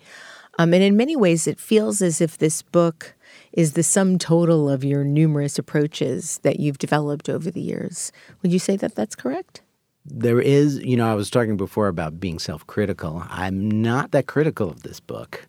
Um, 0.58 0.74
and 0.74 0.84
in 0.84 0.98
many 0.98 1.16
ways, 1.16 1.48
it 1.48 1.60
feels 1.60 2.02
as 2.02 2.22
if 2.22 2.38
this 2.38 2.62
book 2.62 3.15
is 3.56 3.74
the 3.74 3.84
sum 3.84 4.20
total 4.20 4.70
of 4.70 4.84
your 4.84 5.04
numerous 5.04 5.58
approaches 5.58 6.40
that 6.44 6.60
you've 6.60 6.78
developed 6.78 7.30
over 7.30 7.50
the 7.50 7.62
years. 7.62 8.12
Would 8.42 8.52
you 8.52 8.60
say 8.60 8.76
that 8.76 8.96
that's 8.96 9.16
correct? 9.16 9.62
There 10.06 10.40
is, 10.40 10.78
you 10.80 10.98
know, 10.98 11.10
I 11.10 11.16
was 11.16 11.32
talking 11.32 11.58
before 11.58 11.88
about 11.88 12.20
being 12.20 12.38
self 12.38 12.68
critical. 12.68 13.24
I'm 13.28 13.82
not 13.82 14.12
that 14.12 14.28
critical 14.28 14.70
of 14.70 14.84
this 14.84 15.00
book. 15.00 15.48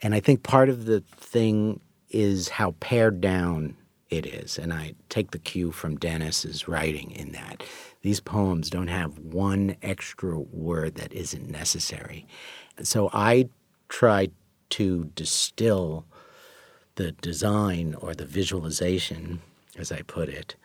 And 0.00 0.14
I 0.14 0.20
think 0.20 0.44
part 0.44 0.68
of 0.68 0.86
the 0.86 1.00
thing 1.16 1.80
is 2.08 2.48
how 2.48 2.74
pared 2.80 3.20
down 3.20 3.76
it 4.08 4.24
is. 4.24 4.56
And 4.56 4.72
I 4.72 4.94
take 5.10 5.32
the 5.32 5.38
cue 5.38 5.72
from 5.72 5.96
Dennis's 5.96 6.68
writing 6.68 7.10
in 7.10 7.32
that 7.32 7.62
these 8.02 8.20
poems 8.20 8.70
don't 8.70 8.88
have 8.88 9.18
one 9.18 9.76
extra 9.82 10.38
word 10.38 10.94
that 10.94 11.12
isn't 11.12 11.50
necessary. 11.50 12.26
So 12.82 13.10
I 13.12 13.50
try 13.88 14.28
to 14.70 15.10
distill 15.14 16.06
the 16.98 17.12
design 17.12 17.94
or 18.00 18.14
the 18.14 18.26
visualization, 18.26 19.40
as 19.76 19.90
I 19.90 20.02
put 20.02 20.28
it, 20.28 20.56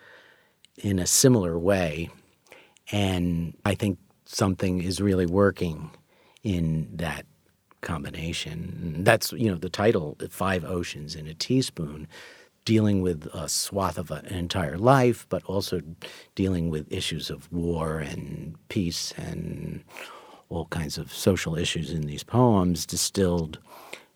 in 0.78 1.00
a 1.00 1.08
similar 1.08 1.58
way 1.58 2.10
and 2.92 3.56
I 3.66 3.76
think 3.76 3.98
something 4.26 4.82
is 4.82 5.00
really 5.00 5.26
working 5.26 5.92
in 6.44 6.90
that 6.96 7.26
combination. 7.82 9.04
That's, 9.04 9.32
you 9.34 9.50
know, 9.50 9.58
the 9.58 9.70
title, 9.70 10.18
Five 10.30 10.66
Oceans 10.66 11.16
in 11.16 11.28
a 11.28 11.34
Teaspoon, 11.34 12.08
dealing 12.66 13.02
with 13.02 13.28
a 13.34 13.48
swath 13.48 13.98
of 13.98 14.10
an 14.12 14.26
entire 14.26 14.78
life, 14.78 15.26
but 15.30 15.44
also 15.46 15.82
dealing 16.36 16.70
with 16.70 16.92
issues 16.92 17.30
of 17.30 17.52
war 17.52 18.00
and 18.00 18.56
peace 18.70 19.14
and 19.18 19.84
all 20.50 20.66
kinds 20.68 20.98
of 20.98 21.14
social 21.14 21.56
issues 21.58 21.92
in 21.92 22.02
these 22.02 22.24
poems 22.24 22.86
distilled. 22.86 23.60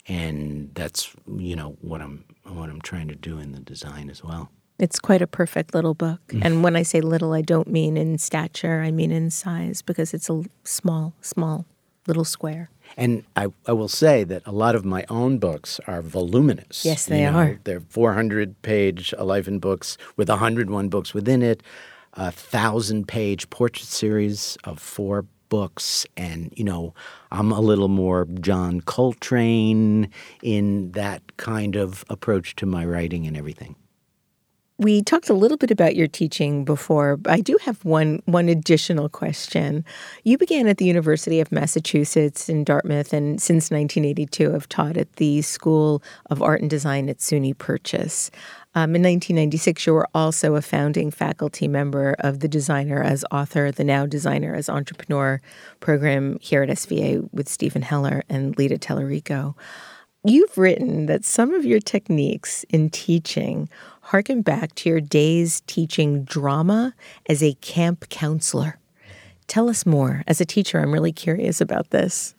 And 0.07 0.71
that's, 0.73 1.13
you 1.37 1.55
know, 1.55 1.77
what 1.81 2.01
I'm 2.01 2.23
what 2.43 2.69
I'm 2.69 2.81
trying 2.81 3.09
to 3.09 3.15
do 3.15 3.39
in 3.39 3.51
the 3.51 3.59
design 3.59 4.09
as 4.09 4.23
well. 4.23 4.49
It's 4.79 4.99
quite 4.99 5.21
a 5.21 5.27
perfect 5.27 5.73
little 5.73 5.95
book. 5.95 6.21
Mm. 6.27 6.45
And 6.45 6.63
when 6.63 6.75
I 6.75 6.83
say 6.83 7.01
little, 7.01 7.33
I 7.33 7.41
don't 7.41 7.67
mean 7.67 7.97
in 7.97 8.17
stature, 8.19 8.81
I 8.81 8.91
mean 8.91 9.11
in 9.11 9.31
size 9.31 9.81
because 9.81 10.13
it's 10.13 10.29
a 10.29 10.43
small, 10.63 11.13
small 11.21 11.65
little 12.05 12.23
square. 12.23 12.69
And 12.95 13.23
I, 13.35 13.47
I 13.67 13.73
will 13.73 13.89
say 13.89 14.23
that 14.23 14.43
a 14.45 14.51
lot 14.51 14.75
of 14.75 14.85
my 14.85 15.05
own 15.09 15.39
books 15.39 15.79
are 15.87 16.01
voluminous. 16.01 16.85
Yes, 16.85 17.07
You 17.07 17.15
they 17.15 17.23
know, 17.23 17.37
are. 17.37 17.59
They're 17.63 17.81
400 17.81 18.61
page 18.61 19.13
A 19.17 19.25
Life 19.25 19.47
in 19.47 19.59
Books 19.59 19.97
with 20.15 20.29
101 20.29 20.89
books 20.89 21.13
within 21.13 21.41
it, 21.41 21.63
a 22.13 22.31
thousand 22.31 23.07
page 23.07 23.49
portrait 23.49 23.87
series 23.87 24.57
of 24.63 24.79
four 24.79 25.25
books. 25.49 26.05
And, 26.15 26.53
you 26.55 26.63
know, 26.63 26.93
I'm 27.31 27.51
a 27.51 27.61
little 27.61 27.87
more 27.87 28.25
John 28.39 28.81
Coltrane 28.81 30.09
in 30.41 30.91
that 30.91 31.37
kind 31.37 31.75
of 31.75 32.03
approach 32.09 32.55
to 32.57 32.65
my 32.65 32.85
writing 32.85 33.27
and 33.27 33.37
everything. 33.37 33.75
We 34.79 35.01
talked 35.01 35.27
a 35.27 35.33
little 35.33 35.57
bit 35.57 35.71
about 35.71 35.95
your 35.95 36.07
teaching 36.07 36.63
before, 36.63 37.17
but 37.17 37.33
I 37.33 37.41
do 37.41 37.57
have 37.63 37.83
one 37.83 38.21
one 38.25 38.47
additional 38.47 39.09
question. 39.09 39.83
You 40.23 40.37
began 40.37 40.67
at 40.67 40.77
the 40.77 40.85
University 40.85 41.39
of 41.39 41.51
Massachusetts 41.51 42.47
in 42.47 42.63
Dartmouth 42.63 43.11
and 43.11 43.41
since 43.41 43.71
1982 43.71 44.51
have 44.51 44.69
taught 44.69 44.95
at 44.95 45.11
the 45.13 45.41
School 45.41 46.03
of 46.29 46.43
Art 46.43 46.61
and 46.61 46.69
Design 46.69 47.09
at 47.09 47.17
SUNY 47.17 47.57
Purchase. 47.57 48.29
Um, 48.77 48.95
in 48.95 49.01
1996, 49.01 49.87
you 49.87 49.93
were 49.93 50.07
also 50.13 50.53
a 50.53 50.61
founding 50.61 51.09
faculty 51.09 51.67
member 51.67 52.15
of 52.19 52.41
the 52.41 52.47
Designer 52.47 53.01
as 53.01 53.25
Author, 53.31 53.71
the 53.71 53.83
Now 53.83 54.05
Designer 54.05 54.53
as 54.53 54.69
Entrepreneur 54.69 55.41
program 55.79 56.37
here 56.41 56.61
at 56.61 56.69
SVA 56.69 57.27
with 57.33 57.49
Steven 57.49 57.81
Heller 57.81 58.21
and 58.29 58.55
Lita 58.55 58.77
Talarico. 58.77 59.55
You've 60.23 60.55
written 60.59 61.07
that 61.07 61.25
some 61.25 61.55
of 61.55 61.65
your 61.65 61.79
techniques 61.79 62.65
in 62.69 62.91
teaching 62.91 63.67
harken 64.01 64.43
back 64.43 64.75
to 64.75 64.89
your 64.89 65.01
days 65.01 65.63
teaching 65.65 66.23
drama 66.23 66.93
as 67.27 67.41
a 67.41 67.55
camp 67.55 68.09
counselor. 68.09 68.77
Tell 69.47 69.69
us 69.69 69.87
more. 69.87 70.23
As 70.27 70.39
a 70.39 70.45
teacher, 70.45 70.79
I'm 70.79 70.93
really 70.93 71.11
curious 71.11 71.59
about 71.59 71.89
this. 71.89 72.35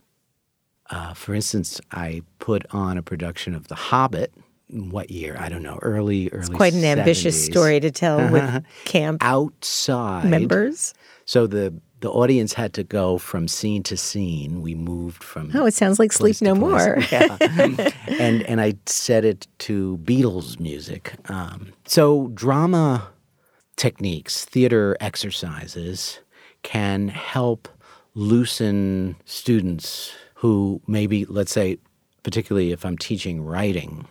Uh, 0.88 1.14
for 1.14 1.34
instance, 1.34 1.80
I 1.90 2.22
put 2.38 2.64
on 2.72 2.96
a 2.96 3.02
production 3.02 3.56
of 3.56 3.66
The 3.66 3.74
Hobbit. 3.74 4.32
What 4.70 5.10
year? 5.10 5.36
I 5.38 5.48
don't 5.48 5.62
know. 5.62 5.78
Early, 5.82 6.28
early. 6.30 6.40
It's 6.40 6.48
quite 6.48 6.74
an 6.74 6.84
ambitious 6.84 7.42
story 7.42 7.80
to 7.80 7.90
tell 7.90 8.30
with 8.30 8.64
camp 8.84 9.18
outside 9.24 10.26
members. 10.26 10.94
So 11.24 11.46
the 11.46 11.74
the 12.00 12.10
audience 12.10 12.52
had 12.52 12.74
to 12.74 12.84
go 12.84 13.18
from 13.18 13.48
scene 13.48 13.82
to 13.84 13.96
scene. 13.96 14.62
We 14.62 14.74
moved 14.74 15.24
from 15.24 15.50
Oh, 15.54 15.66
it 15.66 15.74
sounds 15.74 15.98
like 15.98 16.12
Sleep 16.12 16.40
No. 16.40 16.54
More. 16.54 16.98
yeah. 17.10 17.36
and 18.20 18.42
and 18.42 18.60
I 18.60 18.74
set 18.86 19.24
it 19.24 19.46
to 19.60 19.98
Beatles 20.04 20.60
music. 20.60 21.14
Um, 21.28 21.72
so 21.86 22.28
drama 22.34 23.08
techniques, 23.76 24.44
theater 24.44 24.96
exercises 25.00 26.20
can 26.62 27.08
help 27.08 27.68
loosen 28.14 29.16
students 29.24 30.12
who 30.34 30.80
maybe, 30.86 31.24
let's 31.26 31.52
say, 31.52 31.78
particularly 32.22 32.72
if 32.72 32.84
I'm 32.84 32.98
teaching 32.98 33.40
writing, 33.42 34.06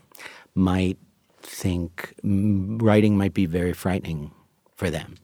might 0.57 0.97
think 1.41 2.15
writing 2.23 3.17
might 3.17 3.33
be 3.33 3.45
very 3.45 3.73
frightening 3.73 4.31
for 4.75 4.89
them. 4.89 5.15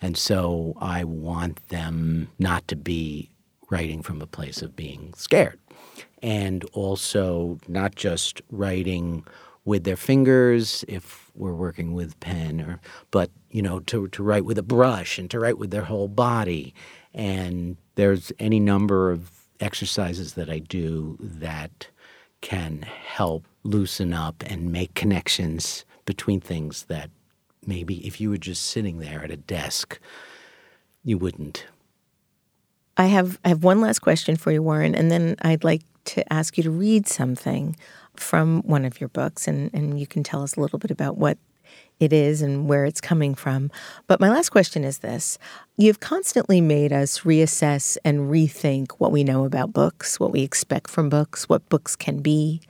And 0.00 0.16
so 0.16 0.74
I 0.80 1.04
want 1.04 1.68
them 1.68 2.28
not 2.38 2.66
to 2.68 2.76
be 2.76 3.30
writing 3.70 4.02
from 4.02 4.22
a 4.22 4.26
place 4.26 4.62
of 4.62 4.74
being 4.74 5.12
scared. 5.14 5.58
And 6.22 6.64
also 6.72 7.58
not 7.68 7.94
just 7.94 8.40
writing 8.50 9.24
with 9.64 9.84
their 9.84 9.96
fingers 9.96 10.84
if 10.88 11.30
we're 11.34 11.52
working 11.52 11.92
with 11.92 12.18
pen 12.20 12.58
or 12.58 12.80
but 13.10 13.30
you 13.50 13.60
know 13.60 13.80
to 13.80 14.08
to 14.08 14.22
write 14.22 14.46
with 14.46 14.56
a 14.56 14.62
brush 14.62 15.18
and 15.18 15.30
to 15.30 15.38
write 15.38 15.58
with 15.58 15.70
their 15.70 15.84
whole 15.84 16.08
body 16.08 16.72
and 17.12 17.76
there's 17.96 18.32
any 18.38 18.58
number 18.58 19.10
of 19.10 19.30
exercises 19.60 20.32
that 20.34 20.48
I 20.48 20.60
do 20.60 21.18
that 21.20 21.88
can 22.40 22.80
help 22.82 23.44
loosen 23.68 24.12
up 24.12 24.42
and 24.46 24.72
make 24.72 24.94
connections 24.94 25.84
between 26.04 26.40
things 26.40 26.84
that 26.84 27.10
maybe 27.66 28.06
if 28.06 28.20
you 28.20 28.30
were 28.30 28.38
just 28.38 28.64
sitting 28.66 28.98
there 28.98 29.22
at 29.22 29.30
a 29.30 29.36
desk, 29.36 29.98
you 31.04 31.18
wouldn't. 31.18 31.66
I 32.96 33.06
have 33.06 33.38
I 33.44 33.48
have 33.48 33.62
one 33.62 33.80
last 33.80 34.00
question 34.00 34.36
for 34.36 34.50
you, 34.50 34.62
Warren, 34.62 34.94
and 34.94 35.10
then 35.10 35.36
I'd 35.42 35.64
like 35.64 35.82
to 36.06 36.32
ask 36.32 36.56
you 36.56 36.64
to 36.64 36.70
read 36.70 37.06
something 37.06 37.76
from 38.16 38.62
one 38.62 38.84
of 38.84 39.00
your 39.00 39.08
books, 39.08 39.46
and, 39.46 39.72
and 39.72 40.00
you 40.00 40.06
can 40.06 40.22
tell 40.24 40.42
us 40.42 40.56
a 40.56 40.60
little 40.60 40.78
bit 40.78 40.90
about 40.90 41.16
what 41.16 41.38
it 42.00 42.12
is 42.12 42.42
and 42.42 42.68
where 42.68 42.84
it's 42.84 43.00
coming 43.00 43.34
from. 43.34 43.70
But 44.06 44.20
my 44.20 44.28
last 44.28 44.50
question 44.50 44.84
is 44.84 44.98
this 44.98 45.38
You've 45.76 46.00
constantly 46.00 46.60
made 46.60 46.92
us 46.92 47.20
reassess 47.20 47.96
and 48.04 48.30
rethink 48.30 48.92
what 48.92 49.12
we 49.12 49.24
know 49.24 49.44
about 49.44 49.72
books, 49.72 50.18
what 50.18 50.32
we 50.32 50.42
expect 50.42 50.90
from 50.90 51.08
books, 51.08 51.48
what 51.48 51.68
books 51.68 51.94
can 51.94 52.18
be. 52.18 52.60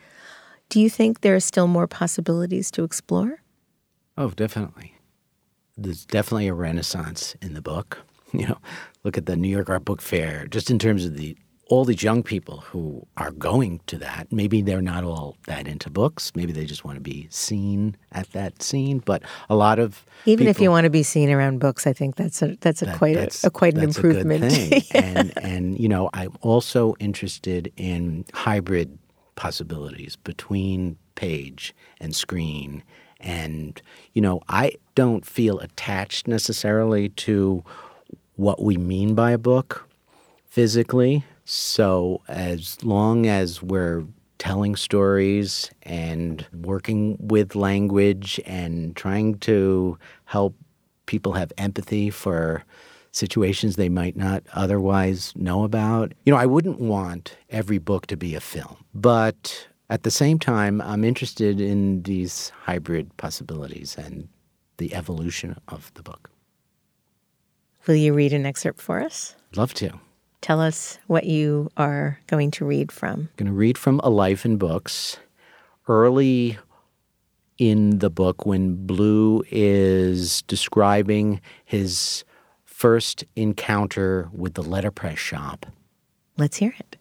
Do 0.68 0.80
you 0.80 0.90
think 0.90 1.20
there 1.20 1.34
are 1.34 1.40
still 1.40 1.66
more 1.66 1.86
possibilities 1.86 2.70
to 2.72 2.84
explore? 2.84 3.42
Oh, 4.16 4.30
definitely. 4.30 4.94
There's 5.76 6.04
definitely 6.04 6.48
a 6.48 6.54
renaissance 6.54 7.36
in 7.40 7.54
the 7.54 7.62
book. 7.62 7.98
You 8.30 8.46
know, 8.46 8.58
look 9.04 9.16
at 9.16 9.24
the 9.24 9.36
New 9.36 9.48
York 9.48 9.70
Art 9.70 9.86
Book 9.86 10.02
Fair, 10.02 10.46
just 10.48 10.70
in 10.70 10.78
terms 10.78 11.06
of 11.06 11.16
the 11.16 11.34
all 11.68 11.84
these 11.84 12.02
young 12.02 12.22
people 12.22 12.60
who 12.60 13.06
are 13.16 13.30
going 13.30 13.80
to 13.86 13.98
that, 13.98 14.26
maybe 14.30 14.62
they're 14.62 14.82
not 14.82 15.04
all 15.04 15.36
that 15.46 15.68
into 15.68 15.90
books. 15.90 16.32
Maybe 16.34 16.52
they 16.52 16.64
just 16.64 16.84
want 16.84 16.96
to 16.96 17.00
be 17.00 17.26
seen 17.30 17.96
at 18.12 18.30
that 18.32 18.62
scene. 18.62 18.98
But 18.98 19.22
a 19.48 19.54
lot 19.54 19.78
of 19.78 20.04
even 20.24 20.46
people, 20.46 20.50
if 20.50 20.60
you 20.60 20.70
want 20.70 20.84
to 20.84 20.90
be 20.90 21.02
seen 21.02 21.30
around 21.30 21.60
books, 21.60 21.86
I 21.86 21.92
think 21.92 22.16
that's 22.16 22.42
a 22.42 22.56
that's 22.60 22.82
a 22.82 22.86
that, 22.86 22.98
quite 22.98 23.16
that's, 23.16 23.44
a, 23.44 23.50
quite 23.50 23.74
an 23.74 23.82
improvement. 23.82 24.52
yeah. 24.52 24.80
And 24.94 25.38
and 25.38 25.78
you 25.78 25.88
know, 25.88 26.10
I'm 26.14 26.36
also 26.40 26.94
interested 26.98 27.72
in 27.76 28.24
hybrid 28.32 28.98
possibilities 29.38 30.16
between 30.16 30.98
page 31.14 31.74
and 32.00 32.14
screen. 32.14 32.82
And 33.20 33.80
you 34.12 34.20
know, 34.20 34.42
I 34.48 34.72
don't 34.94 35.24
feel 35.24 35.58
attached 35.60 36.28
necessarily 36.28 37.08
to 37.10 37.64
what 38.36 38.62
we 38.62 38.76
mean 38.76 39.14
by 39.14 39.30
a 39.30 39.38
book 39.38 39.88
physically 40.46 41.24
so, 41.50 42.20
as 42.28 42.76
long 42.84 43.26
as 43.26 43.62
we're 43.62 44.04
telling 44.36 44.76
stories 44.76 45.70
and 45.82 46.44
working 46.52 47.16
with 47.18 47.56
language 47.56 48.38
and 48.44 48.94
trying 48.94 49.38
to 49.38 49.96
help 50.26 50.54
people 51.06 51.32
have 51.32 51.50
empathy 51.56 52.10
for 52.10 52.64
situations 53.18 53.76
they 53.76 53.88
might 53.88 54.16
not 54.16 54.44
otherwise 54.54 55.32
know 55.36 55.64
about, 55.64 56.12
you 56.24 56.32
know, 56.32 56.38
I 56.38 56.46
wouldn't 56.46 56.80
want 56.80 57.36
every 57.50 57.78
book 57.78 58.06
to 58.06 58.16
be 58.16 58.34
a 58.34 58.40
film. 58.40 58.76
But 58.94 59.68
at 59.90 60.04
the 60.04 60.10
same 60.10 60.38
time, 60.38 60.80
I'm 60.80 61.04
interested 61.04 61.60
in 61.60 62.02
these 62.02 62.50
hybrid 62.62 63.14
possibilities 63.16 63.96
and 63.98 64.28
the 64.76 64.94
evolution 64.94 65.56
of 65.68 65.92
the 65.94 66.02
book. 66.02 66.30
Will 67.86 67.96
you 67.96 68.14
read 68.14 68.32
an 68.32 68.46
excerpt 68.46 68.80
for 68.80 69.00
us? 69.00 69.34
Love 69.56 69.74
to. 69.74 69.98
Tell 70.40 70.60
us 70.60 70.98
what 71.08 71.24
you 71.24 71.70
are 71.76 72.20
going 72.28 72.50
to 72.52 72.64
read 72.64 72.92
from. 72.92 73.20
I'm 73.20 73.30
going 73.36 73.46
to 73.46 73.52
read 73.52 73.76
from 73.76 74.00
A 74.04 74.10
Life 74.10 74.44
in 74.44 74.56
Books. 74.56 75.18
Early 75.88 76.58
in 77.56 77.98
the 77.98 78.10
book, 78.10 78.46
when 78.46 78.86
Bleu 78.86 79.42
is 79.50 80.42
describing 80.42 81.40
his 81.64 82.24
first 82.78 83.24
encounter 83.34 84.28
with 84.32 84.54
the 84.54 84.62
letterpress 84.62 85.18
shop. 85.18 85.66
Let's 86.36 86.58
hear 86.58 86.72
it. 86.78 86.96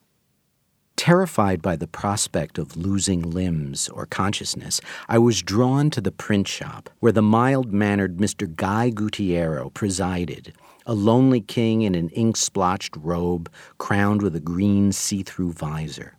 Terrified 0.95 1.61
by 1.61 1.75
the 1.75 1.85
prospect 1.85 2.57
of 2.57 2.75
losing 2.75 3.21
limbs 3.21 3.87
or 3.87 4.07
consciousness, 4.07 4.81
I 5.07 5.19
was 5.19 5.43
drawn 5.43 5.91
to 5.91 6.01
the 6.01 6.11
print 6.11 6.47
shop, 6.47 6.89
where 6.99 7.11
the 7.11 7.21
mild 7.21 7.71
mannered 7.71 8.17
Mr. 8.17 8.53
Guy 8.55 8.89
Gutierrez 8.89 9.69
presided 9.75 10.51
a 10.87 10.95
lonely 10.95 11.41
king 11.41 11.83
in 11.83 11.93
an 11.93 12.09
ink 12.09 12.37
splotched 12.37 12.97
robe 12.97 13.47
crowned 13.77 14.23
with 14.23 14.35
a 14.35 14.39
green 14.39 14.91
see 14.91 15.21
through 15.21 15.53
visor. 15.53 16.16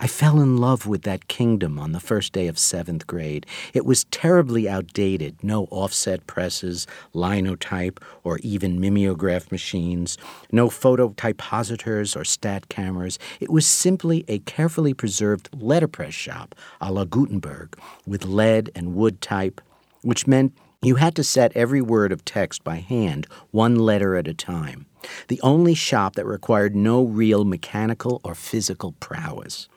I 0.00 0.06
fell 0.06 0.40
in 0.40 0.56
love 0.56 0.86
with 0.86 1.02
that 1.02 1.28
kingdom 1.28 1.78
on 1.78 1.92
the 1.92 2.00
first 2.00 2.32
day 2.32 2.46
of 2.48 2.58
seventh 2.58 3.06
grade. 3.06 3.46
It 3.72 3.84
was 3.84 4.04
terribly 4.04 4.68
outdated 4.68 5.42
no 5.42 5.64
offset 5.70 6.26
presses, 6.26 6.86
linotype, 7.12 8.00
or 8.24 8.38
even 8.38 8.80
mimeograph 8.80 9.52
machines, 9.52 10.18
no 10.50 10.68
phototypositors 10.68 12.16
or 12.16 12.24
stat 12.24 12.68
cameras. 12.68 13.18
It 13.40 13.50
was 13.50 13.66
simply 13.66 14.24
a 14.28 14.38
carefully 14.40 14.94
preserved 14.94 15.48
letterpress 15.52 16.14
shop 16.14 16.54
a 16.80 16.92
la 16.92 17.04
Gutenberg 17.04 17.78
with 18.06 18.24
lead 18.24 18.70
and 18.74 18.94
wood 18.94 19.20
type, 19.20 19.60
which 20.02 20.26
meant 20.26 20.52
you 20.82 20.96
had 20.96 21.14
to 21.14 21.24
set 21.24 21.52
every 21.54 21.80
word 21.80 22.10
of 22.10 22.24
text 22.24 22.64
by 22.64 22.76
hand, 22.76 23.26
one 23.52 23.76
letter 23.76 24.16
at 24.16 24.26
a 24.26 24.34
time. 24.34 24.86
The 25.28 25.40
only 25.42 25.74
shop 25.74 26.16
that 26.16 26.26
required 26.26 26.74
no 26.74 27.04
real 27.04 27.44
mechanical 27.44 28.20
or 28.24 28.34
physical 28.34 28.92
prowess. 28.92 29.68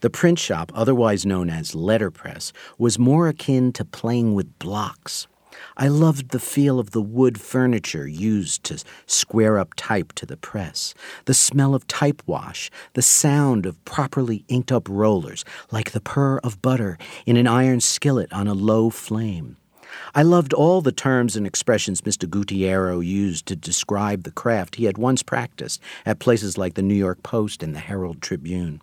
The 0.00 0.10
print 0.10 0.38
shop, 0.38 0.72
otherwise 0.74 1.26
known 1.26 1.50
as 1.50 1.74
letterpress, 1.74 2.52
was 2.78 2.98
more 2.98 3.28
akin 3.28 3.72
to 3.74 3.84
playing 3.84 4.34
with 4.34 4.58
blocks. 4.58 5.26
I 5.76 5.88
loved 5.88 6.30
the 6.30 6.38
feel 6.38 6.78
of 6.78 6.90
the 6.90 7.02
wood 7.02 7.40
furniture 7.40 8.06
used 8.06 8.64
to 8.64 8.82
square 9.06 9.58
up 9.58 9.74
type 9.76 10.12
to 10.14 10.26
the 10.26 10.36
press, 10.36 10.94
the 11.26 11.34
smell 11.34 11.74
of 11.74 11.86
type 11.86 12.22
wash, 12.26 12.70
the 12.94 13.02
sound 13.02 13.66
of 13.66 13.82
properly 13.84 14.44
inked 14.48 14.72
up 14.72 14.88
rollers, 14.88 15.44
like 15.70 15.92
the 15.92 16.00
purr 16.00 16.38
of 16.38 16.62
butter 16.62 16.98
in 17.26 17.36
an 17.36 17.46
iron 17.46 17.80
skillet 17.80 18.32
on 18.32 18.46
a 18.46 18.54
low 18.54 18.90
flame. 18.90 19.56
I 20.14 20.22
loved 20.22 20.54
all 20.54 20.80
the 20.80 20.92
terms 20.92 21.36
and 21.36 21.46
expressions 21.46 22.00
Mr. 22.00 22.28
Gutierrez 22.28 23.04
used 23.04 23.46
to 23.46 23.56
describe 23.56 24.22
the 24.22 24.30
craft 24.30 24.76
he 24.76 24.86
had 24.86 24.96
once 24.96 25.22
practiced 25.22 25.80
at 26.06 26.18
places 26.18 26.56
like 26.56 26.74
the 26.74 26.82
New 26.82 26.94
York 26.94 27.22
Post 27.22 27.62
and 27.62 27.74
the 27.74 27.80
Herald 27.80 28.22
Tribune. 28.22 28.80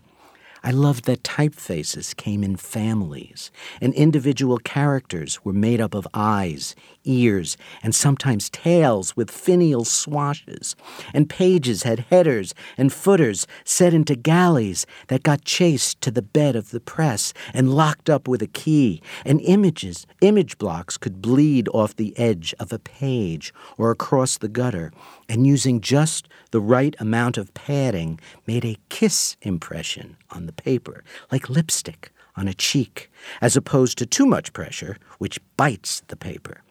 I 0.63 0.71
loved 0.71 1.05
that 1.05 1.23
typefaces 1.23 2.15
came 2.15 2.43
in 2.43 2.55
families, 2.55 3.51
and 3.81 3.93
individual 3.93 4.57
characters 4.57 5.43
were 5.43 5.53
made 5.53 5.79
up 5.79 5.93
of 5.93 6.07
eyes, 6.13 6.75
ears, 7.09 7.57
and 7.81 7.95
sometimes 7.95 8.49
tails 8.49 9.15
with 9.15 9.31
finial 9.31 9.83
swashes, 9.83 10.75
and 11.13 11.29
pages 11.29 11.83
had 11.83 12.05
headers 12.11 12.53
and 12.77 12.93
footers 12.93 13.47
set 13.65 13.93
into 13.93 14.15
galleys 14.15 14.85
that 15.07 15.23
got 15.23 15.43
chased 15.43 15.99
to 16.01 16.11
the 16.11 16.21
bed 16.21 16.55
of 16.55 16.69
the 16.69 16.79
press 16.79 17.33
and 17.53 17.73
locked 17.73 18.09
up 18.09 18.27
with 18.27 18.41
a 18.41 18.47
key, 18.47 19.01
and 19.25 19.41
images, 19.41 20.05
image 20.21 20.57
blocks 20.57 20.97
could 20.97 21.21
bleed 21.21 21.67
off 21.73 21.95
the 21.95 22.17
edge 22.17 22.53
of 22.59 22.71
a 22.71 22.79
page 22.79 23.53
or 23.77 23.89
across 23.89 24.37
the 24.37 24.47
gutter, 24.47 24.91
and 25.27 25.47
using 25.47 25.81
just 25.81 26.27
the 26.51 26.61
right 26.61 26.95
amount 26.99 27.37
of 27.37 27.53
padding 27.53 28.19
made 28.45 28.63
a 28.63 28.77
kiss 28.89 29.35
impression 29.41 30.15
on 30.29 30.45
the 30.45 30.53
paper, 30.53 31.03
like 31.31 31.49
lipstick 31.49 32.11
on 32.35 32.47
a 32.47 32.53
cheek, 32.53 33.11
as 33.41 33.57
opposed 33.57 33.97
to 33.97 34.05
too 34.05 34.25
much 34.25 34.53
pressure, 34.53 34.95
which 35.17 35.39
bites 35.57 36.01
the 36.07 36.15
paper. 36.15 36.61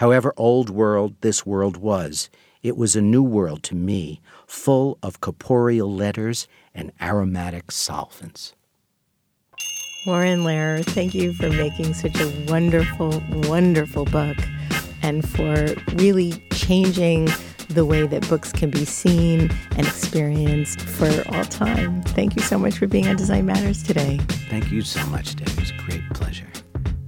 However 0.00 0.32
old 0.38 0.70
world 0.70 1.14
this 1.20 1.44
world 1.44 1.76
was, 1.76 2.30
it 2.62 2.74
was 2.74 2.96
a 2.96 3.02
new 3.02 3.22
world 3.22 3.62
to 3.64 3.74
me, 3.74 4.22
full 4.46 4.98
of 5.02 5.20
corporeal 5.20 5.92
letters 5.92 6.48
and 6.74 6.90
aromatic 7.02 7.70
solvents. 7.70 8.54
Warren 10.06 10.42
Lehrer, 10.42 10.82
thank 10.86 11.14
you 11.14 11.34
for 11.34 11.50
making 11.50 11.92
such 11.92 12.18
a 12.18 12.46
wonderful, 12.48 13.22
wonderful 13.46 14.06
book 14.06 14.38
and 15.02 15.28
for 15.28 15.74
really 15.96 16.32
changing 16.54 17.28
the 17.68 17.84
way 17.84 18.06
that 18.06 18.26
books 18.26 18.52
can 18.52 18.70
be 18.70 18.86
seen 18.86 19.50
and 19.76 19.86
experienced 19.86 20.80
for 20.80 21.10
all 21.28 21.44
time. 21.44 22.00
Thank 22.04 22.36
you 22.36 22.40
so 22.40 22.58
much 22.58 22.78
for 22.78 22.86
being 22.86 23.06
on 23.06 23.16
Design 23.16 23.44
Matters 23.44 23.82
today. 23.82 24.18
Thank 24.48 24.72
you 24.72 24.80
so 24.80 25.04
much, 25.08 25.36
Deb. 25.36 25.48
It 25.48 25.60
was 25.60 25.72
a 25.72 25.76
great 25.76 26.08
pleasure. 26.14 26.49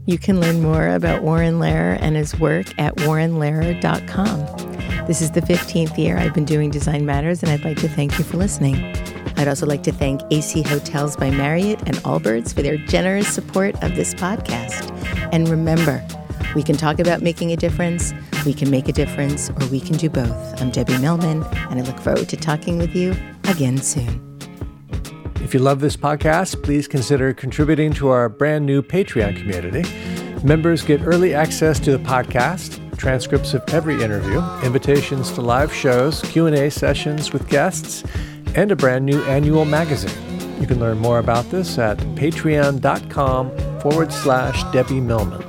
You 0.04 0.18
can 0.18 0.40
learn 0.40 0.62
more 0.62 0.88
about 0.88 1.22
Warren 1.22 1.60
Lehrer 1.60 1.96
and 2.00 2.16
his 2.16 2.38
work 2.40 2.66
at 2.76 2.96
warrenlehrer.com. 2.96 5.06
This 5.06 5.22
is 5.22 5.30
the 5.30 5.40
15th 5.40 5.96
year 5.96 6.18
I've 6.18 6.34
been 6.34 6.44
doing 6.44 6.70
Design 6.70 7.06
Matters, 7.06 7.42
and 7.42 7.52
I'd 7.52 7.64
like 7.64 7.78
to 7.78 7.88
thank 7.88 8.18
you 8.18 8.24
for 8.24 8.36
listening. 8.36 8.74
I'd 9.36 9.46
also 9.46 9.64
like 9.64 9.84
to 9.84 9.92
thank 9.92 10.20
AC 10.32 10.62
Hotels 10.62 11.16
by 11.16 11.30
Marriott 11.30 11.80
and 11.86 11.96
Allbirds 11.98 12.52
for 12.52 12.62
their 12.62 12.78
generous 12.78 13.28
support 13.28 13.80
of 13.82 13.94
this 13.94 14.12
podcast. 14.14 14.90
And 15.32 15.48
remember, 15.48 16.04
we 16.56 16.64
can 16.64 16.76
talk 16.76 16.98
about 16.98 17.22
making 17.22 17.52
a 17.52 17.56
difference, 17.56 18.12
we 18.44 18.54
can 18.54 18.70
make 18.70 18.88
a 18.88 18.92
difference, 18.92 19.50
or 19.50 19.66
we 19.68 19.80
can 19.80 19.96
do 19.96 20.10
both. 20.10 20.60
I'm 20.60 20.70
Debbie 20.70 20.98
Millman, 20.98 21.44
and 21.44 21.78
I 21.78 21.82
look 21.82 22.00
forward 22.00 22.28
to 22.28 22.36
talking 22.36 22.76
with 22.76 22.96
you 22.96 23.14
again 23.44 23.78
soon. 23.78 24.31
If 25.42 25.52
you 25.52 25.60
love 25.60 25.80
this 25.80 25.96
podcast, 25.96 26.62
please 26.62 26.88
consider 26.88 27.34
contributing 27.34 27.92
to 27.94 28.08
our 28.08 28.28
brand 28.28 28.64
new 28.64 28.80
Patreon 28.82 29.36
community. 29.36 29.82
Members 30.46 30.82
get 30.82 31.02
early 31.04 31.34
access 31.34 31.78
to 31.80 31.90
the 31.90 32.02
podcast, 32.02 32.96
transcripts 32.96 33.52
of 33.52 33.62
every 33.68 34.02
interview, 34.02 34.40
invitations 34.64 35.30
to 35.32 35.42
live 35.42 35.74
shows, 35.74 36.22
Q&A 36.22 36.70
sessions 36.70 37.32
with 37.32 37.48
guests, 37.48 38.02
and 38.54 38.70
a 38.70 38.76
brand 38.76 39.04
new 39.04 39.22
annual 39.24 39.64
magazine. 39.64 40.10
You 40.60 40.66
can 40.66 40.80
learn 40.80 40.98
more 40.98 41.18
about 41.18 41.50
this 41.50 41.76
at 41.76 41.98
patreon.com 41.98 43.80
forward 43.80 44.12
slash 44.12 44.62
Debbie 44.72 45.00
Millman. 45.00 45.44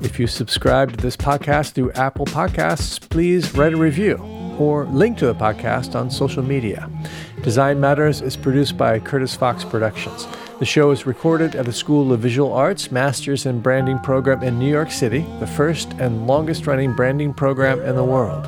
If 0.00 0.18
you 0.18 0.26
subscribe 0.26 0.90
to 0.90 0.96
this 0.96 1.16
podcast 1.16 1.72
through 1.72 1.92
Apple 1.92 2.26
Podcasts, 2.26 3.00
please 3.08 3.54
write 3.54 3.74
a 3.74 3.76
review 3.76 4.16
or 4.58 4.84
link 4.86 5.16
to 5.18 5.26
the 5.26 5.34
podcast 5.34 5.94
on 5.94 6.10
social 6.10 6.42
media. 6.42 6.90
Design 7.42 7.80
Matters 7.80 8.20
is 8.20 8.36
produced 8.36 8.76
by 8.76 8.98
Curtis 8.98 9.34
Fox 9.34 9.64
Productions. 9.64 10.26
The 10.58 10.66
show 10.66 10.90
is 10.90 11.06
recorded 11.06 11.54
at 11.54 11.64
the 11.64 11.72
School 11.72 12.12
of 12.12 12.20
Visual 12.20 12.52
Arts 12.52 12.92
Masters 12.92 13.46
in 13.46 13.60
Branding 13.60 13.98
program 13.98 14.42
in 14.42 14.58
New 14.58 14.70
York 14.70 14.90
City, 14.90 15.24
the 15.38 15.46
first 15.46 15.90
and 15.94 16.26
longest 16.26 16.66
running 16.66 16.92
branding 16.94 17.32
program 17.32 17.80
in 17.80 17.96
the 17.96 18.04
world. 18.04 18.46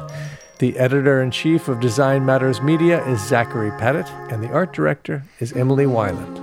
The 0.58 0.78
editor 0.78 1.22
in 1.22 1.30
chief 1.30 1.68
of 1.68 1.80
Design 1.80 2.26
Matters 2.26 2.60
Media 2.60 3.02
is 3.08 3.26
Zachary 3.26 3.70
Pettit, 3.78 4.10
and 4.30 4.42
the 4.42 4.52
art 4.52 4.74
director 4.74 5.24
is 5.40 5.54
Emily 5.54 5.86
Weiland. 5.86 6.41